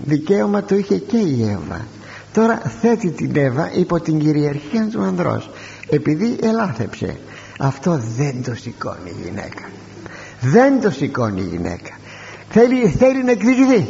δικαίωμα 0.03 0.63
το 0.63 0.75
είχε 0.75 0.97
και 0.97 1.17
η 1.17 1.43
Εύα. 1.43 1.85
Τώρα 2.33 2.61
θέτει 2.81 3.11
την 3.11 3.31
Εύα 3.35 3.71
υπό 3.73 3.99
την 3.99 4.19
κυριαρχία 4.19 4.87
του 4.91 5.01
ανδρός. 5.01 5.49
Επειδή 5.89 6.37
ελάθεψε 6.41 7.15
αυτό 7.57 8.01
δεν 8.17 8.43
το 8.43 8.55
σηκώνει 8.55 9.09
η 9.09 9.15
γυναίκα. 9.23 9.69
Δεν 10.41 10.81
το 10.81 10.89
σηκώνει 10.89 11.41
η 11.41 11.43
γυναίκα. 11.43 11.97
Θέλει, 12.49 12.89
θέλει 12.89 13.23
να 13.23 13.31
εκδικηθεί. 13.31 13.87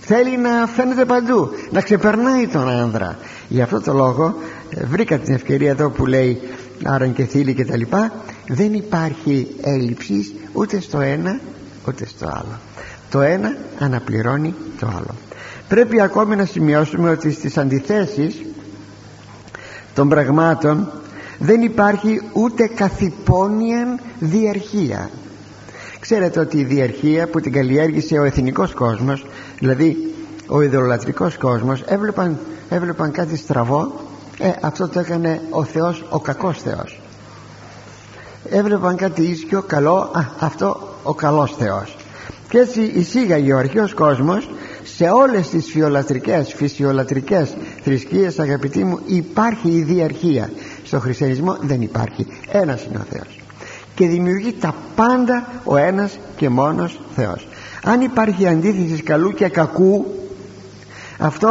Θέλει 0.00 0.36
να 0.36 0.66
φαίνεται 0.66 1.04
παντού. 1.04 1.50
Να 1.70 1.80
ξεπερνάει 1.80 2.46
τον 2.46 2.68
άνδρα. 2.68 3.18
Γι' 3.48 3.62
αυτό 3.62 3.80
το 3.80 3.92
λόγο 3.92 4.34
ε, 4.70 4.84
βρήκα 4.84 5.18
την 5.18 5.34
ευκαιρία 5.34 5.70
εδώ 5.70 5.90
που 5.90 6.06
λέει 6.06 6.40
άραν 6.84 7.12
και 7.12 7.24
θήλη 7.24 7.54
και 7.54 7.64
τα 7.64 7.76
λοιπά. 7.76 8.12
Δεν 8.48 8.74
υπάρχει 8.74 9.46
έλλειψης 9.62 10.34
ούτε 10.52 10.80
στο 10.80 11.00
ένα 11.00 11.40
ούτε 11.88 12.06
στο 12.06 12.26
άλλο. 12.26 12.58
Το 13.10 13.20
ένα 13.20 13.56
αναπληρώνει 13.78 14.54
το 14.80 14.86
άλλο. 14.86 15.14
Πρέπει 15.68 16.00
ακόμη 16.00 16.36
να 16.36 16.44
σημειώσουμε 16.44 17.10
ότι 17.10 17.32
στις 17.32 17.58
αντιθέσεις 17.58 18.42
των 19.94 20.08
πραγμάτων 20.08 20.92
δεν 21.44 21.62
υπάρχει 21.62 22.20
ούτε 22.32 22.66
καθυπόνιαν 22.66 24.00
διαρχία. 24.18 25.10
Ξέρετε 26.00 26.40
ότι 26.40 26.58
η 26.58 26.64
διαρχία 26.64 27.26
που 27.26 27.40
την 27.40 27.52
καλλιέργησε 27.52 28.18
ο 28.18 28.24
εθνικός 28.24 28.74
κόσμος 28.74 29.26
δηλαδή 29.58 30.14
ο 30.46 30.60
ιδεολατρικός 30.60 31.36
κόσμος 31.38 31.82
έβλεπαν, 31.86 32.38
έβλεπαν 32.68 33.10
κάτι 33.10 33.36
στραβό. 33.36 33.92
Ε, 34.38 34.50
αυτό 34.60 34.88
το 34.88 35.00
έκανε 35.00 35.40
ο 35.50 35.64
Θεός 35.64 36.04
ο 36.10 36.20
κακός 36.20 36.62
Θεός. 36.62 37.00
Έβλεπαν 38.50 38.96
κάτι 38.96 39.22
ίσιο 39.22 39.62
καλό 39.62 39.96
α, 39.96 40.20
αυτό 40.38 40.96
ο 41.02 41.14
καλός 41.14 41.54
Θεός. 41.58 41.96
Και 42.48 42.58
έτσι 42.58 42.80
εισήγαγε 42.80 43.52
ο 43.52 43.58
αρχαίος 43.58 43.94
κόσμος 43.94 44.50
σε 44.84 45.04
όλες 45.04 45.48
τις 45.48 45.66
φιολατρικές, 45.70 46.54
φυσιολατρικές 46.56 47.56
θρησκείες 47.82 48.38
αγαπητοί 48.38 48.84
μου 48.84 48.98
υπάρχει 49.06 49.68
η 49.68 49.82
διαρχία. 49.82 50.50
Στο 50.84 50.98
χριστιανισμό 50.98 51.56
δεν 51.60 51.82
υπάρχει 51.82 52.26
ένας 52.48 52.84
είναι 52.84 52.98
ο 52.98 53.06
Θεός. 53.10 53.40
Και 53.94 54.06
δημιουργεί 54.06 54.52
τα 54.52 54.74
πάντα 54.96 55.48
ο 55.64 55.76
ένας 55.76 56.18
και 56.36 56.48
μόνος 56.48 57.00
Θεός. 57.14 57.48
Αν 57.84 58.00
υπάρχει 58.00 58.46
αντίθεση 58.46 59.02
καλού 59.02 59.32
και 59.32 59.48
κακού 59.48 60.06
αυτό 61.18 61.48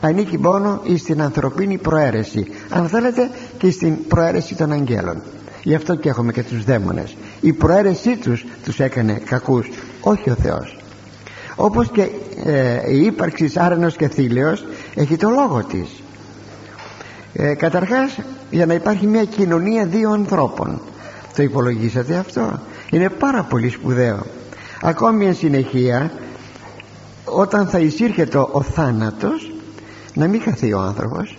ανήκει 0.00 0.38
μόνο 0.38 0.82
στην 0.98 1.22
ανθρωπίνη 1.22 1.78
προαίρεση. 1.78 2.46
Αν 2.68 2.88
θέλετε 2.88 3.30
και 3.58 3.70
στην 3.70 4.06
προαίρεση 4.06 4.54
των 4.54 4.72
αγγέλων. 4.72 5.22
Γι' 5.62 5.74
αυτό 5.74 5.94
και 5.94 6.08
έχουμε 6.08 6.32
και 6.32 6.42
τους 6.42 6.64
δαίμονες. 6.64 7.16
Η 7.40 7.52
προαίρεσή 7.52 8.16
τους 8.16 8.44
τους 8.64 8.80
έκανε 8.80 9.12
κακούς 9.24 9.68
όχι 10.00 10.30
ο 10.30 10.34
Θεός 10.34 10.76
όπως 11.56 11.90
και 11.90 12.08
ε, 12.44 12.92
η 12.92 13.04
ύπαρξης 13.04 13.56
άρενος 13.56 13.96
και 13.96 14.08
θήλαιος 14.08 14.64
έχει 14.94 15.16
το 15.16 15.28
λόγο 15.28 15.64
της. 15.64 16.02
Ε, 17.32 17.54
καταρχάς 17.54 18.18
για 18.50 18.66
να 18.66 18.74
υπάρχει 18.74 19.06
μια 19.06 19.24
κοινωνία 19.24 19.86
δύο 19.86 20.10
ανθρώπων. 20.10 20.80
Το 21.36 21.42
υπολογίσατε 21.42 22.16
αυτό. 22.16 22.60
Είναι 22.90 23.08
πάρα 23.08 23.42
πολύ 23.42 23.68
σπουδαίο. 23.68 24.26
Ακόμη 24.82 25.26
εν 25.26 25.34
συνεχεία 25.34 26.12
όταν 27.24 27.66
θα 27.66 27.78
εισήρχεται 27.78 28.38
ο 28.38 28.62
θάνατος 28.62 29.52
να 30.14 30.26
μην 30.26 30.40
χαθεί 30.42 30.72
ο 30.72 30.80
άνθρωπος. 30.80 31.38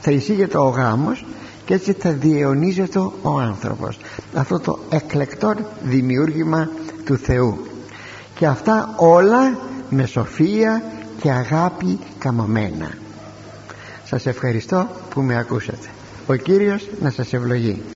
Θα 0.00 0.10
εισήγεται 0.10 0.58
ο 0.58 0.68
γάμος 0.68 1.24
και 1.64 1.74
έτσι 1.74 1.92
θα 1.92 2.10
διαιωνίζεται 2.10 2.98
ο 2.98 3.38
άνθρωπος. 3.40 3.98
Αυτό 4.34 4.58
το 4.60 4.78
εκλεκτό 4.90 5.54
δημιούργημα 5.82 6.68
του 7.04 7.16
Θεού 7.16 7.58
και 8.38 8.46
αυτά 8.46 8.94
όλα 8.96 9.58
με 9.90 10.06
σοφία 10.06 10.82
και 11.20 11.30
αγάπη 11.30 11.98
καμωμένα. 12.18 12.90
Σας 14.04 14.26
ευχαριστώ 14.26 14.88
που 15.10 15.20
με 15.20 15.36
ακούσατε. 15.38 15.88
Ο 16.26 16.34
Κύριος 16.34 16.88
να 17.00 17.10
σας 17.10 17.32
ευλογεί 17.32 17.82